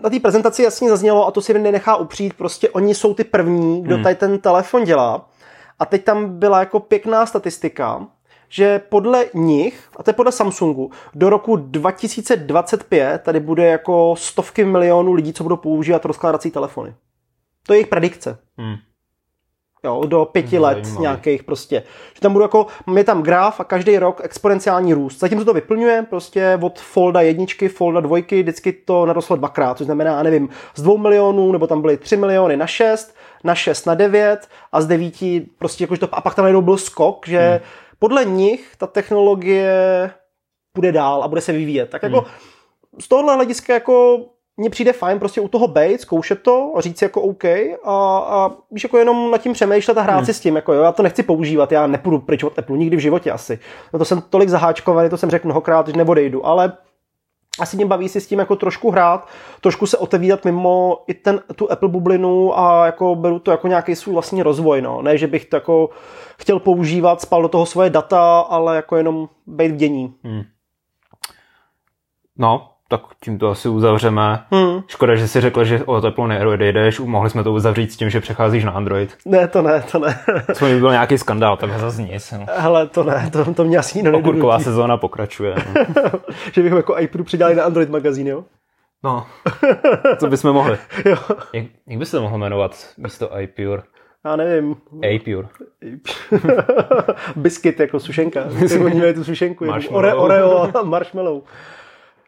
na 0.03 0.11
té 0.11 0.21
prezentaci 0.21 0.63
jasně 0.63 0.89
zaznělo, 0.89 1.27
a 1.27 1.31
to 1.31 1.43
si 1.43 1.55
nenechá 1.55 1.97
upřít, 1.97 2.35
prostě 2.35 2.71
oni 2.71 2.95
jsou 2.95 3.15
ty 3.15 3.25
první, 3.25 3.83
kdo 3.83 4.03
tady 4.03 4.15
ten 4.15 4.39
telefon 4.39 4.85
dělá. 4.85 5.31
A 5.79 5.87
teď 5.87 6.05
tam 6.05 6.39
byla 6.39 6.61
jako 6.61 6.81
pěkná 6.81 7.27
statistika, 7.27 8.07
že 8.49 8.79
podle 8.79 9.27
nich, 9.35 9.89
a 9.97 10.03
to 10.03 10.11
je 10.11 10.15
podle 10.15 10.33
Samsungu, 10.33 10.91
do 11.15 11.31
roku 11.31 11.57
2025 11.57 13.23
tady 13.23 13.41
bude 13.41 13.67
jako 13.67 14.15
stovky 14.19 14.65
milionů 14.65 15.13
lidí, 15.13 15.33
co 15.33 15.43
budou 15.43 15.57
používat 15.57 16.05
rozkládací 16.05 16.51
telefony. 16.51 16.95
To 17.67 17.73
je 17.73 17.77
jejich 17.77 17.89
predikce. 17.89 18.39
Hmm. 18.59 18.77
Jo, 19.85 20.03
do 20.07 20.25
pěti 20.25 20.59
let 20.59 20.85
Zajímavý. 20.85 21.03
nějakých 21.03 21.43
prostě. 21.43 21.83
Že 22.15 22.21
tam 22.21 22.33
bude 22.33 22.45
jako, 22.45 22.67
je 22.97 23.05
tam 23.05 23.23
graf 23.23 23.61
a 23.61 23.65
každý 23.65 23.99
rok 23.99 24.21
exponenciální 24.25 24.95
růst. 24.95 25.19
Zatím 25.19 25.39
se 25.39 25.45
to 25.45 25.53
vyplňuje 25.53 26.07
prostě 26.11 26.59
od 26.63 26.81
Folda 26.81 27.21
jedničky, 27.21 27.69
Folda 27.69 28.01
dvojky, 28.01 28.43
vždycky 28.43 28.73
to 28.73 29.07
narostlo 29.07 29.37
dvakrát, 29.37 29.79
což 29.79 29.85
znamená, 29.85 30.23
nevím, 30.23 30.49
z 30.75 30.83
dvou 30.83 30.99
milionů, 30.99 31.53
nebo 31.53 31.67
tam 31.67 31.81
byly 31.81 31.97
tři 31.97 32.17
miliony 32.17 32.57
na 32.57 32.67
šest, 32.67 33.15
na 33.45 33.55
šest 33.55 33.87
na 33.87 33.95
devět 33.95 34.49
a 34.73 34.81
z 34.81 34.87
devíti 34.87 35.47
prostě 35.59 35.85
jakože 35.85 36.01
to, 36.01 36.15
a 36.15 36.21
pak 36.21 36.35
tam 36.35 36.43
najednou 36.43 36.63
byl 36.63 36.77
skok, 36.77 37.27
že 37.29 37.49
hmm. 37.51 37.59
podle 37.99 38.25
nich 38.25 38.73
ta 38.79 38.87
technologie 38.87 40.11
bude 40.77 40.93
dál 40.93 41.23
a 41.23 41.29
bude 41.29 41.41
se 41.41 41.53
vyvíjet. 41.53 41.91
Tak 41.91 42.03
jako 42.03 42.25
z 42.99 43.09
tohohle 43.09 43.35
hlediska 43.35 43.75
jako 43.75 44.25
mně 44.57 44.71
přijde 44.71 44.93
fajn 44.93 45.19
prostě 45.19 45.41
u 45.41 45.49
toho 45.49 45.69
být, 45.69 46.01
zkoušet 46.01 46.43
to 46.43 46.73
a 46.77 46.81
říct 46.81 47.03
jako 47.03 47.23
OK 47.23 47.45
a, 47.45 48.19
a 48.19 48.51
víš, 48.71 48.83
jako 48.83 48.99
jenom 48.99 49.31
nad 49.31 49.39
tím 49.39 49.53
přemýšlet 49.53 49.99
a 49.99 50.03
hrát 50.03 50.17
hmm. 50.17 50.27
si 50.27 50.35
s 50.35 50.41
tím, 50.41 50.57
jako 50.57 50.73
jo, 50.73 50.83
já 50.83 50.93
to 50.93 51.03
nechci 51.03 51.23
používat, 51.23 51.73
já 51.73 51.87
nepůjdu 51.87 52.19
pryč 52.19 52.43
od 52.43 52.59
Apple 52.59 52.77
nikdy 52.77 52.97
v 52.97 53.01
životě 53.01 53.31
asi. 53.31 53.59
No 53.93 53.99
to 53.99 54.05
jsem 54.05 54.23
tolik 54.31 54.49
zaháčkovaný, 54.49 55.11
to 55.11 55.17
jsem 55.17 55.31
řekl 55.31 55.49
mnohokrát, 55.49 55.87
že 55.89 55.97
neodejdu, 55.97 56.47
ale 56.47 56.73
asi 57.61 57.77
mě 57.77 57.87
baví 57.87 58.09
si 58.09 58.21
s 58.21 58.27
tím 58.27 58.39
jako 58.39 58.57
trošku 58.57 58.91
hrát, 58.91 59.29
trošku 59.61 59.87
se 59.87 59.99
otevírat 59.99 60.45
mimo 60.45 60.99
i 61.07 61.15
ten, 61.15 61.41
tu 61.57 61.73
Apple 61.73 61.89
bublinu 61.89 62.59
a 62.59 62.87
jako 62.87 63.15
beru 63.15 63.39
to 63.39 63.51
jako 63.51 63.69
nějaký 63.69 63.97
svůj 63.97 64.13
vlastní 64.13 64.43
rozvoj, 64.43 64.83
no. 64.83 65.03
Ne, 65.03 65.19
že 65.19 65.27
bych 65.27 65.45
to 65.45 65.57
jako 65.57 65.91
chtěl 66.39 66.59
používat, 66.61 67.21
spal 67.21 67.43
do 67.43 67.49
toho 67.49 67.67
svoje 67.67 67.91
data, 67.91 68.41
ale 68.41 68.77
jako 68.77 68.97
jenom 68.97 69.29
být 69.47 69.73
v 69.73 69.77
dění. 69.77 70.15
No, 72.39 72.74
tak 72.89 73.01
tím 73.25 73.39
to 73.39 73.49
asi 73.51 73.69
uzavřeme. 73.69 74.45
Hmm. 74.51 74.81
Škoda, 74.87 75.15
že 75.15 75.29
si 75.29 75.41
řekl, 75.41 75.65
že 75.65 75.85
o 75.85 75.95
Apple 76.07 76.29
neodejdeš. 76.29 77.01
Mohli 77.01 77.31
jsme 77.31 77.45
to 77.45 77.53
uzavřít 77.53 77.93
s 77.93 77.97
tím, 77.97 78.11
že 78.11 78.21
přecházíš 78.21 78.65
na 78.65 78.73
Android. 78.73 79.17
Ne, 79.27 79.49
to 79.49 79.63
ne, 79.63 79.85
to 79.93 79.99
ne. 79.99 80.19
Co 80.55 80.65
by 80.65 80.81
byl 80.81 80.91
nějaký 80.91 81.19
skandál, 81.19 81.57
tak 81.57 81.79
zase 81.79 82.03
nic. 82.03 82.33
No. 82.33 82.47
Hele, 82.57 82.87
to 82.89 83.05
ne, 83.05 83.31
to, 83.33 83.55
to 83.55 83.65
mě 83.65 83.79
asi 83.79 83.99
nikdo 83.99 84.19
Okurková 84.19 84.59
sezóna 84.59 84.97
pokračuje. 84.97 85.55
No. 85.55 85.85
že 86.53 86.63
bychom 86.63 86.77
jako 86.77 86.99
iPadu 86.99 87.25
přidali 87.25 87.55
na 87.55 87.65
Android 87.65 87.91
magazín, 87.91 88.27
jo? 88.27 88.45
no. 89.05 89.27
Co 90.19 90.27
bychom 90.27 90.53
mohli? 90.53 90.79
Jo, 91.05 91.17
Jak, 91.53 91.65
jak 91.87 91.99
by 91.99 92.07
se 92.07 92.17
to 92.17 92.23
mohlo 92.23 92.39
jmenovat 92.39 92.89
místo 92.99 93.39
iPure? 93.41 93.83
já 94.25 94.37
nevím. 94.37 94.77
A-Pure. 95.03 95.49
Jako 97.79 98.01
sušenka. 98.01 98.45
Oni 98.85 98.95
měli 98.95 99.15
tu 99.15 99.25
sušenku. 99.25 99.65
Marshmallow. 99.65 100.05
Ore, 100.05 100.15
Oreo 100.15 100.79
a 100.79 100.83
marshmallow. 100.83 101.43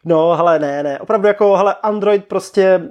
No, 0.05 0.35
hele, 0.35 0.59
ne, 0.59 0.83
ne. 0.83 0.99
Opravdu 0.99 1.27
jako, 1.27 1.55
hele, 1.55 1.75
Android 1.83 2.25
prostě... 2.25 2.81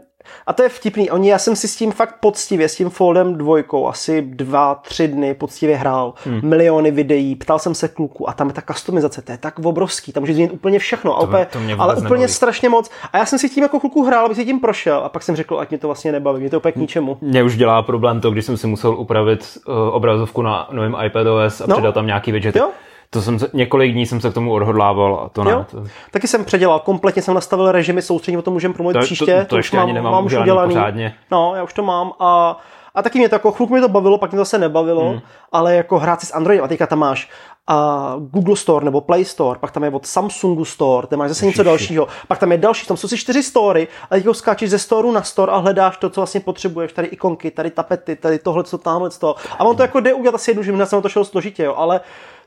A 0.47 0.53
to 0.53 0.63
je 0.63 0.69
vtipný. 0.69 1.11
Oni, 1.11 1.31
já 1.31 1.39
jsem 1.39 1.57
si 1.57 1.69
s 1.69 1.77
tím 1.77 1.93
fakt 1.93 2.15
poctivě, 2.21 2.69
s 2.69 2.77
tím 2.77 2.91
Foldem 2.91 3.35
dvojkou, 3.39 3.89
asi 3.89 4.23
dva, 4.23 4.75
tři 4.75 5.09
dny 5.09 5.35
poctivě 5.35 5.77
hrál. 5.77 6.15
Hmm. 6.25 6.41
Miliony 6.43 6.91
videí, 6.91 7.35
ptal 7.37 7.59
jsem 7.59 7.75
se 7.75 7.89
kluku 7.89 8.29
a 8.29 8.33
tam 8.33 8.47
je 8.49 8.53
ta 8.55 8.63
customizace, 8.73 9.23
to 9.23 9.33
je 9.33 9.39
tak 9.39 9.59
obrovský, 9.59 10.13
tam 10.13 10.23
může 10.23 10.33
změnit 10.35 10.53
úplně 10.53 10.79
všechno. 10.79 11.17
A 11.17 11.21
To- 11.21 11.27
úplně, 11.27 11.47
to 11.53 11.61
mě 11.61 11.75
ale 11.79 11.95
úplně 11.95 12.11
nebaví. 12.11 12.33
strašně 12.33 12.69
moc. 12.69 12.91
A 13.13 13.19
já 13.19 13.27
jsem 13.27 13.39
si 13.39 13.49
tím 13.49 13.63
jako 13.63 13.79
chvilku 13.79 14.05
hrál, 14.05 14.25
abych 14.25 14.37
si 14.37 14.45
tím 14.45 14.61
prošel 14.61 14.99
a 15.05 15.09
pak 15.09 15.23
jsem 15.23 15.37
řekl, 15.37 15.59
ať 15.59 15.71
mě 15.71 15.79
to 15.79 15.89
vlastně 15.89 16.13
nebaví, 16.13 16.41
mě 16.41 16.51
to 16.51 16.57
úplně 16.57 16.73
k 16.73 16.77
ničemu. 16.77 17.19
Mě 17.21 17.43
už 17.43 17.57
dělá 17.57 17.83
problém 17.83 18.21
to, 18.21 18.31
když 18.31 18.45
jsem 18.45 18.57
si 18.57 18.67
musel 18.67 18.95
upravit 18.99 19.59
uh, 19.69 19.75
obrazovku 19.95 20.43
na 20.43 20.69
novém 20.73 20.97
iPadOS 21.05 21.61
a 21.61 21.65
No. 21.67 21.75
přidat 21.77 21.93
tam 21.93 22.07
nějaký 22.07 22.33
widget. 22.33 22.57
Jo. 22.57 22.71
To 23.11 23.23
jsem 23.23 23.39
se, 23.39 23.51
několik 23.53 23.93
dní 23.93 24.07
jsem 24.07 24.21
se 24.21 24.31
k 24.31 24.35
tomu 24.35 24.53
odhodlával 24.53 25.21
a 25.25 25.29
to 25.29 25.45
ne. 25.45 25.67
To, 25.71 25.85
Taky 26.11 26.29
jsem 26.29 26.45
předělal, 26.45 26.79
kompletně 26.79 27.23
jsem 27.23 27.35
nastavil 27.35 27.73
režimy 27.73 28.03
soustředění, 28.03 28.39
o 28.39 28.43
tom 28.43 28.55
můžeme 28.55 28.75
promluvit 28.75 28.95
To- 28.95 28.99
to- 28.99 29.05
příště. 29.05 29.47
to 29.49 29.57
už 29.57 29.59
ještě 29.59 29.79
ani 29.79 29.93
nemám 29.93 30.25
už 30.25 30.35
udělaný 30.35 30.75
pořádně. 30.75 31.15
No, 31.31 31.55
já 31.57 31.63
už 31.63 31.73
to 31.73 31.83
mám 31.83 32.13
a, 32.21 32.61
a 32.95 33.03
taky 33.03 33.19
mě 33.19 33.29
to 33.29 33.35
jako 33.35 33.53
chvilku 33.53 33.73
mě 33.73 33.83
to 33.83 33.89
bavilo, 33.89 34.19
pak 34.19 34.31
mě 34.31 34.37
to 34.37 34.41
zase 34.41 34.59
nebavilo, 34.59 35.11
hmm. 35.11 35.21
ale 35.53 35.75
jako 35.75 35.99
hrát 35.99 36.21
si 36.21 36.27
s 36.27 36.35
Androidem 36.35 36.65
a 36.65 36.69
teďka 36.69 36.87
tam 36.87 36.99
máš 36.99 37.31
a 37.69 38.15
Google 38.19 38.57
Store 38.57 38.85
nebo 38.85 39.01
Play 39.01 39.25
Store, 39.25 39.59
pak 39.59 39.71
tam 39.71 39.85
je 39.85 39.91
od 39.91 40.07
Samsungu 40.07 40.65
Store, 40.65 41.07
tam 41.07 41.19
máš 41.19 41.29
zase 41.29 41.47
něco 41.47 41.63
dalšího, 41.63 42.09
pak 42.29 42.39
tam 42.39 42.53
je 42.53 42.59
další, 42.59 42.87
tam 42.87 42.97
jsou 42.97 43.09
si 43.09 43.19
čtyři 43.19 43.43
story 43.43 43.89
a 44.11 44.15
teď 44.15 44.27
skáčeš 44.33 44.71
ze 44.71 44.79
storu 44.79 45.13
na 45.13 45.23
store 45.23 45.53
a 45.53 45.57
hledáš 45.57 45.97
to, 45.97 46.11
co 46.11 46.21
vlastně 46.21 46.41
potřebuješ, 46.41 46.93
tady 46.93 47.09
ikonky, 47.09 47.51
tady 47.51 47.71
tapety, 47.71 48.17
tady 48.17 48.39
tohle, 48.39 48.65
co 48.65 48.79
tamhle, 48.79 49.11
to. 49.11 49.35
A 49.59 49.65
on 49.65 49.77
to 49.77 49.83
jako 49.83 50.01
jde 50.01 50.15
udělat 50.15 50.35
asi 50.35 50.51
jednu, 50.51 50.63
že 50.63 50.73
na 50.73 50.87
to 50.87 51.09
šlo 51.09 51.25
složitě, 51.25 51.63
jo, 51.65 51.75
ale 51.77 52.01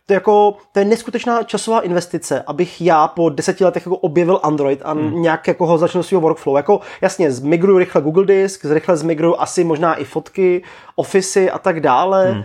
to 0.09 0.13
je 0.13 0.15
jako, 0.15 0.53
to 0.71 0.79
je 0.79 0.85
neskutečná 0.85 1.43
časová 1.43 1.79
investice, 1.79 2.43
abych 2.47 2.81
já 2.81 3.07
po 3.07 3.29
deseti 3.29 3.65
letech 3.65 3.85
jako 3.85 3.97
objevil 3.97 4.39
Android 4.43 4.81
a 4.83 4.91
hmm. 4.91 5.21
nějak 5.21 5.47
jako 5.47 5.65
ho 5.65 5.77
začal 5.77 6.03
svého 6.03 6.21
workflow. 6.21 6.57
Jako 6.57 6.79
jasně, 7.01 7.31
zmigruju 7.31 7.77
rychle 7.77 8.01
Google 8.01 8.25
Disk, 8.25 8.65
rychle 8.65 8.97
zmigruju 8.97 9.35
asi 9.39 9.63
možná 9.63 9.95
i 9.95 10.03
fotky, 10.03 10.63
Office 10.95 11.51
a 11.51 11.59
tak 11.59 11.79
dále. 11.79 12.31
Hmm. 12.31 12.43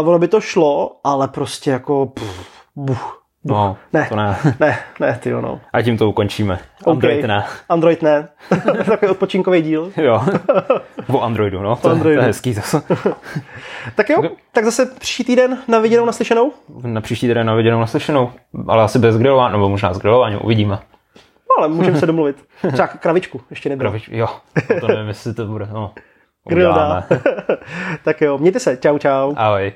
Uh, 0.00 0.08
ono 0.08 0.18
by 0.18 0.28
to 0.28 0.40
šlo, 0.40 0.96
ale 1.04 1.28
prostě 1.28 1.70
jako 1.70 2.06
pff, 2.06 2.46
buch. 2.76 3.21
No, 3.44 3.76
Ne. 3.92 4.06
to 4.08 4.16
ne. 4.16 4.36
Ne, 4.60 4.78
ne, 5.00 5.18
ty 5.22 5.30
jo, 5.30 5.40
no. 5.40 5.60
A 5.72 5.82
tím 5.82 5.98
to 5.98 6.08
ukončíme. 6.08 6.58
Android 6.86 7.18
OK. 7.24 7.28
ne. 7.28 7.44
Android 7.68 8.02
ne. 8.02 8.28
Takový 8.86 9.10
odpočinkový 9.10 9.62
díl. 9.62 9.92
Jo. 9.96 10.22
o 11.08 11.20
Androidu, 11.20 11.62
no. 11.62 11.76
To, 11.76 11.90
Androidu. 11.90 12.18
to 12.18 12.22
je 12.22 12.26
hezký 12.26 12.52
zase. 12.54 12.82
Tak 13.94 14.08
jo, 14.10 14.22
tak 14.52 14.64
zase 14.64 14.86
příští 14.86 15.24
týden 15.24 15.58
na 15.68 15.78
viděnou, 15.78 16.06
naslyšenou. 16.06 16.52
Na 16.84 17.00
příští 17.00 17.26
týden 17.26 17.46
na 17.46 17.54
viděnou 17.54 17.80
naslyšenou. 17.80 18.30
Ale 18.68 18.82
asi 18.84 18.98
bez 18.98 19.18
grilování, 19.18 19.52
nebo 19.52 19.68
možná 19.68 19.94
s 19.94 19.98
grilováním, 19.98 20.38
uvidíme. 20.42 20.78
No, 21.50 21.58
ale 21.58 21.68
můžeme 21.68 21.98
se 21.98 22.06
domluvit. 22.06 22.44
Třeba 22.72 22.86
kravičku 22.86 23.40
ještě 23.50 23.68
nebylo. 23.68 23.90
Kravič, 23.90 24.08
jo, 24.12 24.26
to 24.80 24.86
nevím, 24.88 25.08
jestli 25.08 25.34
to 25.34 25.46
bude. 25.46 25.66
No. 25.72 25.92
Grill 26.48 26.74
dá. 26.74 27.04
tak 28.04 28.20
jo, 28.20 28.38
mějte 28.38 28.60
se. 28.60 28.76
Čau, 28.76 28.98
čau. 28.98 29.32
Ahoj. 29.36 29.72